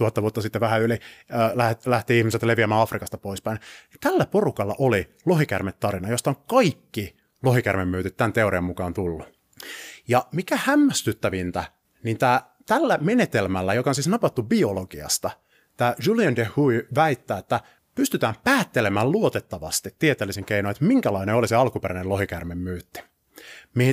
000 0.00 0.12
vuotta 0.22 0.42
sitten 0.42 0.60
vähän 0.60 0.82
yli 0.82 0.92
äh, 0.94 1.78
lähti 1.86 2.18
ihmiset 2.18 2.42
leviämään 2.42 2.80
Afrikasta 2.80 3.18
poispäin. 3.18 3.58
Tällä 4.00 4.26
porukalla 4.26 4.74
oli 4.78 5.08
lohikärmetarina, 5.26 6.08
josta 6.08 6.30
on 6.30 6.36
kaikki 6.46 7.17
lohikärmemyytit 7.42 8.16
tämän 8.16 8.32
teorian 8.32 8.64
mukaan 8.64 8.94
tullut. 8.94 9.38
Ja 10.08 10.26
mikä 10.32 10.58
hämmästyttävintä, 10.64 11.64
niin 12.02 12.18
tää, 12.18 12.54
tällä 12.66 12.98
menetelmällä, 13.00 13.74
joka 13.74 13.90
on 13.90 13.94
siis 13.94 14.08
napattu 14.08 14.42
biologiasta, 14.42 15.30
tämä 15.76 15.94
Julien 16.06 16.36
de 16.36 16.48
Huy 16.56 16.88
väittää, 16.94 17.38
että 17.38 17.60
pystytään 17.94 18.34
päättelemään 18.44 19.12
luotettavasti 19.12 19.94
tieteellisin 19.98 20.44
keinoin, 20.44 20.70
että 20.70 20.84
minkälainen 20.84 21.34
oli 21.34 21.48
se 21.48 21.56
alkuperäinen 21.56 22.08
lohikärmen 22.08 22.58
myytti 22.58 23.00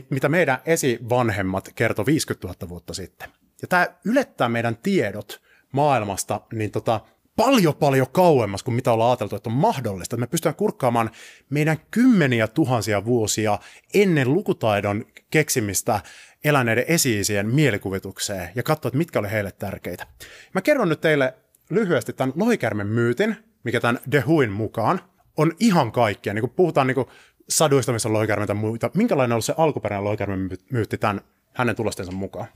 mitä 0.09 0.29
meidän 0.29 0.57
esivanhemmat 0.65 1.69
kertoi 1.75 2.05
50 2.05 2.47
000 2.47 2.69
vuotta 2.69 2.93
sitten. 2.93 3.29
Ja 3.61 3.67
tämä 3.67 3.87
ylettää 4.05 4.49
meidän 4.49 4.77
tiedot 4.77 5.41
maailmasta 5.71 6.41
niin 6.53 6.71
tota, 6.71 7.01
paljon 7.35 7.75
paljon 7.75 8.07
kauemmas 8.11 8.63
kuin 8.63 8.75
mitä 8.75 8.91
ollaan 8.91 9.09
ajateltu, 9.09 9.35
että 9.35 9.49
on 9.49 9.55
mahdollista. 9.55 10.17
Me 10.17 10.27
pystytään 10.27 10.55
kurkkaamaan 10.55 11.09
meidän 11.49 11.77
kymmeniä 11.91 12.47
tuhansia 12.47 13.05
vuosia 13.05 13.59
ennen 13.93 14.33
lukutaidon 14.33 15.05
keksimistä 15.31 15.99
eläneiden 16.43 16.85
esiisien 16.87 17.49
mielikuvitukseen 17.49 18.49
ja 18.55 18.63
katsoa, 18.63 18.89
että 18.89 18.97
mitkä 18.97 19.19
oli 19.19 19.31
heille 19.31 19.51
tärkeitä. 19.51 20.07
Mä 20.53 20.61
kerron 20.61 20.89
nyt 20.89 21.01
teille 21.01 21.33
lyhyesti 21.69 22.13
tämän 22.13 22.33
lohikärmen 22.35 22.87
myytin, 22.87 23.35
mikä 23.63 23.79
tämän 23.79 23.99
Dehuin 24.11 24.51
mukaan 24.51 25.01
on 25.37 25.51
ihan 25.59 25.91
kaikkea. 25.91 26.33
Niin 26.33 26.41
kun 26.41 26.49
puhutaan 26.49 26.87
niin 26.87 26.95
kun 26.95 27.07
saduista, 27.49 27.93
missä 27.93 28.09
on 28.09 28.13
lohikärmeitä 28.13 28.53
muita. 28.53 28.91
Minkälainen 28.93 29.31
on 29.31 29.35
ollut 29.35 29.45
se 29.45 29.53
alkuperäinen 29.57 30.05
lohikärmen 30.05 30.49
myytti 30.71 30.97
tämän 30.97 31.21
hänen 31.53 31.75
tulostensa 31.75 32.11
mukaan? 32.11 32.47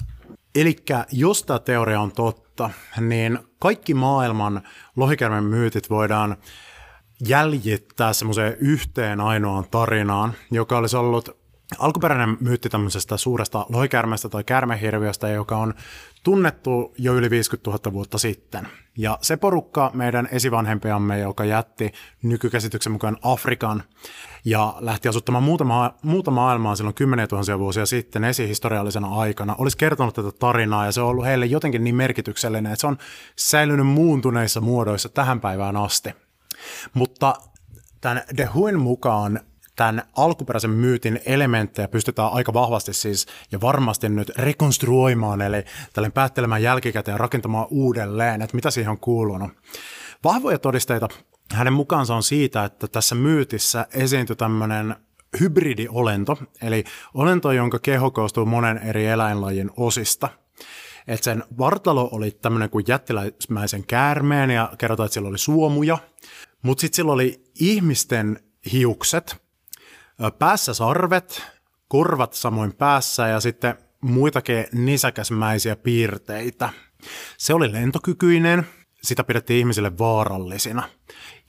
Eli 0.56 0.76
jos 1.12 1.44
tämä 1.44 1.60
teoria 1.60 2.02
on 2.02 2.12
totta, 2.12 2.49
niin 3.00 3.40
kaikki 3.60 3.94
maailman 3.94 4.62
lohikärmen 4.96 5.44
myytit 5.44 5.90
voidaan 5.90 6.38
jäljittää 7.28 8.14
semmoiseen 8.14 8.58
yhteen 8.60 9.22
ainoaan 9.22 9.66
tarinaan, 9.72 10.34
joka 10.52 10.78
olisi 10.78 10.98
ollut 10.98 11.40
alkuperäinen 11.80 12.38
myytti 12.40 12.70
tämmöisestä 12.70 13.18
suuresta 13.18 13.66
lohikärmestä 13.70 14.30
tai 14.30 14.44
kärmehirviöstä, 14.44 15.30
joka 15.30 15.58
on 15.58 15.74
tunnettu 16.24 16.94
jo 16.98 17.14
yli 17.14 17.30
50 17.30 17.70
000 17.70 17.94
vuotta 17.94 18.18
sitten. 18.18 18.68
Ja 18.98 19.18
se 19.22 19.38
porukka 19.38 19.92
meidän 19.94 20.28
esivanhempiamme, 20.32 21.20
joka 21.20 21.46
jätti 21.46 21.92
nykykäsityksen 22.24 22.92
mukaan 22.92 23.18
Afrikan 23.22 23.84
ja 24.46 24.76
lähti 24.80 25.08
asuttamaan 25.08 25.44
muuta, 25.44 25.64
maa, 25.64 25.98
muuta 26.02 26.32
maailmaa 26.32 26.76
silloin 26.76 26.96
kymmeniä 26.96 27.28
tuhansia 27.28 27.60
vuosia 27.60 27.86
sitten 27.86 28.24
esihistoriallisena 28.24 29.08
aikana, 29.08 29.56
olisi 29.58 29.78
kertonut 29.78 30.16
tätä 30.16 30.32
tarinaa 30.32 30.86
ja 30.86 30.92
se 30.92 31.02
on 31.02 31.08
ollut 31.08 31.26
heille 31.26 31.46
jotenkin 31.46 31.84
niin 31.84 31.96
merkityksellinen, 31.96 32.72
että 32.72 32.82
se 32.82 32.88
on 32.88 32.98
säilynyt 33.36 33.88
muuntuneissa 33.88 34.62
muodoissa 34.62 35.10
tähän 35.10 35.42
päivään 35.42 35.78
asti. 35.78 36.10
Mutta 36.94 37.34
tämän 38.02 38.24
De 38.38 38.46
Huin 38.46 38.80
mukaan 38.80 39.40
tämän 39.80 40.04
alkuperäisen 40.18 40.72
myytin 40.72 41.20
elementtejä 41.26 41.88
pystytään 41.88 42.34
aika 42.34 42.54
vahvasti 42.54 42.94
siis 42.94 43.26
ja 43.52 43.62
varmasti 43.62 44.10
nyt 44.10 44.30
rekonstruoimaan, 44.30 45.42
eli 45.42 45.64
tällainen 45.94 46.12
päättelemään 46.12 46.64
jälkikäteen 46.64 47.14
ja 47.14 47.18
rakentamaan 47.18 47.68
uudelleen, 47.70 48.42
että 48.42 48.56
mitä 48.56 48.72
siihen 48.72 48.92
on 48.92 49.00
kuulunut. 49.00 49.52
Vahvoja 50.24 50.60
todisteita 50.60 51.08
hänen 51.54 51.74
mukaansa 51.74 52.16
on 52.16 52.24
siitä, 52.24 52.64
että 52.64 52.88
tässä 52.88 53.16
myytissä 53.16 53.88
esiintyi 53.94 54.36
tämmöinen 54.36 54.96
hybridiolento, 55.40 56.38
eli 56.62 56.84
olento, 57.14 57.52
jonka 57.52 57.80
keho 57.80 58.12
koostuu 58.12 58.46
monen 58.46 58.78
eri 58.78 59.06
eläinlajin 59.06 59.72
osista. 59.78 60.30
Et 61.08 61.24
sen 61.24 61.44
vartalo 61.58 62.10
oli 62.12 62.32
tämmöinen 62.32 62.70
kuin 62.70 62.86
jättiläismäisen 62.88 63.86
käärmeen 63.88 64.50
ja 64.50 64.72
kerrotaan, 64.78 65.06
että 65.06 65.14
sillä 65.14 65.30
oli 65.30 65.38
suomuja, 65.38 65.98
mutta 66.62 66.82
sitten 66.82 66.96
sillä 66.96 67.12
oli 67.12 67.44
ihmisten 67.60 68.40
hiukset, 68.72 69.49
päässä 70.40 70.74
sarvet, 70.74 71.44
korvat 71.88 72.34
samoin 72.34 72.76
päässä 72.76 73.28
ja 73.28 73.40
sitten 73.40 73.78
muitakin 74.02 74.66
nisäkäsmäisiä 74.74 75.76
piirteitä. 75.76 76.70
Se 77.38 77.54
oli 77.54 77.74
lentokykyinen, 77.74 78.68
sitä 79.04 79.24
pidettiin 79.24 79.60
ihmisille 79.60 79.98
vaarallisina. 79.98 80.84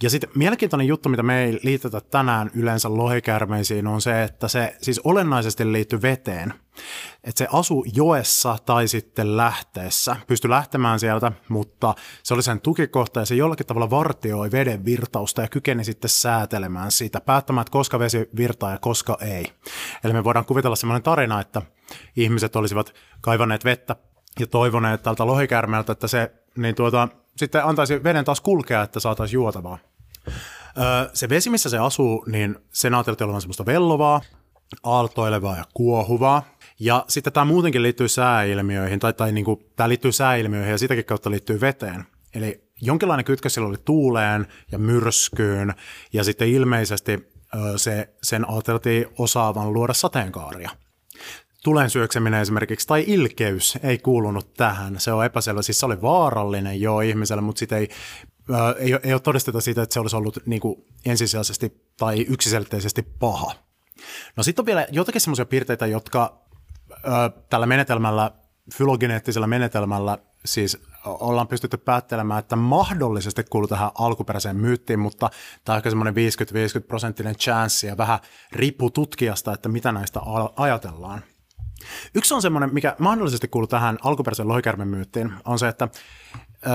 Ja 0.02 0.10
sitten 0.10 0.30
mielenkiintoinen 0.34 0.86
juttu, 0.86 1.08
mitä 1.08 1.22
me 1.22 1.44
ei 1.44 1.60
liitetä 1.62 2.00
tänään 2.00 2.50
yleensä 2.54 2.96
lohikärmeisiin, 2.96 3.86
on 3.86 4.00
se, 4.00 4.22
että 4.22 4.48
se 4.48 4.76
siis 4.82 5.00
olennaisesti 5.04 5.72
liittyy 5.72 6.02
veteen. 6.02 6.54
Että 7.24 7.38
se 7.38 7.48
asu 7.52 7.84
joessa 7.94 8.58
tai 8.66 8.88
sitten 8.88 9.36
lähteessä. 9.36 10.16
Pystyi 10.26 10.50
lähtemään 10.50 11.00
sieltä, 11.00 11.32
mutta 11.48 11.94
se 12.22 12.34
oli 12.34 12.42
sen 12.42 12.60
tukikohta 12.60 13.20
ja 13.20 13.26
se 13.26 13.34
jollakin 13.34 13.66
tavalla 13.66 13.90
vartioi 13.90 14.50
veden 14.50 14.84
virtausta 14.84 15.42
ja 15.42 15.48
kykeni 15.48 15.84
sitten 15.84 16.10
säätelemään 16.10 16.90
sitä, 16.90 17.20
päättämään, 17.20 17.62
että 17.62 17.72
koska 17.72 17.98
vesi 17.98 18.28
virtaa 18.36 18.70
ja 18.70 18.78
koska 18.78 19.18
ei. 19.20 19.52
Eli 20.04 20.12
me 20.12 20.24
voidaan 20.24 20.44
kuvitella 20.44 20.76
sellainen 20.76 21.02
tarina, 21.02 21.40
että 21.40 21.62
ihmiset 22.16 22.56
olisivat 22.56 22.94
kaivaneet 23.20 23.64
vettä 23.64 23.96
ja 24.40 24.46
toivoneet 24.46 25.02
tältä 25.02 25.26
lohikärmeltä, 25.26 25.92
että 25.92 26.08
se 26.08 26.32
niin 26.56 26.74
tuota, 26.74 27.08
sitten 27.40 27.64
antaisi 27.64 28.04
veden 28.04 28.24
taas 28.24 28.40
kulkea, 28.40 28.82
että 28.82 29.00
saataisiin 29.00 29.34
juotavaa. 29.34 29.78
Öö, 30.28 31.10
se 31.12 31.28
vesi, 31.28 31.50
missä 31.50 31.68
se 31.70 31.78
asuu, 31.78 32.24
niin 32.26 32.56
sen 32.72 32.94
ajateltiin 32.94 33.24
olevan 33.24 33.40
semmoista 33.40 33.66
vellovaa, 33.66 34.20
aaltoilevaa 34.82 35.56
ja 35.56 35.64
kuohuvaa. 35.74 36.42
Ja 36.80 37.04
sitten 37.08 37.32
tämä 37.32 37.44
muutenkin 37.44 37.82
liittyy 37.82 38.08
sääilmiöihin, 38.08 39.00
tai, 39.00 39.12
tai 39.12 39.32
niin 39.32 39.44
kuin, 39.44 39.66
tämä 39.76 39.88
liittyy 39.88 40.12
sääilmiöihin 40.12 40.70
ja 40.70 40.78
sitäkin 40.78 41.04
kautta 41.04 41.30
liittyy 41.30 41.60
veteen. 41.60 42.04
Eli 42.34 42.64
jonkinlainen 42.80 43.24
kytkös 43.24 43.54
sillä 43.54 43.68
oli 43.68 43.76
tuuleen 43.84 44.46
ja 44.72 44.78
myrskyyn, 44.78 45.74
ja 46.12 46.24
sitten 46.24 46.48
ilmeisesti 46.48 47.32
se, 47.76 48.08
sen 48.22 48.50
ajateltiin 48.50 49.06
osaavan 49.18 49.72
luoda 49.72 49.94
sateenkaaria. 49.94 50.70
Tulen 51.64 51.90
syökseminen 51.90 52.40
esimerkiksi 52.40 52.86
tai 52.86 53.04
ilkeys 53.06 53.78
ei 53.82 53.98
kuulunut 53.98 54.54
tähän. 54.54 55.00
Se 55.00 55.12
on 55.12 55.24
epäselvä. 55.24 55.62
Siis 55.62 55.80
se 55.80 55.86
oli 55.86 56.02
vaarallinen 56.02 56.80
jo 56.80 57.00
ihmiselle, 57.00 57.42
mutta 57.42 57.58
sitä 57.58 57.76
ei, 57.76 57.88
ää, 58.52 58.74
ei, 58.78 58.98
ei 59.02 59.12
ole 59.12 59.20
todisteta 59.20 59.60
siitä, 59.60 59.82
että 59.82 59.92
se 59.92 60.00
olisi 60.00 60.16
ollut 60.16 60.38
niin 60.46 60.60
kuin 60.60 60.84
ensisijaisesti 61.06 61.72
tai 61.96 62.26
yksiselitteisesti 62.28 63.02
paha. 63.02 63.52
No 64.36 64.42
sitten 64.42 64.62
on 64.62 64.66
vielä 64.66 64.86
jotakin 64.90 65.20
semmoisia 65.20 65.44
piirteitä, 65.44 65.86
jotka 65.86 66.42
ää, 67.04 67.30
tällä 67.50 67.66
menetelmällä, 67.66 68.30
fylogeneettisellä 68.74 69.46
menetelmällä 69.46 70.18
siis 70.44 70.78
ollaan 71.04 71.48
pystytty 71.48 71.76
päättelemään, 71.76 72.38
että 72.38 72.56
mahdollisesti 72.56 73.44
kuuluu 73.44 73.68
tähän 73.68 73.90
alkuperäiseen 73.94 74.56
myyttiin, 74.56 74.98
mutta 74.98 75.30
tämä 75.64 75.74
on 75.74 75.78
ehkä 75.78 75.90
semmoinen 75.90 76.14
50-50 76.14 76.86
prosenttinen 76.86 77.36
chanssi 77.36 77.86
ja 77.86 77.96
vähän 77.96 78.18
riippuu 78.52 78.90
tutkijasta, 78.90 79.52
että 79.52 79.68
mitä 79.68 79.92
näistä 79.92 80.20
ajatellaan. 80.56 81.22
Yksi 82.14 82.34
on 82.34 82.42
semmoinen, 82.42 82.74
mikä 82.74 82.96
mahdollisesti 82.98 83.48
kuuluu 83.48 83.66
tähän 83.66 83.98
alkuperäisen 84.02 84.48
lohikärmen 84.48 84.88
myyttiin, 84.88 85.32
on 85.44 85.58
se, 85.58 85.68
että 85.68 85.88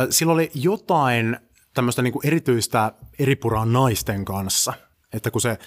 sillä 0.09 0.33
oli 0.33 0.51
jotain 0.53 1.37
tämmöistä 1.73 2.01
niin 2.01 2.13
kuin 2.13 2.27
erityistä 2.27 2.91
eripuraa 3.19 3.65
naisten 3.65 4.25
kanssa. 4.25 4.73
Että 5.13 5.31
kun 5.31 5.41
se, 5.41 5.57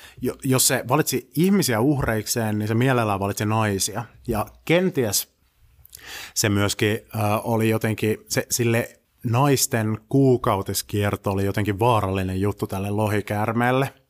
jos 0.45 0.69
se 0.69 0.85
valitsi 0.89 1.31
ihmisiä 1.37 1.81
uhreikseen, 1.81 2.59
niin 2.59 2.69
se 2.69 2.75
mielellään 2.75 3.21
valitsi 3.21 3.45
naisia. 3.45 4.05
Ja 4.29 4.47
kenties 4.65 5.29
se 6.35 6.49
myöskin 6.49 6.99
oli 7.43 7.69
jotenkin, 7.69 8.19
se, 8.29 8.47
sille 8.51 9.01
naisten 9.25 9.99
kuukautiskierto 10.09 11.31
oli 11.31 11.45
jotenkin 11.45 11.79
vaarallinen 11.79 12.41
juttu 12.41 12.67
tälle 12.67 12.91
lohikäärmeelle– 12.91 13.93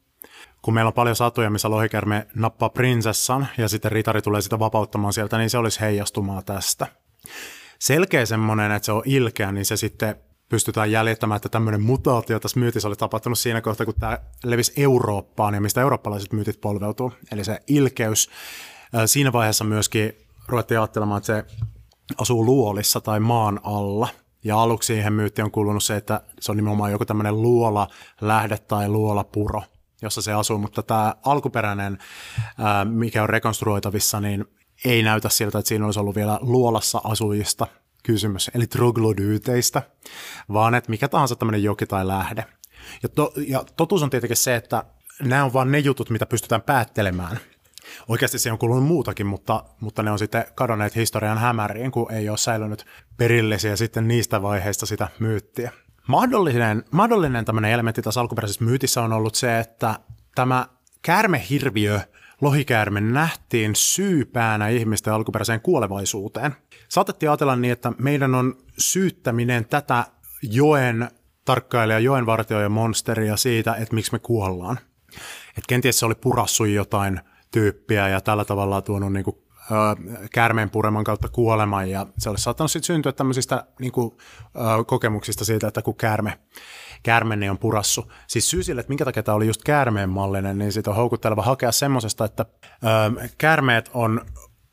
kun 0.63 0.75
meillä 0.75 0.89
on 0.89 0.95
paljon 0.95 1.17
satuja, 1.17 1.51
missä 1.51 1.71
lohikärme 1.71 2.27
nappaa 2.35 2.69
prinsessan 2.69 3.49
ja 3.59 3.69
sitten 3.69 3.93
ritari 3.93 4.23
tulee 4.23 4.41
sitä 4.41 4.59
vapauttamaan 4.59 5.13
sieltä, 5.13 5.39
niin 5.39 5.51
se 5.51 5.59
olisi 5.59 5.81
heijastumaa 5.81 6.43
tästä. 6.43 6.87
Selkeä 7.79 8.27
semmoinen, 8.27 8.73
että 8.73 8.87
se 8.87 8.93
on 8.93 9.03
ilkeä, 9.05 9.53
niin 9.53 9.65
se 9.65 9.77
sitten 9.77 10.17
pystytään 10.49 10.91
jäljittämään, 10.91 11.37
että 11.37 11.49
tämmöinen 11.49 11.83
mutaatio 11.83 12.41
tässä 12.41 12.61
myytissä 12.61 12.89
oli 12.89 12.97
tapahtunut 12.97 13.39
siinä 13.39 13.61
kohtaa, 13.61 13.87
kun 13.87 13.95
tämä 13.95 14.19
levisi 14.45 14.73
Eurooppaan 14.77 15.55
ja 15.55 15.61
mistä 15.61 15.81
eurooppalaiset 15.81 16.33
myytit 16.33 16.61
polveutuu. 16.61 17.13
Eli 17.33 17.45
se 17.45 17.61
ilkeys. 17.67 18.31
Siinä 19.07 19.33
vaiheessa 19.33 19.65
myöskin 19.65 20.13
ruvettiin 20.49 20.81
ajattelemaan, 20.81 21.19
että 21.19 21.27
se 21.27 21.45
asuu 22.19 22.45
luolissa 22.45 23.01
tai 23.01 23.21
maan 23.21 23.61
alla. 23.63 24.09
Ja 24.45 24.61
aluksi 24.61 24.87
siihen 24.87 25.13
myytti 25.13 25.43
on 25.43 25.51
kuulunut 25.51 25.85
se, 25.85 25.97
että 25.97 26.21
se 26.41 26.53
on 26.53 26.57
nimenomaan 26.57 26.93
joku 26.93 27.05
tämmöinen 27.05 27.43
luola 27.43 27.89
lähde 28.21 28.59
tai 28.59 28.89
luola 28.89 29.25
puro, 29.25 29.63
jossa 30.03 30.22
se 30.22 30.32
asuu, 30.32 30.59
mutta 30.59 30.82
tämä 30.82 31.14
alkuperäinen, 31.24 31.99
mikä 32.84 33.22
on 33.22 33.28
rekonstruoitavissa, 33.28 34.20
niin 34.20 34.44
ei 34.84 35.03
näytä 35.03 35.28
siltä, 35.28 35.59
että 35.59 35.68
siinä 35.68 35.84
olisi 35.84 36.01
ollut 36.01 36.16
vielä 36.16 36.38
luolassa 36.40 37.01
asujista 37.05 37.66
kysymys, 38.03 38.51
eli 38.55 38.66
troglodyyteistä, 38.66 39.82
vaan 40.53 40.74
että 40.74 40.90
mikä 40.90 41.09
tahansa 41.09 41.36
tämmöinen 41.36 41.62
joki 41.62 41.86
tai 41.86 42.07
lähde. 42.07 42.44
Ja, 43.03 43.09
to, 43.09 43.32
ja 43.49 43.64
totuus 43.76 44.03
on 44.03 44.11
tietenkin 44.11 44.36
se, 44.36 44.57
että 44.57 44.84
nämä 45.22 45.44
on 45.44 45.53
vain 45.53 45.72
ne 45.72 45.78
jutut, 45.78 46.11
mitä 46.11 46.26
pystytään 46.26 46.62
päättelemään. 46.62 47.38
Oikeasti 48.09 48.38
se 48.38 48.53
on 48.53 48.59
kulunut 48.59 48.84
muutakin, 48.84 49.26
mutta, 49.26 49.64
mutta 49.80 50.03
ne 50.03 50.11
on 50.11 50.18
sitten 50.18 50.44
kadonneet 50.55 50.96
historian 50.96 51.38
hämäriin, 51.38 51.90
kun 51.90 52.12
ei 52.12 52.28
ole 52.28 52.38
säilynyt 52.38 52.86
perillisiä 53.16 53.76
sitten 53.76 54.09
niistä 54.09 54.42
vaiheista 54.42 54.86
sitä 54.86 55.09
myyttiä. 55.18 55.72
Mahdollinen, 56.09 56.85
mahdollinen 56.91 57.45
tämmöinen 57.45 57.71
elementti 57.71 58.03
tässä 58.03 58.21
alkuperäisessä 58.21 58.65
myytissä 58.65 59.03
on 59.03 59.13
ollut 59.13 59.35
se, 59.35 59.59
että 59.59 59.99
tämä 60.35 60.67
käärmehirviö, 61.03 62.01
lohikäärme, 62.41 63.01
nähtiin 63.01 63.77
syypäänä 63.77 64.69
ihmisten 64.69 65.13
alkuperäiseen 65.13 65.61
kuolevaisuuteen. 65.61 66.57
Saatettiin 66.89 67.31
ajatella 67.31 67.57
niin, 67.57 67.73
että 67.73 67.93
meidän 67.99 68.35
on 68.35 68.57
syyttäminen 68.79 69.65
tätä 69.65 70.05
joen 70.43 71.09
tarkkailija, 71.45 71.99
joen 71.99 72.27
vartioja 72.27 72.69
monsteria 72.69 73.37
siitä, 73.37 73.75
että 73.75 73.95
miksi 73.95 74.13
me 74.13 74.19
kuollaan. 74.19 74.79
Et 75.59 75.65
kenties 75.69 75.99
se 75.99 76.07
oli 76.07 76.15
purassu 76.15 76.65
jotain 76.65 77.21
tyyppiä 77.51 78.09
ja 78.09 78.21
tällä 78.21 78.45
tavalla 78.45 78.83
tuonut 78.83 79.13
niin 79.13 79.25
kuin, 79.25 79.37
käärmeen 80.33 80.71
pureman 80.71 81.05
kautta 81.05 81.29
kuoleman 81.29 81.91
ja 81.91 82.07
se 82.19 82.31
olisi 82.31 82.45
saattanut 82.45 82.71
sitten 82.71 82.87
syntyä 82.87 83.12
tämmöisistä 83.12 83.64
niin 83.81 83.93
kuin, 83.93 84.16
kokemuksista 84.87 85.45
siitä, 85.45 85.69
että 85.69 85.83
kun 85.83 85.97
käärme, 87.03 87.37
niin 87.37 87.51
on 87.51 87.59
purassu. 87.59 88.12
Siis 88.27 88.51
syy 88.51 88.62
sille, 88.62 88.81
että 88.81 88.91
minkä 88.91 89.05
takia 89.05 89.23
tämä 89.23 89.37
oli 89.37 89.47
just 89.47 89.62
käärmeen 89.62 90.11
mallinen, 90.11 90.59
niin 90.59 90.73
siitä 90.73 90.91
on 90.91 90.97
houkutteleva 90.97 91.43
hakea 91.43 91.73
semmoisesta, 91.73 92.25
että 92.25 92.47
ö, 92.62 93.29
käärmeet 93.39 93.91
on 93.95 94.21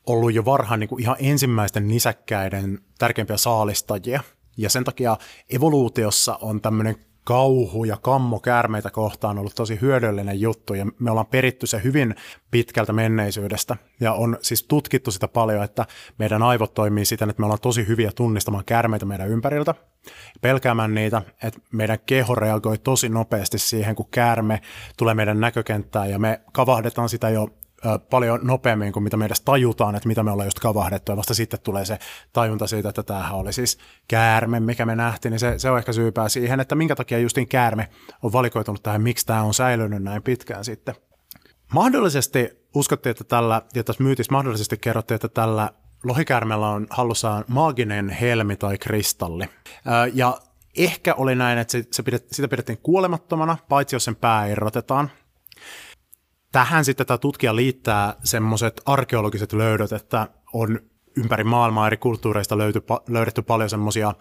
ollut 0.06 0.34
jo 0.34 0.46
varhaan 0.46 0.80
niin 0.80 1.00
ihan 1.02 1.18
ensimmäisten 1.20 1.88
nisäkkäiden 1.88 2.80
tärkeimpiä 3.00 3.38
saalistajia. 3.38 4.24
Ja 4.58 4.70
sen 4.70 4.84
takia 4.84 5.18
evoluutiossa 5.50 6.38
on 6.42 6.62
tämmöinen 6.62 6.96
kauhu 7.26 7.84
ja 7.84 7.98
kammo 8.02 8.40
käärmeitä 8.40 8.90
kohtaan 8.90 9.38
ollut 9.38 9.56
tosi 9.56 9.82
hyödyllinen 9.82 10.42
juttu 10.42 10.74
ja 10.74 10.86
me 11.00 11.12
ollaan 11.12 11.28
peritty 11.28 11.68
se 11.68 11.82
hyvin 11.84 12.16
pitkältä 12.52 12.94
menneisyydestä 12.94 13.78
ja 14.00 14.14
on 14.14 14.38
siis 14.42 14.64
tutkittu 14.64 15.12
sitä 15.12 15.28
paljon, 15.28 15.64
että 15.64 15.86
meidän 16.18 16.44
aivot 16.44 16.74
toimii 16.74 17.06
siten, 17.06 17.30
että 17.30 17.42
me 17.42 17.46
ollaan 17.46 17.62
tosi 17.62 17.88
hyviä 17.88 18.12
tunnistamaan 18.16 18.66
käärmeitä 18.66 19.06
meidän 19.06 19.30
ympäriltä, 19.30 19.76
pelkäämään 20.42 20.94
niitä, 20.94 21.22
että 21.44 21.60
meidän 21.72 22.00
keho 22.06 22.36
reagoi 22.36 22.78
tosi 22.78 23.10
nopeasti 23.10 23.58
siihen, 23.58 23.96
kun 23.96 24.08
käärme 24.12 24.62
tulee 24.98 25.14
meidän 25.14 25.40
näkökenttään 25.40 26.10
ja 26.10 26.20
me 26.20 26.42
kavahdetaan 26.52 27.10
sitä 27.10 27.30
jo 27.30 27.50
paljon 28.10 28.40
nopeammin 28.44 28.94
kuin 28.94 29.04
mitä 29.04 29.18
me 29.18 29.26
edes 29.26 29.42
tajutaan, 29.42 29.96
että 29.96 30.08
mitä 30.08 30.24
me 30.24 30.32
ollaan 30.32 30.48
just 30.48 30.60
kavahdettu, 30.60 31.12
ja 31.12 31.18
vasta 31.18 31.34
sitten 31.34 31.60
tulee 31.60 31.86
se 31.86 32.00
tajunta 32.34 32.68
siitä, 32.68 32.90
että 32.90 33.04
tämähän 33.04 33.36
oli 33.36 33.54
siis 33.54 33.78
käärme, 34.08 34.60
mikä 34.60 34.86
me 34.86 34.96
nähtiin, 34.96 35.32
niin 35.32 35.40
se, 35.40 35.60
se 35.60 35.70
on 35.70 35.78
ehkä 35.78 35.94
syypää 35.94 36.30
siihen, 36.30 36.60
että 36.60 36.76
minkä 36.76 36.96
takia 36.96 37.20
justin 37.20 37.48
käärme 37.48 37.90
on 38.24 38.34
valikoitunut 38.34 38.84
tähän, 38.84 39.02
miksi 39.02 39.26
tämä 39.26 39.42
on 39.42 39.54
säilynyt 39.54 40.04
näin 40.04 40.24
pitkään 40.24 40.66
sitten. 40.66 40.96
Mahdollisesti 41.74 42.50
uskottiin, 42.76 43.12
että 43.12 43.24
tällä, 43.24 43.62
ja 43.76 43.84
tässä 43.84 44.04
myytissä 44.04 44.32
mahdollisesti 44.32 44.78
kerrottiin, 44.78 45.16
että 45.16 45.28
tällä 45.28 45.70
lohikäärmellä 46.04 46.70
on 46.70 46.88
hallussaan 46.90 47.44
maaginen 47.48 48.10
helmi 48.10 48.56
tai 48.56 48.78
kristalli. 48.78 49.46
Ja 50.14 50.38
ehkä 50.78 51.14
oli 51.14 51.36
näin, 51.36 51.58
että 51.58 51.72
se, 51.72 51.84
se 51.92 52.04
pidet, 52.04 52.28
sitä 52.32 52.48
pidettiin 52.48 52.78
kuolemattomana, 52.78 53.58
paitsi 53.70 53.96
jos 53.96 54.06
sen 54.06 54.16
pää 54.16 54.46
irrotetaan 54.46 55.12
tähän 56.56 56.86
sitten 56.86 57.06
tämä 57.06 57.18
tutkija 57.18 57.56
liittää 57.56 58.16
semmoiset 58.24 58.82
arkeologiset 58.86 59.54
löydöt, 59.54 59.92
että 59.92 60.28
on 60.54 60.80
ympäri 61.18 61.44
maailmaa 61.44 61.88
eri 61.88 61.98
kulttuureista 61.98 62.58
löyty, 62.58 62.84
löydetty 63.08 63.42
paljon 63.42 63.70
semmoisia 63.70 64.14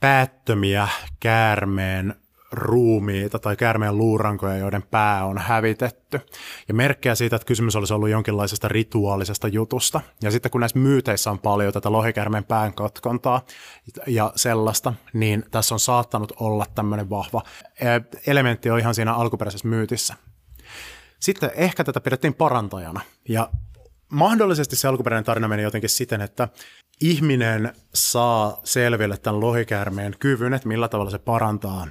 päättömiä 0.00 0.88
käärmeen 1.20 2.14
ruumiita 2.52 3.38
tai 3.38 3.56
käärmeen 3.56 3.98
luurankoja, 3.98 4.56
joiden 4.56 4.82
pää 4.82 5.24
on 5.24 5.38
hävitetty. 5.38 6.20
Ja 6.68 6.74
merkkejä 6.74 7.14
siitä, 7.14 7.36
että 7.36 7.46
kysymys 7.46 7.76
olisi 7.76 7.94
ollut 7.94 8.08
jonkinlaisesta 8.08 8.68
rituaalisesta 8.68 9.48
jutusta. 9.48 10.00
Ja 10.22 10.30
sitten 10.30 10.50
kun 10.50 10.60
näissä 10.60 10.78
myyteissä 10.78 11.30
on 11.30 11.38
paljon 11.38 11.72
tätä 11.72 11.92
lohikäärmeen 11.92 12.44
pään 12.44 12.74
katkontaa 12.74 13.42
ja 14.06 14.32
sellaista, 14.36 14.94
niin 15.12 15.44
tässä 15.50 15.74
on 15.74 15.80
saattanut 15.80 16.32
olla 16.40 16.66
tämmöinen 16.74 17.10
vahva 17.10 17.42
elementti 18.26 18.70
on 18.70 18.78
ihan 18.78 18.94
siinä 18.94 19.14
alkuperäisessä 19.14 19.68
myytissä. 19.68 20.14
Sitten 21.24 21.50
ehkä 21.54 21.84
tätä 21.84 22.00
pidettiin 22.00 22.34
parantajana. 22.34 23.00
Ja 23.28 23.50
mahdollisesti 24.08 24.76
se 24.76 24.88
alkuperäinen 24.88 25.24
tarina 25.24 25.48
meni 25.48 25.62
jotenkin 25.62 25.90
siten, 25.90 26.20
että 26.20 26.48
ihminen 27.00 27.72
saa 27.94 28.60
selville 28.64 29.16
tämän 29.16 29.40
lohikäärmeen 29.40 30.14
kyvyn, 30.18 30.54
että 30.54 30.68
millä 30.68 30.88
tavalla 30.88 31.10
se 31.10 31.18
parantaa 31.18 31.86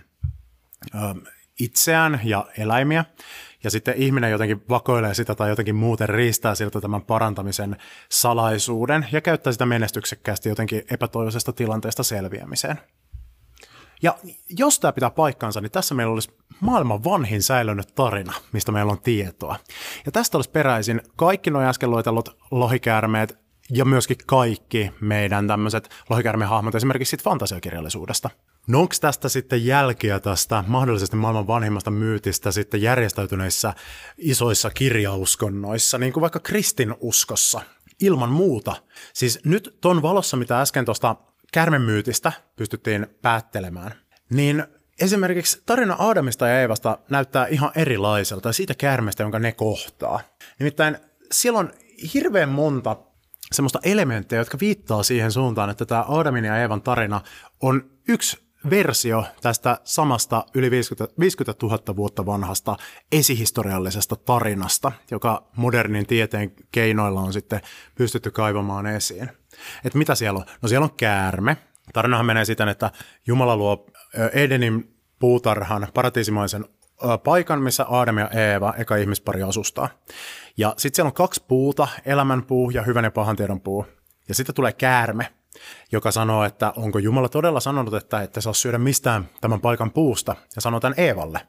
itseään 1.59 2.21
ja 2.23 2.45
eläimiä. 2.57 3.05
Ja 3.63 3.71
sitten 3.71 3.97
ihminen 3.97 4.31
jotenkin 4.31 4.63
vakoilee 4.69 5.13
sitä 5.13 5.35
tai 5.35 5.49
jotenkin 5.49 5.75
muuten 5.75 6.09
riistää 6.09 6.55
siltä 6.55 6.81
tämän 6.81 7.01
parantamisen 7.01 7.77
salaisuuden 8.09 9.07
ja 9.11 9.21
käyttää 9.21 9.53
sitä 9.53 9.65
menestyksekkäästi 9.65 10.49
jotenkin 10.49 10.83
epätoivoisesta 10.91 11.53
tilanteesta 11.53 12.03
selviämiseen. 12.03 12.79
Ja 14.03 14.17
jos 14.49 14.79
tämä 14.79 14.91
pitää 14.91 15.09
paikkaansa, 15.09 15.61
niin 15.61 15.71
tässä 15.71 15.95
meillä 15.95 16.13
olisi 16.13 16.31
maailman 16.59 17.03
vanhin 17.03 17.43
säilynyt 17.43 17.95
tarina, 17.95 18.33
mistä 18.51 18.71
meillä 18.71 18.91
on 18.91 19.01
tietoa. 19.01 19.55
Ja 20.05 20.11
tästä 20.11 20.37
olisi 20.37 20.49
peräisin 20.49 21.01
kaikki 21.15 21.49
nuo 21.49 21.61
äsken 21.61 21.91
luetellut 21.91 22.37
lohikäärmeet 22.51 23.37
ja 23.69 23.85
myöskin 23.85 24.17
kaikki 24.25 24.91
meidän 25.01 25.47
tämmöiset 25.47 25.89
lohikäärmehahmot 26.09 26.75
esimerkiksi 26.75 27.09
siitä 27.09 27.23
fantasiakirjallisuudesta. 27.23 28.29
No 28.67 28.79
onko 28.79 28.95
tästä 29.01 29.29
sitten 29.29 29.65
jälkiä 29.65 30.19
tästä 30.19 30.63
mahdollisesti 30.67 31.15
maailman 31.15 31.47
vanhimmasta 31.47 31.91
myytistä 31.91 32.51
sitten 32.51 32.81
järjestäytyneissä 32.81 33.73
isoissa 34.17 34.69
kirjauskonnoissa, 34.69 35.97
niin 35.97 36.13
kuin 36.13 36.21
vaikka 36.21 36.39
kristinuskossa? 36.39 37.61
Ilman 38.01 38.29
muuta. 38.29 38.75
Siis 39.13 39.39
nyt 39.45 39.77
ton 39.81 40.01
valossa, 40.01 40.37
mitä 40.37 40.61
äsken 40.61 40.85
tuosta 40.85 41.15
kärmemyytistä 41.53 42.31
pystyttiin 42.55 43.07
päättelemään, 43.21 43.91
niin 44.29 44.63
esimerkiksi 45.01 45.63
tarina 45.65 45.95
Aadamista 45.99 46.47
ja 46.47 46.61
Eevasta 46.61 46.99
näyttää 47.09 47.47
ihan 47.47 47.71
erilaiselta 47.75 48.53
siitä 48.53 48.75
kärmestä, 48.75 49.23
jonka 49.23 49.39
ne 49.39 49.51
kohtaa. 49.51 50.19
Nimittäin 50.59 50.97
siellä 51.31 51.59
on 51.59 51.71
hirveän 52.13 52.49
monta 52.49 52.95
semmoista 53.51 53.79
elementtejä, 53.83 54.41
jotka 54.41 54.57
viittaa 54.61 55.03
siihen 55.03 55.31
suuntaan, 55.31 55.69
että 55.69 55.85
tämä 55.85 56.05
Aadamin 56.07 56.45
ja 56.45 56.57
Eevan 56.57 56.81
tarina 56.81 57.21
on 57.61 57.91
yksi 58.07 58.42
versio 58.69 59.25
tästä 59.41 59.77
samasta 59.83 60.45
yli 60.53 60.71
50, 60.71 61.13
50 61.19 61.65
000 61.65 61.95
vuotta 61.95 62.25
vanhasta 62.25 62.77
esihistoriallisesta 63.11 64.15
tarinasta, 64.15 64.91
joka 65.11 65.47
modernin 65.55 66.07
tieteen 66.07 66.51
keinoilla 66.71 67.21
on 67.21 67.33
sitten 67.33 67.61
pystytty 67.95 68.31
kaivamaan 68.31 68.85
esiin. 68.85 69.29
Et 69.85 69.95
mitä 69.95 70.15
siellä 70.15 70.37
on? 70.37 70.45
No 70.61 70.69
siellä 70.69 70.83
on 70.83 70.95
käärme. 70.97 71.57
Tarinahan 71.93 72.25
menee 72.25 72.45
siten, 72.45 72.67
että 72.67 72.91
Jumala 73.27 73.57
luo 73.57 73.85
Edenin 74.33 74.97
puutarhan, 75.19 75.87
paratiisimaisen 75.93 76.65
paikan, 77.23 77.61
missä 77.61 77.85
Aadam 77.89 78.17
ja 78.17 78.29
Eeva, 78.29 78.73
eka 78.77 78.95
ihmispari, 78.95 79.43
asustaa. 79.43 79.89
Ja 80.57 80.73
sitten 80.77 80.95
siellä 80.95 81.07
on 81.07 81.13
kaksi 81.13 81.43
puuta, 81.47 81.87
elämänpuu 82.05 82.69
ja 82.69 82.81
hyvän 82.81 83.03
ja 83.03 83.11
pahan 83.11 83.35
tiedon 83.35 83.61
puu. 83.61 83.85
Ja 84.27 84.35
sitten 84.35 84.55
tulee 84.55 84.73
käärme, 84.73 85.33
joka 85.91 86.11
sanoo, 86.11 86.43
että 86.43 86.73
onko 86.75 86.99
Jumala 86.99 87.29
todella 87.29 87.59
sanonut, 87.59 87.93
että 87.93 88.21
ette 88.21 88.41
saa 88.41 88.53
syödä 88.53 88.77
mistään 88.77 89.29
tämän 89.41 89.61
paikan 89.61 89.91
puusta, 89.91 90.35
ja 90.55 90.61
sanoo 90.61 90.79
tämän 90.79 90.99
Eevalle. 90.99 91.41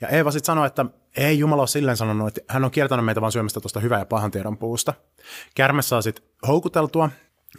Ja 0.00 0.08
Eeva 0.08 0.30
sitten 0.30 0.46
sanoo, 0.46 0.64
että 0.64 0.86
ei 1.16 1.38
Jumala 1.38 1.62
ole 1.62 1.68
silleen 1.68 1.96
sanonut, 1.96 2.28
että 2.28 2.52
hän 2.52 2.64
on 2.64 2.70
kieltänyt 2.70 3.04
meitä 3.04 3.20
vain 3.20 3.32
syömistä 3.32 3.60
tuosta 3.60 3.80
hyvän 3.80 3.98
ja 3.98 4.06
pahan 4.06 4.30
tiedon 4.30 4.58
puusta. 4.58 4.94
Kärme 5.54 5.82
saa 5.82 6.02
sitten 6.02 6.24
houkuteltua 6.48 7.10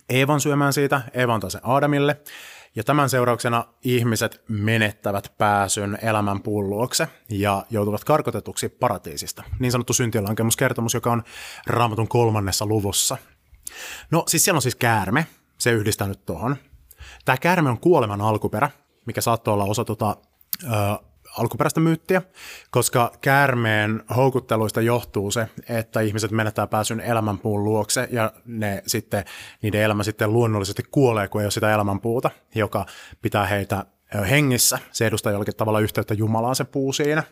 Eevan 0.10 0.41
syömään 0.41 0.74
siitä, 0.74 1.02
Eeva 1.14 1.34
antaa 1.34 1.50
sen 1.50 1.62
Aadamille, 1.64 2.22
ja 2.76 2.84
tämän 2.84 3.10
seurauksena 3.10 3.66
ihmiset 3.84 4.43
menettävät 4.47 5.34
pääsyn 5.38 5.97
elämän 6.02 6.41
pulluokse 6.41 7.08
ja 7.30 7.66
joutuvat 7.70 8.04
karkotetuksi 8.04 8.70
paratiisista. 8.70 9.43
Niin 9.60 9.72
sanottu 9.72 9.93
syntilankemuskertomus, 9.93 10.93
joka 10.93 11.12
on 11.12 11.24
raamatun 11.68 12.08
kolmannessa 12.08 12.66
luvussa. 12.66 13.18
No 14.12 14.24
siis 14.28 14.45
siellä 14.45 14.58
on 14.58 14.62
siis 14.62 14.76
käärme, 14.76 15.28
se 15.60 15.72
yhdistää 15.72 16.07
nyt 16.07 16.26
tuohon. 16.26 16.55
Tämä 17.26 17.38
käärme 17.38 17.70
on 17.70 17.80
kuoleman 17.80 18.22
alkuperä, 18.22 18.70
mikä 19.05 19.22
saattoi 19.22 19.53
olla 19.53 19.64
osa 19.64 19.86
tota, 19.86 20.18
ö, 20.64 20.68
alkuperäistä 21.38 21.80
myyttiä, 21.80 22.22
koska 22.72 23.12
käärmeen 23.22 24.03
houkutteluista 24.16 24.82
johtuu 24.82 25.32
se, 25.32 25.49
että 25.70 26.01
ihmiset 26.01 26.32
menettää 26.32 26.68
pääsyn 26.68 26.99
elämänpuun 26.99 27.64
luokse 27.64 28.07
ja 28.12 28.34
ne 28.45 28.84
sitten, 28.88 29.26
niiden 29.62 29.82
elämä 29.82 30.03
sitten 30.03 30.34
luonnollisesti 30.34 30.84
kuolee, 30.91 31.28
kun 31.28 31.41
ei 31.41 31.45
ole 31.45 31.51
sitä 31.51 31.74
elämänpuuta, 31.74 32.32
joka 32.55 32.86
pitää 33.22 33.45
heitä 33.45 33.86
hengissä. 34.30 34.80
Se 34.91 35.07
edustaa 35.07 35.32
jollakin 35.32 35.55
tavalla 35.55 35.80
yhteyttä 35.80 36.14
Jumalaan 36.14 36.55
se 36.55 36.64
puu 36.64 36.93
siinä. 36.93 37.24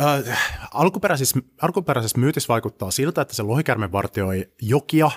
Äh, 0.00 0.38
alkuperäisessä, 0.74 1.40
alkuperäisessä 1.62 2.18
myytissä 2.18 2.48
vaikuttaa 2.48 2.90
siltä, 2.90 3.20
että 3.20 3.34
se 3.34 3.42
lohikärme 3.42 3.92
vartioi 3.92 4.52
jokia. 4.62 5.10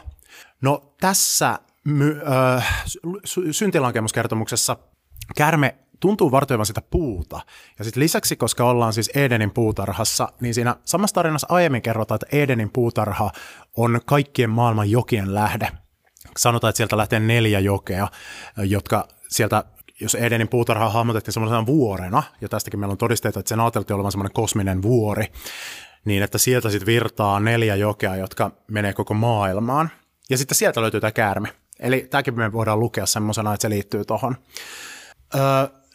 No 0.61 0.95
tässä 1.01 1.59
my, 1.85 2.21
äh, 2.55 2.85
syntilankemuskertomuksessa 3.51 4.77
kärme 5.35 5.75
tuntuu 5.99 6.31
vartioivan 6.31 6.65
sitä 6.65 6.81
puuta. 6.81 7.41
Ja 7.79 7.85
sitten 7.85 8.03
lisäksi, 8.03 8.35
koska 8.35 8.69
ollaan 8.69 8.93
siis 8.93 9.09
Edenin 9.15 9.51
puutarhassa, 9.51 10.29
niin 10.41 10.53
siinä 10.53 10.75
samassa 10.85 11.13
tarinassa 11.13 11.47
aiemmin 11.49 11.81
kerrotaan, 11.81 12.19
että 12.21 12.37
Edenin 12.37 12.69
puutarha 12.69 13.31
on 13.77 13.99
kaikkien 14.05 14.49
maailman 14.49 14.91
jokien 14.91 15.33
lähde. 15.35 15.67
Sanotaan, 16.37 16.69
että 16.69 16.77
sieltä 16.77 16.97
lähtee 16.97 17.19
neljä 17.19 17.59
jokea, 17.59 18.07
jotka 18.57 19.07
sieltä 19.29 19.63
jos 20.01 20.15
Edenin 20.15 20.47
puutarha 20.47 20.89
hahmotettiin 20.89 21.33
semmoisena 21.33 21.65
vuorena, 21.65 22.23
ja 22.41 22.49
tästäkin 22.49 22.79
meillä 22.79 22.91
on 22.91 22.97
todisteita, 22.97 23.39
että 23.39 23.49
sen 23.49 23.59
ajateltiin 23.59 23.95
olevan 23.95 24.11
semmoinen 24.11 24.33
kosminen 24.33 24.81
vuori, 24.81 25.25
niin 26.05 26.23
että 26.23 26.37
sieltä 26.37 26.69
sitten 26.69 26.85
virtaa 26.85 27.39
neljä 27.39 27.75
jokea, 27.75 28.15
jotka 28.15 28.51
menee 28.71 28.93
koko 28.93 29.13
maailmaan. 29.13 29.89
Ja 30.29 30.37
sitten 30.37 30.55
sieltä 30.55 30.81
löytyy 30.81 31.01
tämä 31.01 31.11
käärme. 31.11 31.49
Eli 31.79 32.07
tämäkin 32.09 32.35
me 32.35 32.51
voidaan 32.51 32.79
lukea 32.79 33.05
semmoisena, 33.05 33.53
että 33.53 33.61
se 33.61 33.69
liittyy 33.69 34.05
tuohon. 34.05 34.37
Öö, 35.35 35.41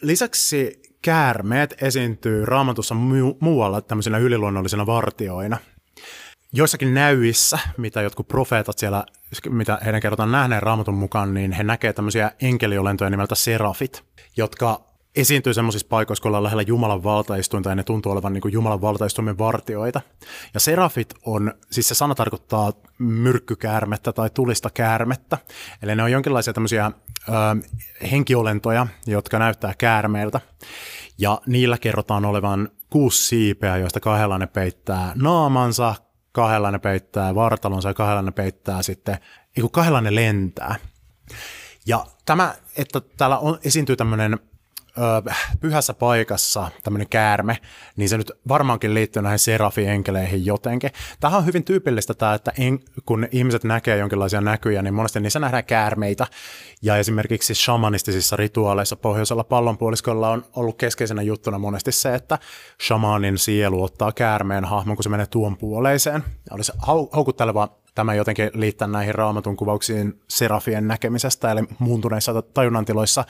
lisäksi 0.01 0.83
käärmeet 1.03 1.83
esiintyy 1.83 2.47
raamatussa 2.47 2.95
mu- 2.95 3.37
muualla 3.41 3.81
tämmöisenä 3.81 4.19
yliluonnollisena 4.19 4.87
vartioina. 4.87 5.59
Joissakin 6.53 6.95
näyissä, 6.95 7.59
mitä 7.77 8.03
jotkut 8.03 8.29
profeetat 8.29 8.79
siellä, 8.79 9.05
mitä 9.49 9.79
heidän 9.85 10.01
kerrotaan 10.01 10.33
nähneen 10.33 10.63
raamatun 10.63 10.95
mukaan, 10.95 11.35
niin 11.35 11.53
he 11.53 11.63
näkevät 11.63 11.97
tämmöisiä 11.97 12.33
enkeliolentoja 12.43 13.11
nimeltä 13.11 13.35
serafit, 13.35 14.05
jotka 14.37 14.90
esiintyy 15.17 15.55
semmoisissa 15.55 15.89
paikoissa, 15.89 16.23
kun 16.23 16.29
ollaan 16.29 16.45
lähellä 16.45 16.63
Jumalan 16.63 17.05
valtaistuinta 17.05 17.69
ja 17.69 17.75
ne 17.75 17.85
tuntuu 17.85 18.13
olevan 18.13 18.33
niin 18.33 18.43
kuin 18.43 18.53
Jumalan 18.53 18.81
valtaistuimen 18.81 19.39
vartioita. 19.39 20.01
Ja 20.55 20.61
serafit 20.61 21.15
on, 21.27 21.53
siis 21.71 21.89
se 21.89 21.95
sana 21.95 22.15
tarkoittaa 22.15 22.73
myrkkykäärmettä 22.99 24.13
tai 24.13 24.31
tulista 24.31 24.71
käärmettä. 24.71 25.39
Eli 25.83 25.97
ne 25.97 26.03
on 26.03 26.13
jonkinlaisia 26.13 26.53
tämmöisiä 26.53 26.87
ö, 26.87 27.33
henkiolentoja, 28.11 28.87
jotka 29.07 29.39
näyttää 29.39 29.75
käärmeiltä. 29.79 30.41
Ja 31.19 31.41
niillä 31.47 31.79
kerrotaan 31.79 32.25
olevan 32.25 32.69
kuusi 32.91 33.29
siipeä, 33.29 33.77
joista 33.77 34.01
kahdella 34.01 34.39
ne 34.39 34.47
peittää 34.47 35.13
naamansa, 35.15 35.95
kahdella 36.33 36.71
ne 36.71 36.79
peittää 36.79 37.35
vartalonsa 37.35 37.89
ja 37.89 37.95
kahdella 37.95 38.23
ne 38.23 38.31
peittää 38.31 38.83
sitten, 38.83 39.19
ei 39.57 39.65
kahdella 39.73 40.01
ne 40.01 40.15
lentää. 40.15 40.75
Ja 41.87 42.07
tämä, 42.25 42.55
että 42.77 43.01
täällä 43.01 43.39
on, 43.39 43.59
esiintyy 43.65 43.97
tämmöinen 43.97 44.39
ö, 45.01 45.33
pyhässä 45.61 45.95
paikassa 45.95 46.71
tämmöinen 46.83 47.09
käärme, 47.09 47.59
niin 47.97 48.09
se 48.09 48.19
nyt 48.19 48.33
varmaankin 48.49 48.95
liittyy 48.95 49.23
näihin 49.23 49.39
serafien 49.39 50.05
jotenkin. 50.35 50.91
Tähän 51.21 51.39
on 51.39 51.47
hyvin 51.47 51.65
tyypillistä 51.65 52.15
tämä, 52.15 52.35
että 52.35 52.53
en, 52.59 52.81
kun 53.07 53.29
ihmiset 53.31 53.65
näkee 53.65 53.97
jonkinlaisia 53.97 54.41
näkyjä, 54.41 54.83
niin 54.83 54.95
monesti 54.95 55.21
niissä 55.21 55.39
nähdään 55.39 55.65
käärmeitä. 55.65 56.27
Ja 56.83 56.97
esimerkiksi 56.97 57.55
shamanistisissa 57.55 58.37
rituaaleissa 58.37 58.97
pohjoisella 58.97 59.45
pallonpuoliskolla 59.45 60.31
on 60.31 60.45
ollut 60.57 60.79
keskeisenä 60.79 61.23
juttuna 61.23 61.59
monesti 61.59 61.93
se, 61.93 62.15
että 62.15 62.39
shamanin 62.87 63.39
sielu 63.39 63.83
ottaa 63.83 64.13
käärmeen 64.13 64.65
hahmon, 64.65 64.97
kun 64.97 65.03
se 65.03 65.09
menee 65.09 65.27
tuon 65.27 65.57
puoleiseen. 65.57 66.25
Olisi 66.51 66.73
houkutteleva 67.17 67.69
tämä 67.95 68.15
jotenkin 68.15 68.51
liittää 68.55 68.89
näihin 68.89 69.15
raamatun 69.15 69.57
kuvauksiin 69.57 70.21
serafien 70.29 70.89
näkemisestä, 70.89 71.53
eli 71.53 71.61
muuntuneissa 71.79 72.43
tajunnantiloissa 72.43 73.25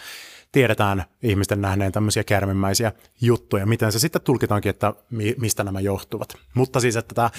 tiedetään 0.52 1.04
ihmisten 1.22 1.60
nähneen 1.60 1.92
tämmöisiä 1.92 2.24
kärmimmäisiä 2.24 2.92
juttuja, 3.20 3.66
miten 3.66 3.92
se 3.92 3.98
sitten 3.98 4.22
tulkitaankin, 4.22 4.70
että 4.70 4.94
mi- 5.10 5.34
mistä 5.38 5.64
nämä 5.64 5.80
johtuvat. 5.80 6.34
Mutta 6.54 6.80
siis, 6.80 6.96
että 6.96 7.14
tämä 7.14 7.30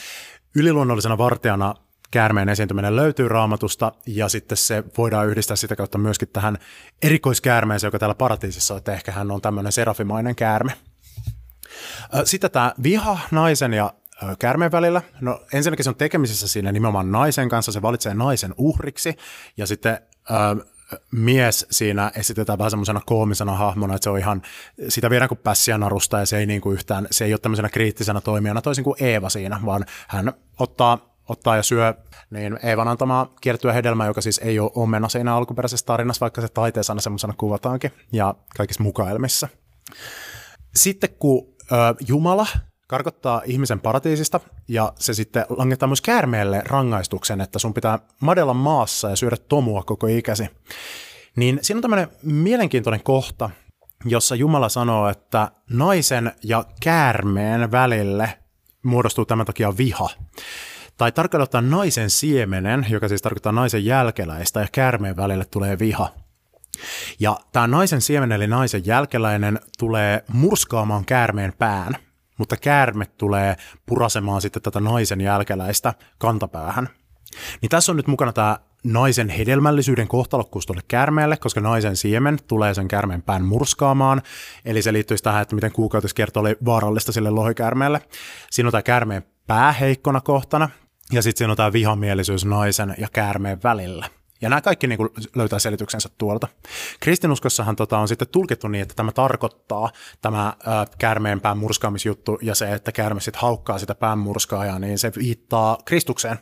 yliluonnollisena 0.56 1.18
vartijana 1.18 1.76
käärmeen 2.12 2.50
esiintyminen 2.50 2.96
löytyy 2.96 3.28
raamatusta 3.28 3.92
ja 4.08 4.30
sitten 4.30 4.58
se 4.58 4.84
voidaan 4.98 5.28
yhdistää 5.28 5.56
sitä 5.56 5.76
kautta 5.76 5.98
myöskin 5.98 6.28
tähän 6.28 6.58
erikoiskäärmeeseen, 7.02 7.88
joka 7.88 8.00
täällä 8.00 8.16
paratiisissa 8.16 8.74
on, 8.74 8.78
että 8.78 8.94
ehkä 8.94 9.12
hän 9.12 9.32
on 9.32 9.42
tämmöinen 9.42 9.72
serafimainen 9.72 10.36
käärme. 10.36 10.72
Sitten 12.24 12.52
tämä 12.52 12.74
viha 12.84 13.20
naisen 13.32 13.74
ja 13.74 13.94
käärmeen 14.40 14.72
välillä. 14.72 15.02
No 15.22 15.42
ensinnäkin 15.54 15.84
se 15.84 15.90
on 15.90 15.96
tekemisissä 15.96 16.48
siinä 16.48 16.72
nimenomaan 16.72 17.12
naisen 17.12 17.50
kanssa, 17.50 17.72
se 17.72 17.82
valitsee 17.82 18.14
naisen 18.14 18.54
uhriksi 18.58 19.18
ja 19.58 19.68
sitten 19.68 20.00
mies 21.12 21.68
siinä 21.72 22.12
esitetään 22.16 22.58
vähän 22.58 22.72
semmoisena 22.72 23.02
koomisena 23.06 23.56
hahmona, 23.56 23.96
että 23.96 24.04
se 24.04 24.10
on 24.10 24.20
ihan, 24.20 24.42
sitä 24.90 25.10
viedään 25.10 25.30
kuin 25.30 25.40
pässiä 25.44 25.78
narusta 25.78 26.20
ja 26.20 26.26
se 26.26 26.38
ei 26.38 26.46
niin 26.46 26.62
kuin 26.62 26.74
yhtään, 26.74 27.08
se 27.12 27.26
ei 27.26 27.34
ole 27.34 27.40
tämmöisenä 27.40 27.70
kriittisenä 27.70 28.22
toimijana 28.22 28.62
toisin 28.62 28.84
kuin 28.84 29.04
Eeva 29.04 29.30
siinä, 29.30 29.60
vaan 29.66 29.86
hän 30.08 30.34
ottaa 30.60 31.12
ottaa 31.30 31.56
ja 31.56 31.64
syö 31.64 31.94
niin 32.30 32.60
Eevan 32.64 32.88
antama 32.88 33.30
kiertyä 33.42 33.74
hedelmä, 33.74 34.06
joka 34.06 34.22
siis 34.22 34.38
ei 34.38 34.60
ole 34.60 34.72
omena 34.76 35.10
siinä 35.10 35.36
alkuperäisessä 35.36 35.86
tarinassa, 35.86 36.20
vaikka 36.20 36.42
se 36.42 36.48
taiteessa 36.48 36.94
aina 36.94 37.02
semmoisena 37.02 37.34
kuvataankin 37.38 37.92
ja 38.12 38.36
kaikissa 38.58 38.84
mukaelmissa. 38.84 39.48
Sitten 40.76 41.10
kun 41.20 41.54
Jumala 42.08 42.48
karkottaa 42.92 43.42
ihmisen 43.46 43.80
paratiisista 43.80 44.40
ja 44.68 44.94
se 45.00 45.14
sitten 45.14 45.46
langettaa 45.50 45.88
myös 45.88 46.02
käärmeelle 46.02 46.62
rangaistuksen, 46.66 47.42
että 47.42 47.60
sun 47.60 47.74
pitää 47.74 48.00
madella 48.20 48.54
maassa 48.54 49.10
ja 49.10 49.16
syödä 49.16 49.38
tomua 49.38 49.84
koko 49.84 50.08
ikäsi. 50.08 50.50
Niin 51.36 51.60
siinä 51.62 51.78
on 51.78 51.82
tämmöinen 51.82 52.08
mielenkiintoinen 52.24 53.04
kohta, 53.04 53.50
jossa 54.06 54.36
Jumala 54.36 54.70
sanoo, 54.70 55.10
että 55.10 55.52
naisen 55.70 56.32
ja 56.44 56.66
käärmeen 56.82 57.72
välille 57.72 58.40
muodostuu 58.84 59.26
tämän 59.26 59.46
takia 59.46 59.78
viha. 59.78 60.10
Tai 60.98 61.12
tarkoittaa 61.12 61.62
naisen 61.62 62.10
siemenen, 62.10 62.86
joka 62.90 63.08
siis 63.08 63.22
tarkoittaa 63.22 63.52
naisen 63.52 63.86
jälkeläistä, 63.86 64.60
ja 64.60 64.68
käärmeen 64.72 65.16
välille 65.16 65.46
tulee 65.46 65.80
viha. 65.80 66.10
Ja 67.20 67.38
tämä 67.52 67.68
naisen 67.68 68.02
siemen 68.02 68.32
eli 68.32 68.48
naisen 68.48 68.86
jälkeläinen 68.86 69.60
tulee 69.80 70.24
murskaamaan 70.34 71.06
käärmeen 71.06 71.54
pään– 71.58 71.96
mutta 72.42 72.58
käärme 72.58 73.06
tulee 73.06 73.56
purasemaan 73.86 74.42
sitten 74.42 74.62
tätä 74.62 74.80
naisen 74.80 75.22
jälkeläistä 75.22 75.94
kantapäähän. 76.18 76.90
Niin 77.62 77.70
tässä 77.70 77.92
on 77.92 77.96
nyt 77.96 78.08
mukana 78.08 78.34
tämä 78.34 78.60
naisen 78.84 79.30
hedelmällisyyden 79.30 80.08
kohtalokkuus 80.08 80.66
tuolle 80.66 80.82
käärmeelle, 80.88 81.38
koska 81.38 81.62
naisen 81.62 81.98
siemen 81.98 82.40
tulee 82.48 82.74
sen 82.74 82.88
käärmeen 82.88 83.22
pään 83.22 83.46
murskaamaan. 83.46 84.22
Eli 84.66 84.82
se 84.82 84.94
liittyisi 84.94 85.24
tähän, 85.24 85.42
että 85.42 85.56
miten 85.56 85.72
kuukautiskerto 85.72 86.40
oli 86.40 86.58
vaarallista 86.66 87.12
sille 87.12 87.30
lohikäärmeelle. 87.30 88.02
Siinä 88.52 88.68
on 88.68 88.72
tämä 88.72 88.82
käärmeen 88.82 89.24
pää 89.48 89.72
heikkona 89.72 90.22
kohtana, 90.22 90.70
ja 91.12 91.22
sitten 91.22 91.38
siinä 91.38 91.52
on 91.52 91.58
tämä 91.58 91.74
vihamielisyys 91.74 92.46
naisen 92.46 92.96
ja 92.98 93.08
käärmeen 93.14 93.60
välillä. 93.64 94.06
Ja 94.42 94.50
nämä 94.50 94.62
kaikki 94.62 94.88
niin 94.88 94.98
kuin 94.98 95.10
löytää 95.36 95.60
selityksensä 95.60 96.10
tuolta. 96.18 96.48
Kristinuskossahan 97.00 97.76
tota 97.76 97.98
on 97.98 98.08
sitten 98.08 98.28
tulkittu 98.28 98.68
niin, 98.68 98.82
että 98.82 98.96
tämä 98.96 99.12
tarkoittaa 99.12 99.90
tämä 100.22 100.48
ä, 100.48 100.54
käärmeenpään 100.98 101.58
murskaamisjuttu 101.58 102.40
ja 102.42 102.56
se, 102.56 102.74
että 102.74 102.92
käärme 102.92 103.22
sitten 103.22 103.42
haukkaa 103.42 103.80
sitä 103.80 103.96
päänmurskaajaa, 103.96 104.80
niin 104.80 105.00
se 105.00 105.12
viittaa 105.18 105.78
Kristukseen. 105.86 106.38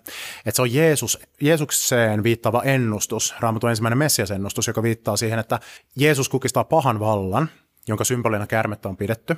Että 0.46 0.56
se 0.56 0.62
on 0.62 0.74
Jeesus, 0.74 1.20
Jeesukseen 1.42 2.24
viittaava 2.24 2.64
ennustus, 2.64 3.36
Raamatun 3.40 3.70
ensimmäinen 3.70 3.98
messiasennustus, 3.98 4.68
joka 4.68 4.84
viittaa 4.84 5.18
siihen, 5.18 5.40
että 5.40 5.60
Jeesus 5.96 6.30
kukistaa 6.30 6.64
pahan 6.64 7.00
vallan, 7.00 7.50
jonka 7.88 8.04
symbolina 8.04 8.48
käärmettä 8.48 8.90
on 8.90 8.98
pidetty, 8.98 9.36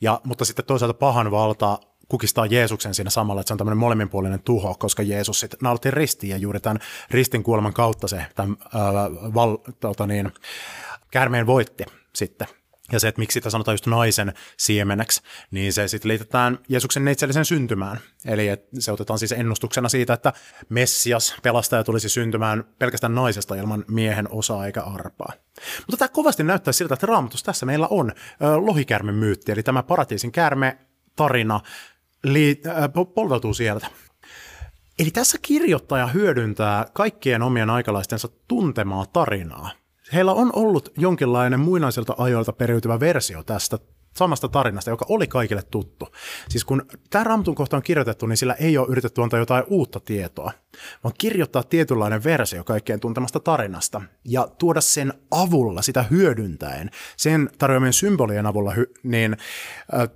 ja, 0.00 0.20
mutta 0.24 0.44
sitten 0.44 0.64
toisaalta 0.64 0.94
pahan 0.94 1.30
valta 1.30 1.78
kukistaa 2.08 2.46
Jeesuksen 2.46 2.94
siinä 2.94 3.10
samalla, 3.10 3.40
että 3.40 3.48
se 3.48 3.54
on 3.54 3.58
tämmöinen 3.58 3.78
molemminpuolinen 3.78 4.42
tuho, 4.42 4.74
koska 4.74 5.02
Jeesus 5.02 5.40
sitten 5.40 5.58
nautti 5.62 5.90
ristiin 5.90 6.30
ja 6.30 6.36
juuri 6.36 6.60
tämän 6.60 6.78
ristin 7.10 7.42
kuoleman 7.42 7.72
kautta 7.72 8.08
se 8.08 8.26
tämän, 8.34 8.56
ää, 8.74 9.10
val, 9.34 9.56
tota 9.80 10.06
niin, 10.06 10.32
käärmeen 11.10 11.46
voitti 11.46 11.84
sitten. 12.14 12.48
Ja 12.92 13.00
se, 13.00 13.08
että 13.08 13.18
miksi 13.18 13.34
sitä 13.34 13.50
sanotaan 13.50 13.72
just 13.72 13.86
naisen 13.86 14.34
siemeneksi, 14.56 15.22
niin 15.50 15.72
se 15.72 15.88
sitten 15.88 16.08
liitetään 16.08 16.58
Jeesuksen 16.68 17.04
neitsellisen 17.04 17.44
syntymään. 17.44 18.00
Eli 18.24 18.46
se 18.78 18.92
otetaan 18.92 19.18
siis 19.18 19.32
ennustuksena 19.32 19.88
siitä, 19.88 20.12
että 20.12 20.32
Messias, 20.68 21.36
pelastaja, 21.42 21.84
tulisi 21.84 22.08
syntymään 22.08 22.64
pelkästään 22.78 23.14
naisesta 23.14 23.54
ilman 23.54 23.84
miehen 23.88 24.28
osaa 24.30 24.66
eikä 24.66 24.82
arpaa. 24.82 25.32
Mutta 25.78 25.96
tämä 25.96 26.08
kovasti 26.08 26.42
näyttää 26.42 26.72
siltä, 26.72 26.94
että 26.94 27.06
raamatus 27.06 27.42
tässä 27.42 27.66
meillä 27.66 27.86
on 27.90 28.12
lohikärmen 28.56 29.14
myytti, 29.14 29.52
eli 29.52 29.62
tämä 29.62 29.82
paratiisin 29.82 30.32
käärme 30.32 30.78
tarina 31.16 31.60
liit, 32.24 32.66
äh, 32.66 32.74
polveutuu 33.14 33.54
sieltä. 33.54 33.86
Eli 34.98 35.10
tässä 35.10 35.38
kirjoittaja 35.42 36.06
hyödyntää 36.06 36.86
kaikkien 36.92 37.42
omien 37.42 37.70
aikalaistensa 37.70 38.28
tuntemaa 38.48 39.06
tarinaa. 39.06 39.70
Heillä 40.12 40.32
on 40.32 40.50
ollut 40.52 40.92
jonkinlainen 40.96 41.60
muinaisilta 41.60 42.14
ajoilta 42.18 42.52
periytyvä 42.52 43.00
versio 43.00 43.42
tästä 43.42 43.78
samasta 44.16 44.48
tarinasta, 44.48 44.90
joka 44.90 45.06
oli 45.08 45.26
kaikille 45.26 45.62
tuttu. 45.70 46.08
Siis 46.48 46.64
kun 46.64 46.86
tämä 47.10 47.24
Raamatun 47.24 47.54
kohta 47.54 47.76
on 47.76 47.82
kirjoitettu, 47.82 48.26
niin 48.26 48.36
sillä 48.36 48.54
ei 48.54 48.78
ole 48.78 48.86
yritetty 48.90 49.22
antaa 49.22 49.38
jotain 49.38 49.64
uutta 49.66 50.00
tietoa, 50.00 50.52
vaan 51.04 51.14
kirjoittaa 51.18 51.62
tietynlainen 51.62 52.24
versio 52.24 52.64
kaikkien 52.64 53.00
tuntemasta 53.00 53.40
tarinasta 53.40 54.02
ja 54.24 54.48
tuoda 54.58 54.80
sen 54.80 55.12
avulla, 55.30 55.82
sitä 55.82 56.02
hyödyntäen, 56.02 56.90
sen 57.16 57.50
tarjoamien 57.58 57.92
symbolien 57.92 58.46
avulla 58.46 58.74
niin 59.02 59.36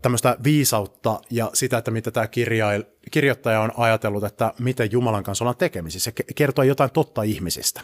tämmöistä 0.03 0.37
viisautta 0.45 1.21
ja 1.31 1.51
sitä, 1.55 1.79
että 1.79 1.91
mitä 1.91 2.11
tämä 2.11 2.27
kirjail, 2.27 2.85
kirjoittaja 3.11 3.61
on 3.61 3.73
ajatellut, 3.77 4.25
että 4.25 4.55
miten 4.59 4.93
Jumalan 4.93 5.25
kanssa 5.25 5.45
ollaan 5.45 5.57
tekemisissä. 5.57 6.13
Se 6.17 6.25
kertoo 6.35 6.65
jotain 6.65 6.91
totta 6.91 7.23
ihmisistä. 7.23 7.81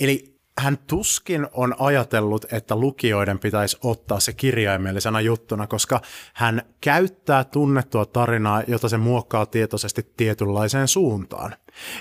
Eli 0.00 0.39
hän 0.60 0.78
tuskin 0.86 1.46
on 1.52 1.74
ajatellut, 1.78 2.52
että 2.52 2.76
lukijoiden 2.76 3.38
pitäisi 3.38 3.78
ottaa 3.84 4.20
se 4.20 4.32
kirjaimellisena 4.32 5.20
juttuna, 5.20 5.66
koska 5.66 6.00
hän 6.34 6.62
käyttää 6.80 7.44
tunnettua 7.44 8.06
tarinaa, 8.06 8.62
jota 8.66 8.88
se 8.88 8.96
muokkaa 8.96 9.46
tietoisesti 9.46 10.12
tietynlaiseen 10.16 10.88
suuntaan. 10.88 11.54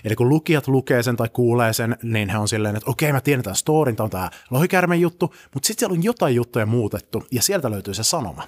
Eli 0.04 0.16
kun 0.16 0.30
lukijat 0.30 0.68
lukee 0.68 1.04
sen 1.04 1.16
tai 1.16 1.30
kuulee 1.34 1.74
sen, 1.74 1.98
niin 2.04 2.30
he 2.30 2.38
on 2.38 2.48
silleen, 2.48 2.76
että 2.76 2.90
okei, 2.90 3.12
mä 3.12 3.22
tiedän 3.22 3.44
tämän 3.44 3.56
storin, 3.56 3.96
tämä 3.96 4.06
on 4.06 4.10
tämä 4.10 4.30
lohikärmen 4.50 5.02
juttu, 5.02 5.34
mutta 5.54 5.68
sitten 5.68 5.80
siellä 5.80 5.98
on 6.00 6.04
jotain 6.04 6.36
juttuja 6.36 6.66
muutettu, 6.66 7.24
ja 7.32 7.42
sieltä 7.42 7.72
löytyy 7.72 7.94
se 7.94 8.04
sanoma. 8.04 8.44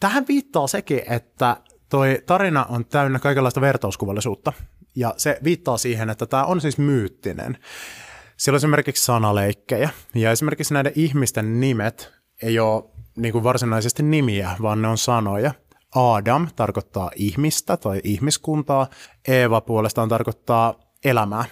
Tähän 0.00 0.24
viittaa 0.28 0.66
sekin, 0.66 1.02
että 1.10 1.56
toi 1.88 2.22
tarina 2.26 2.64
on 2.64 2.84
täynnä 2.84 3.18
kaikenlaista 3.18 3.60
vertauskuvallisuutta, 3.60 4.52
ja 4.94 5.14
se 5.16 5.38
viittaa 5.44 5.78
siihen, 5.78 6.10
että 6.10 6.26
tämä 6.26 6.44
on 6.44 6.60
siis 6.60 6.78
myyttinen. 6.78 7.58
Siellä 8.36 8.54
on 8.54 8.58
esimerkiksi 8.58 9.04
sanaleikkejä, 9.04 9.90
ja 10.14 10.30
esimerkiksi 10.30 10.74
näiden 10.74 10.92
ihmisten 10.94 11.60
nimet 11.60 12.12
ei 12.42 12.58
ole 12.58 12.84
niin 13.16 13.32
kuin 13.32 13.44
varsinaisesti 13.44 14.02
nimiä, 14.02 14.50
vaan 14.62 14.82
ne 14.82 14.88
on 14.88 14.98
sanoja. 14.98 15.54
Adam 15.94 16.48
tarkoittaa 16.56 17.10
ihmistä 17.14 17.76
tai 17.76 18.00
ihmiskuntaa, 18.04 18.86
Eeva 19.28 19.60
puolestaan 19.60 20.08
tarkoittaa 20.08 20.74
elämää. 21.04 21.44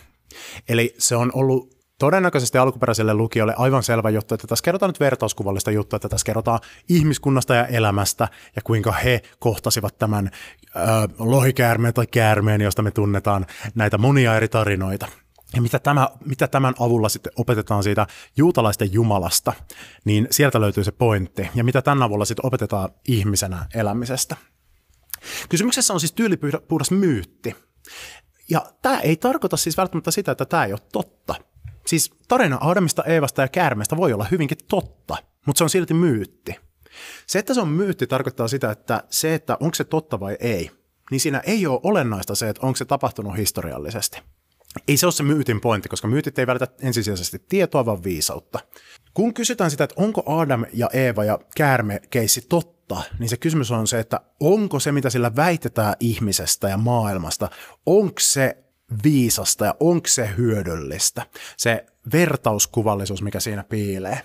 Eli 0.69 0.95
se 0.99 1.17
on 1.17 1.31
ollut 1.35 1.75
todennäköisesti 1.99 2.59
alkuperäiselle 2.59 3.15
lukijoille 3.15 3.55
aivan 3.57 3.83
selvä 3.83 4.11
juttu, 4.11 4.35
että 4.35 4.47
tässä 4.47 4.63
kerrotaan 4.63 4.91
nyt 4.91 5.01
vertauskuvallista 5.01 5.71
juttua, 5.71 5.97
että 5.97 6.09
tässä 6.09 6.27
kerrotaan 6.27 6.61
ihmiskunnasta 6.89 7.55
ja 7.55 7.67
elämästä 7.67 8.29
ja 8.57 8.63
kuinka 8.63 8.93
he 8.93 9.23
kohtasivat 9.39 9.99
tämän 9.99 10.31
ö, 10.77 10.81
lohikäärmeen 11.19 11.95
tai 11.95 12.07
käärmeen, 12.07 12.61
josta 12.61 12.83
me 12.83 12.91
tunnetaan 12.91 13.47
näitä 13.75 13.99
monia 13.99 14.37
eri 14.37 14.49
tarinoita. 14.49 15.07
Ja 15.55 15.63
mitä, 15.63 15.79
tämä, 15.79 16.09
mitä 16.25 16.49
tämän 16.49 16.75
avulla 16.81 17.09
sitten 17.09 17.33
opetetaan 17.37 17.83
siitä 17.83 18.07
juutalaisten 18.37 18.93
jumalasta, 18.93 19.53
niin 20.05 20.29
sieltä 20.31 20.61
löytyy 20.61 20.85
se 20.85 20.93
pointti. 20.93 21.51
Ja 21.55 21.65
mitä 21.65 21.83
tämän 21.83 22.03
avulla 22.03 22.25
sitten 22.25 22.47
opetetaan 22.47 22.89
ihmisenä 23.09 23.67
elämisestä. 23.75 24.37
Kysymyksessä 25.49 25.95
on 25.95 26.01
siis 26.01 26.13
tyylipuhdas 26.13 26.91
myytti. 26.91 27.57
Ja 28.51 28.67
tämä 28.83 29.01
ei 29.01 29.17
tarkoita 29.17 29.57
siis 29.57 29.77
välttämättä 29.77 30.11
sitä, 30.11 30.33
että 30.33 30.45
tämä 30.45 30.65
ei 30.65 30.73
ole 30.73 30.81
totta. 30.93 31.35
Siis 31.87 32.11
tarina 32.29 32.59
Adamista, 32.61 33.05
Eevasta 33.05 33.43
ja 33.43 33.49
käärmeestä 33.49 33.97
voi 33.97 34.13
olla 34.13 34.27
hyvinkin 34.31 34.59
totta, 34.69 35.17
mutta 35.47 35.59
se 35.59 35.65
on 35.65 35.71
silti 35.71 35.95
myytti. 35.95 36.57
Se, 37.27 37.39
että 37.39 37.55
se 37.55 37.61
on 37.61 37.69
myytti, 37.69 38.07
tarkoittaa 38.07 38.49
sitä, 38.49 38.71
että 38.71 39.03
se, 39.11 39.35
että 39.35 39.57
onko 39.61 39.75
se 39.75 39.85
totta 39.85 40.21
vai 40.21 40.37
ei, 40.41 40.71
niin 41.11 41.21
siinä 41.21 41.43
ei 41.47 41.67
ole 41.67 41.81
olennaista 41.83 42.35
se, 42.35 42.49
että 42.49 42.67
onko 42.67 42.77
se 42.77 42.85
tapahtunut 42.85 43.37
historiallisesti. 43.37 44.23
Ei 44.89 44.97
se 44.97 45.07
ole 45.07 45.13
se 45.13 45.23
myytin 45.23 45.61
pointti, 45.61 45.89
koska 45.89 46.09
myytit 46.09 46.39
ei 46.39 46.47
välitä 46.47 46.69
ensisijaisesti 46.81 47.39
tietoa, 47.49 47.87
vaan 47.87 48.05
viisautta. 48.05 48.59
Kun 49.15 49.35
kysytään 49.35 49.71
sitä, 49.71 49.85
että 49.85 50.03
onko 50.03 50.23
Adam 50.27 50.65
ja 50.73 50.91
Eeva 50.93 51.25
ja 51.25 51.39
käärme 51.57 52.01
keissi 52.11 52.47
totta, 52.49 53.03
niin 53.19 53.29
se 53.29 53.37
kysymys 53.37 53.71
on 53.71 53.87
se, 53.87 53.99
että 54.01 54.21
onko 54.41 54.81
se, 54.81 54.93
mitä 54.93 55.11
sillä 55.11 55.37
väitetään 55.37 55.95
ihmisestä 56.01 56.69
ja 56.69 56.77
maailmasta, 56.77 57.49
onko 57.87 58.21
se 58.21 58.57
viisasta 59.05 59.65
ja 59.65 59.75
onko 59.81 60.09
se 60.09 60.31
hyödyllistä, 60.37 61.27
se 61.57 61.87
vertauskuvallisuus, 62.13 63.23
mikä 63.23 63.41
siinä 63.41 63.65
piilee. 63.65 64.21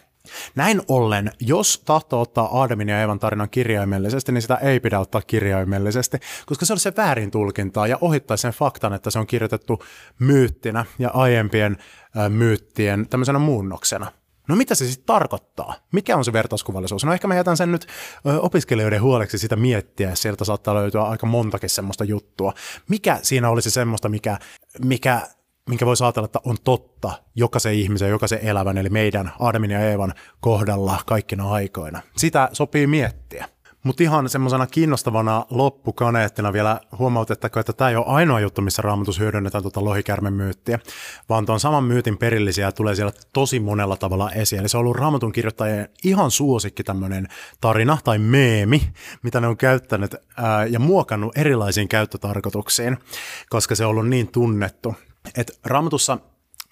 Näin 0.56 0.82
ollen, 0.88 1.32
jos 1.40 1.82
tahtoo 1.86 2.22
ottaa 2.22 2.64
Adamin 2.64 2.90
ja 2.90 3.00
Eevan 3.00 3.20
tarinan 3.20 3.50
kirjaimellisesti, 3.50 4.32
niin 4.32 4.42
sitä 4.42 4.56
ei 4.56 4.80
pidä 4.80 5.00
ottaa 5.00 5.22
kirjaimellisesti, 5.22 6.18
koska 6.46 6.66
se 6.66 6.74
on 6.74 6.80
se 6.80 6.94
väärin 6.98 7.32
tulkintaa 7.32 7.88
ja 7.88 7.98
ohittaa 8.02 8.38
sen 8.38 8.52
faktan, 8.52 8.94
että 8.94 9.10
se 9.10 9.20
on 9.20 9.28
kirjoitettu 9.28 9.84
myyttinä 10.20 10.86
ja 11.00 11.10
aiempien 11.10 11.78
myyttien 12.30 13.10
tämmöisenä 13.10 13.40
muunnoksena. 13.40 14.12
No 14.48 14.56
mitä 14.56 14.76
se 14.76 14.88
sitten 14.88 15.06
tarkoittaa? 15.06 15.76
Mikä 15.92 16.18
on 16.18 16.26
se 16.26 16.34
vertauskuvallisuus? 16.34 17.06
No 17.06 17.14
ehkä 17.14 17.28
mä 17.28 17.36
jätän 17.36 17.58
sen 17.58 17.72
nyt 17.72 17.88
opiskelijoiden 18.40 19.02
huoleksi 19.02 19.38
sitä 19.38 19.56
miettiä. 19.56 20.16
Sieltä 20.16 20.46
saattaa 20.46 20.76
löytyä 20.76 21.02
aika 21.02 21.26
montakin 21.26 21.70
semmoista 21.70 22.04
juttua. 22.04 22.54
Mikä 22.90 23.20
siinä 23.22 23.50
olisi 23.50 23.72
semmoista, 23.72 24.10
mikä, 24.10 24.38
mikä 24.86 25.22
minkä 25.70 25.86
voi 25.86 25.96
ajatella, 26.04 26.26
että 26.26 26.40
on 26.46 26.58
totta 26.64 27.12
jokaisen 27.36 27.74
ihmisen, 27.74 28.10
jokaisen 28.10 28.40
elävän, 28.42 28.78
eli 28.78 28.90
meidän 28.90 29.32
Adamin 29.40 29.72
ja 29.72 29.80
Eevan 29.80 30.14
kohdalla 30.40 31.00
kaikkina 31.06 31.52
aikoina. 31.52 32.02
Sitä 32.18 32.50
sopii 32.54 32.88
miettiä. 32.88 33.46
Mutta 33.84 34.04
ihan 34.04 34.30
semmoisena 34.30 34.68
kiinnostavana 34.68 35.46
loppukaneettina 35.50 36.54
vielä 36.54 36.80
huomautettakoon, 37.00 37.62
että 37.62 37.74
tämä 37.74 37.90
ei 37.90 37.96
ole 37.96 38.06
ainoa 38.08 38.40
juttu, 38.40 38.62
missä 38.62 38.82
raamatus 38.82 39.20
hyödynnetään 39.20 39.62
tuota 39.62 39.86
lohikärmen 39.86 40.34
myyttiä, 40.34 40.80
vaan 41.30 41.46
tuon 41.46 41.60
saman 41.60 41.84
myytin 41.84 42.18
perillisiä 42.18 42.72
tulee 42.72 42.96
siellä 42.96 43.14
tosi 43.34 43.60
monella 43.60 43.98
tavalla 43.98 44.32
esiin. 44.32 44.60
Eli 44.60 44.70
se 44.70 44.78
on 44.78 44.82
ollut 44.82 44.98
raamatun 44.98 45.32
kirjoittajien 45.32 45.90
ihan 46.04 46.32
suosikki 46.32 46.84
tämmöinen 46.84 47.28
tarina 47.62 47.98
tai 48.04 48.20
meemi, 48.20 48.82
mitä 49.24 49.40
ne 49.40 49.48
on 49.48 49.58
käyttänyt 49.58 50.16
ää, 50.38 50.66
ja 50.66 50.80
muokannut 50.80 51.38
erilaisiin 51.38 51.88
käyttötarkoituksiin, 51.88 52.98
koska 53.50 53.76
se 53.76 53.86
on 53.86 53.90
ollut 53.90 54.08
niin 54.08 54.28
tunnettu. 54.28 54.96
Et 55.36 55.60
raamatussa 55.66 56.18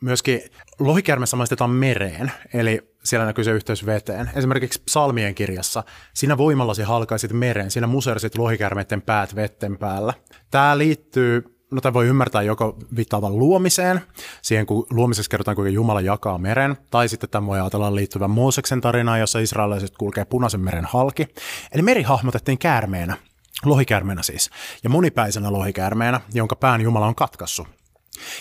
myöskin 0.02 0.42
lohikärmessä 0.80 1.38
maistetaan 1.38 1.70
mereen, 1.70 2.32
eli 2.54 2.94
siellä 3.04 3.26
näkyy 3.26 3.44
se 3.44 3.52
yhteys 3.52 3.86
veteen. 3.86 4.32
Esimerkiksi 4.36 4.82
psalmien 4.86 5.36
kirjassa, 5.36 5.84
siinä 6.14 6.38
voimallasi 6.38 6.84
halkaisit 6.84 7.34
mereen, 7.34 7.72
siinä 7.72 7.88
musersit 7.88 8.38
lohikärmeiden 8.38 9.02
päät 9.02 9.36
vetten 9.36 9.78
päällä. 9.78 10.14
Tämä 10.52 10.78
liittyy 10.78 11.58
no 11.72 11.82
tämä 11.82 11.94
voi 11.94 12.08
ymmärtää 12.08 12.42
joko 12.42 12.78
viittaavan 12.96 13.40
luomiseen, 13.40 14.02
siihen 14.42 14.66
kun 14.66 14.86
luomisessa 14.90 15.30
kerrotaan, 15.30 15.56
kuinka 15.56 15.70
Jumala 15.70 16.02
jakaa 16.02 16.38
meren, 16.38 16.78
tai 16.92 17.10
sitten 17.10 17.30
tämä 17.30 17.48
voi 17.48 17.60
ajatella 17.60 17.96
liittyvän 17.96 18.30
Mooseksen 18.30 18.82
tarinaan, 18.82 19.20
jossa 19.20 19.40
israelilaiset 19.40 19.98
kulkee 19.98 20.26
punaisen 20.26 20.62
meren 20.62 20.86
halki. 20.86 21.28
Eli 21.72 21.82
meri 21.82 22.04
hahmotettiin 22.04 22.58
käärmeenä, 22.58 23.18
lohikäärmeenä 23.66 24.24
siis, 24.24 24.50
ja 24.84 24.90
monipäisenä 24.90 25.52
lohikäärmeenä, 25.52 26.22
jonka 26.34 26.56
pään 26.56 26.82
Jumala 26.82 27.08
on 27.08 27.16
katkassut 27.16 27.77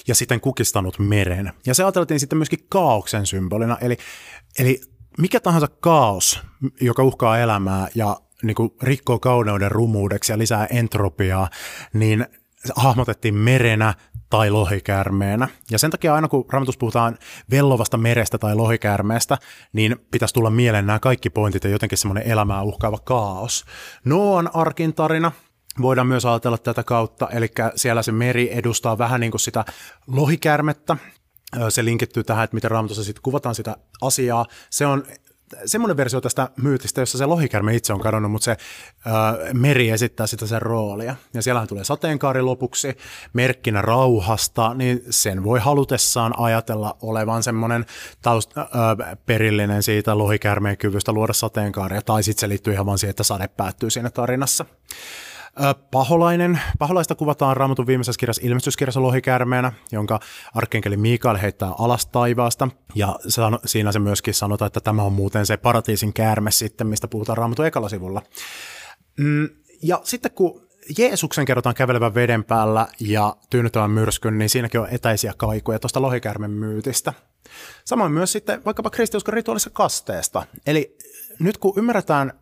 ja 0.08 0.14
sitten 0.14 0.40
kukistanut 0.40 0.98
meren. 0.98 1.52
Ja 1.66 1.74
se 1.74 1.84
ajateltiin 1.84 2.20
sitten 2.20 2.38
myöskin 2.38 2.66
kaauksen 2.68 3.26
symbolina, 3.26 3.78
eli, 3.80 3.96
eli 4.58 4.80
mikä 5.18 5.40
tahansa 5.40 5.68
kaos, 5.80 6.40
joka 6.80 7.02
uhkaa 7.02 7.38
elämää 7.38 7.88
ja 7.94 8.16
niin 8.42 8.54
kuin 8.54 8.70
rikkoo 8.82 9.18
kauneuden 9.18 9.70
rumuudeksi 9.70 10.32
ja 10.32 10.38
lisää 10.38 10.66
entropiaa, 10.66 11.50
niin 11.92 12.26
hahmotettiin 12.76 13.34
merenä 13.34 13.94
tai 14.30 14.50
lohikäärmeenä. 14.50 15.48
Ja 15.70 15.78
sen 15.78 15.90
takia 15.90 16.14
aina 16.14 16.28
kun 16.28 16.44
raamatus 16.52 16.78
puhutaan 16.78 17.18
vellovasta 17.50 17.96
merestä 17.96 18.38
tai 18.38 18.54
lohikäärmeestä, 18.54 19.38
niin 19.72 19.96
pitäisi 20.10 20.34
tulla 20.34 20.50
mieleen 20.50 20.86
nämä 20.86 20.98
kaikki 20.98 21.30
pointit 21.30 21.64
ja 21.64 21.70
jotenkin 21.70 21.98
semmoinen 21.98 22.26
elämää 22.26 22.62
uhkaava 22.62 22.98
kaos. 22.98 23.64
Noan 24.04 24.50
arkin 24.54 24.94
tarina, 24.94 25.32
voidaan 25.82 26.06
myös 26.06 26.24
ajatella 26.26 26.58
tätä 26.58 26.82
kautta, 26.82 27.28
eli 27.32 27.50
siellä 27.74 28.02
se 28.02 28.12
meri 28.12 28.48
edustaa 28.52 28.98
vähän 28.98 29.20
niin 29.20 29.30
kuin 29.30 29.40
sitä 29.40 29.64
lohikärmettä, 30.06 30.96
se 31.68 31.84
linkittyy 31.84 32.24
tähän, 32.24 32.44
että 32.44 32.54
miten 32.54 32.70
raamatussa 32.70 33.04
sitten 33.04 33.22
kuvataan 33.22 33.54
sitä 33.54 33.76
asiaa. 34.00 34.46
Se 34.70 34.86
on 34.86 35.04
semmoinen 35.66 35.96
versio 35.96 36.20
tästä 36.20 36.48
myytistä, 36.62 37.00
jossa 37.00 37.18
se 37.18 37.26
lohikärme 37.26 37.74
itse 37.74 37.92
on 37.92 38.00
kadonnut, 38.00 38.32
mutta 38.32 38.44
se 38.44 38.56
ää, 39.04 39.36
meri 39.52 39.90
esittää 39.90 40.26
sitä 40.26 40.46
sen 40.46 40.62
roolia. 40.62 41.16
Ja 41.34 41.42
siellähän 41.42 41.68
tulee 41.68 41.84
sateenkaari 41.84 42.42
lopuksi 42.42 42.96
merkkinä 43.32 43.82
rauhasta, 43.82 44.74
niin 44.74 45.02
sen 45.10 45.44
voi 45.44 45.60
halutessaan 45.60 46.34
ajatella 46.38 46.96
olevan 47.02 47.42
semmoinen 47.42 47.86
taust, 48.22 48.58
ää, 48.58 48.66
perillinen 49.26 49.82
siitä 49.82 50.18
lohikärmeen 50.18 50.76
kyvystä 50.76 51.12
luoda 51.12 51.32
sateenkaaria, 51.32 52.02
tai 52.02 52.22
sitten 52.22 52.40
se 52.40 52.48
liittyy 52.48 52.72
ihan 52.72 52.86
vaan 52.86 52.98
siihen, 52.98 53.10
että 53.10 53.22
sade 53.22 53.48
päättyy 53.48 53.90
siinä 53.90 54.10
tarinassa. 54.10 54.64
Paholainen. 55.90 56.60
Paholaista 56.78 57.14
kuvataan 57.14 57.56
Raamatun 57.56 57.86
viimeisessä 57.86 58.18
kirjassa 58.18 58.42
ilmestyskirjassa 58.44 59.02
lohikärmeenä, 59.02 59.72
jonka 59.92 60.20
arkkenkeli 60.54 60.96
Mikael 60.96 61.36
heittää 61.36 61.72
alas 61.78 62.06
taivaasta. 62.06 62.68
Ja 62.94 63.18
siinä 63.64 63.92
se 63.92 63.98
myöskin 63.98 64.34
sanotaan, 64.34 64.66
että 64.66 64.80
tämä 64.80 65.02
on 65.02 65.12
muuten 65.12 65.46
se 65.46 65.56
paratiisin 65.56 66.12
käärme 66.12 66.50
sitten, 66.50 66.86
mistä 66.86 67.08
puhutaan 67.08 67.38
Raamatun 67.38 67.66
ekalla 67.66 67.88
sivulla. 67.88 68.22
Mm, 69.18 69.48
ja 69.82 70.00
sitten 70.04 70.30
kun 70.30 70.66
Jeesuksen 70.98 71.44
kerrotaan 71.44 71.74
kävelevän 71.74 72.14
veden 72.14 72.44
päällä 72.44 72.86
ja 73.00 73.36
tyynnyttävän 73.50 73.90
myrskyn, 73.90 74.38
niin 74.38 74.48
siinäkin 74.48 74.80
on 74.80 74.88
etäisiä 74.90 75.32
kaikuja 75.36 75.78
tuosta 75.78 76.02
lohikärmen 76.02 76.50
myytistä. 76.50 77.12
Samoin 77.84 78.12
myös 78.12 78.32
sitten 78.32 78.64
vaikkapa 78.64 78.90
kristiuskon 78.90 79.34
rituaalissa 79.34 79.70
kasteesta. 79.70 80.46
Eli 80.66 80.96
nyt 81.38 81.58
kun 81.58 81.72
ymmärretään 81.76 82.32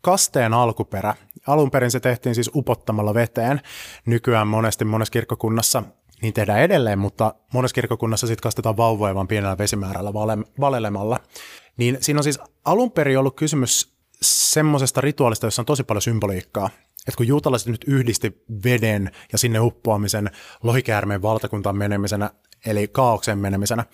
kasteen 0.00 0.54
alkuperä. 0.54 1.14
Alun 1.46 1.70
perin 1.70 1.90
se 1.90 2.00
tehtiin 2.00 2.34
siis 2.34 2.50
upottamalla 2.54 3.14
veteen. 3.14 3.60
Nykyään 4.06 4.48
monesti 4.48 4.84
monessa 4.84 5.12
kirkkokunnassa 5.12 5.82
niin 6.22 6.32
tehdään 6.34 6.60
edelleen, 6.60 6.98
mutta 6.98 7.34
monessa 7.52 7.74
kirkkokunnassa 7.74 8.26
sitten 8.26 8.42
kastetaan 8.42 8.76
vauvoja 8.76 9.14
vaan 9.14 9.28
pienellä 9.28 9.58
vesimäärällä 9.58 10.12
vale, 10.12 10.38
valelemalla. 10.60 11.20
Niin 11.76 11.98
siinä 12.00 12.18
on 12.18 12.24
siis 12.24 12.38
alun 12.64 12.92
perin 12.92 13.18
ollut 13.18 13.36
kysymys 13.36 13.96
semmoisesta 14.22 15.00
rituaalista, 15.00 15.46
jossa 15.46 15.62
on 15.62 15.66
tosi 15.66 15.84
paljon 15.84 16.02
symboliikkaa. 16.02 16.70
Että 17.06 17.16
kun 17.16 17.26
juutalaiset 17.26 17.68
nyt 17.68 17.84
yhdisti 17.86 18.44
veden 18.64 19.10
ja 19.32 19.38
sinne 19.38 19.60
uppoamisen 19.60 20.30
lohikäärmeen 20.62 21.22
valtakuntaan 21.22 21.76
menemisenä, 21.76 22.30
eli 22.66 22.88
kaauksen 22.88 23.38
menemisenä, 23.38 23.84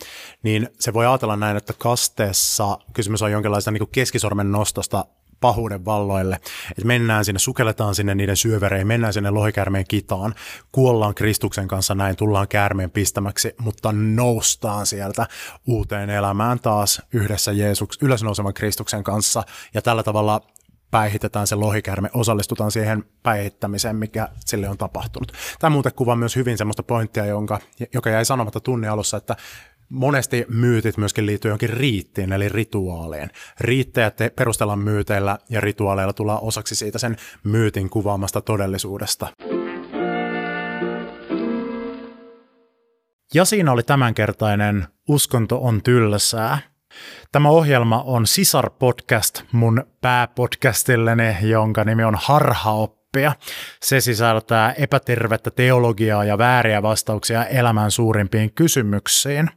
niin 0.43 0.69
se 0.81 0.93
voi 0.93 1.07
ajatella 1.07 1.37
näin, 1.37 1.57
että 1.57 1.73
kasteessa 1.79 2.79
kysymys 2.93 3.23
on 3.23 3.33
jonkinlaista 3.33 3.71
niin 3.71 3.89
keskisormen 3.93 4.53
nostosta 4.53 5.05
pahuuden 5.43 5.85
valloille. 5.85 6.35
Että 6.71 6.87
mennään 6.87 7.25
sinne, 7.25 7.39
sukelletaan 7.39 7.95
sinne 7.95 8.15
niiden 8.15 8.37
syövereihin, 8.37 8.87
mennään 8.87 9.13
sinne 9.13 9.31
lohikäärmeen 9.31 9.85
kitaan, 9.89 10.35
kuollaan 10.73 11.15
Kristuksen 11.15 11.69
kanssa 11.69 11.95
näin, 11.95 12.17
tullaan 12.17 12.49
käärmeen 12.49 12.91
pistämäksi, 12.91 13.55
mutta 13.59 13.93
noustaan 13.93 14.87
sieltä 14.87 15.27
uuteen 15.67 16.11
elämään 16.11 16.61
taas 16.61 17.03
yhdessä 17.13 17.53
Jeesuks, 17.53 17.99
ylösnousevan 18.03 18.55
Kristuksen 18.55 19.05
kanssa. 19.05 19.43
Ja 19.75 19.83
tällä 19.83 20.03
tavalla 20.03 20.41
päihitetään 20.91 21.47
se 21.47 21.55
lohikärme, 21.55 22.11
osallistutaan 22.15 22.71
siihen 22.71 23.05
päihittämiseen, 23.23 23.97
mikä 23.97 24.29
sille 24.47 24.69
on 24.69 24.79
tapahtunut. 24.79 25.33
Tämä 25.59 25.71
muuten 25.71 25.93
kuvaa 25.95 26.17
myös 26.17 26.37
hyvin 26.37 26.59
sellaista 26.59 26.83
pointtia, 26.83 27.27
jonka, 27.27 27.59
joka 27.95 28.11
jäi 28.11 28.25
sanomatta 28.25 28.61
tunnin 28.61 28.91
alussa, 28.91 29.17
että 29.17 29.37
monesti 29.93 30.45
myytit 30.49 30.97
myöskin 30.97 31.27
liittyy 31.27 31.49
johonkin 31.49 31.71
riittiin, 31.71 32.33
eli 32.33 32.49
rituaaliin. 32.49 33.31
Riittejä 33.61 34.11
te- 34.11 34.31
perustellaan 34.31 34.79
myyteillä 34.79 35.39
ja 35.51 35.61
rituaaleilla 35.61 36.13
tullaan 36.13 36.43
osaksi 36.43 36.75
siitä 36.75 36.99
sen 36.99 37.17
myytin 37.45 37.91
kuvaamasta 37.91 38.41
todellisuudesta. 38.41 39.27
Ja 43.35 43.45
siinä 43.45 43.73
oli 43.73 43.83
tämänkertainen 43.83 44.87
Uskonto 45.09 45.59
on 45.59 45.83
tylsää. 45.83 46.59
Tämä 47.33 47.49
ohjelma 47.49 48.03
on 48.03 48.27
Sisar-podcast 48.27 49.45
mun 49.53 49.85
pääpodcastilleni, 50.01 51.37
jonka 51.43 51.85
nimi 51.85 52.05
on 52.05 52.15
Harhaoppia. 53.17 53.33
Se 53.83 54.01
sisältää 54.01 54.73
epätervettä 54.73 55.51
teologiaa 55.51 56.25
ja 56.25 56.39
vääriä 56.39 56.83
vastauksia 56.83 57.47
elämän 57.47 57.91
suurimpiin 57.91 58.53
kysymyksiin. 58.55 59.51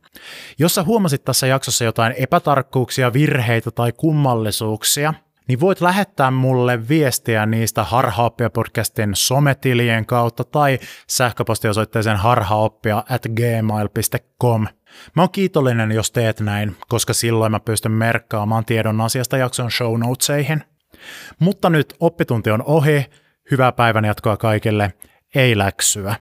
Jos 0.60 0.76
sä 0.76 0.84
huomasit 0.84 1.24
tässä 1.24 1.47
jaksossa 1.47 1.84
jotain 1.84 2.14
epätarkkuuksia, 2.18 3.14
virheitä 3.14 3.72
tai 3.72 3.91
kummallisuuksia– 3.91 5.14
niin 5.47 5.60
voit 5.60 5.82
lähettää 5.82 6.32
mulle 6.32 6.88
viestiä 6.88 7.45
niistä 7.45 7.84
Harhaoppia 7.84 8.49
podcastin 8.49 9.12
sometilien 9.16 10.06
kautta 10.06 10.43
tai 10.43 10.80
sähköpostiosoitteeseen 11.08 12.18
harhaoppia 12.18 13.03
at 13.10 13.22
gmail.com. 13.36 14.68
Mä 15.16 15.22
oon 15.22 15.30
kiitollinen, 15.32 15.91
jos 15.91 16.12
teet 16.12 16.39
näin, 16.39 16.76
koska 16.88 17.14
silloin 17.14 17.51
mä 17.51 17.60
pystyn 17.60 17.91
merkkaamaan 17.91 18.66
tiedon 18.66 19.01
asiasta 19.01 19.38
jakson 19.38 19.72
show 19.72 19.99
notesihin. 19.99 20.64
Mutta 21.39 21.70
nyt 21.70 21.95
oppitunti 21.99 22.51
on 22.51 22.64
ohi, 22.64 23.06
hyvää 23.52 23.72
päivän 23.72 24.06
jatkoa 24.06 24.38
kaikille, 24.38 24.93
ei 25.36 25.58
läksyä. 25.58 26.14